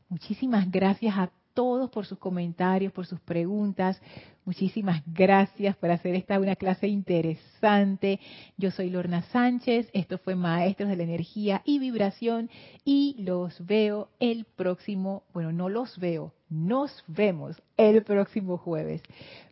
Muchísimas 0.09 0.69
gracias 0.69 1.17
a 1.17 1.31
todos 1.53 1.89
por 1.89 2.05
sus 2.05 2.17
comentarios, 2.17 2.91
por 2.91 3.05
sus 3.05 3.19
preguntas. 3.19 4.01
Muchísimas 4.43 5.03
gracias 5.05 5.75
por 5.77 5.91
hacer 5.91 6.15
esta 6.15 6.39
una 6.39 6.55
clase 6.55 6.87
interesante. 6.87 8.19
Yo 8.57 8.71
soy 8.71 8.89
Lorna 8.89 9.21
Sánchez, 9.21 9.89
esto 9.93 10.17
fue 10.17 10.35
Maestros 10.35 10.89
de 10.89 10.97
la 10.97 11.03
Energía 11.03 11.61
y 11.63 11.79
Vibración 11.79 12.49
y 12.83 13.15
los 13.19 13.65
veo 13.65 14.09
el 14.19 14.45
próximo, 14.45 15.23
bueno, 15.33 15.51
no 15.51 15.69
los 15.69 15.97
veo, 15.99 16.33
nos 16.49 17.03
vemos 17.07 17.61
el 17.77 18.03
próximo 18.03 18.57
jueves. 18.57 19.01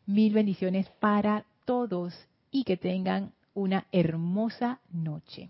Mil 0.05 0.33
bendiciones 0.33 0.89
para 0.99 1.45
todos 1.65 2.27
y 2.51 2.63
que 2.63 2.75
tengan 2.75 3.31
una 3.53 3.85
hermosa 3.91 4.79
noche. 4.91 5.47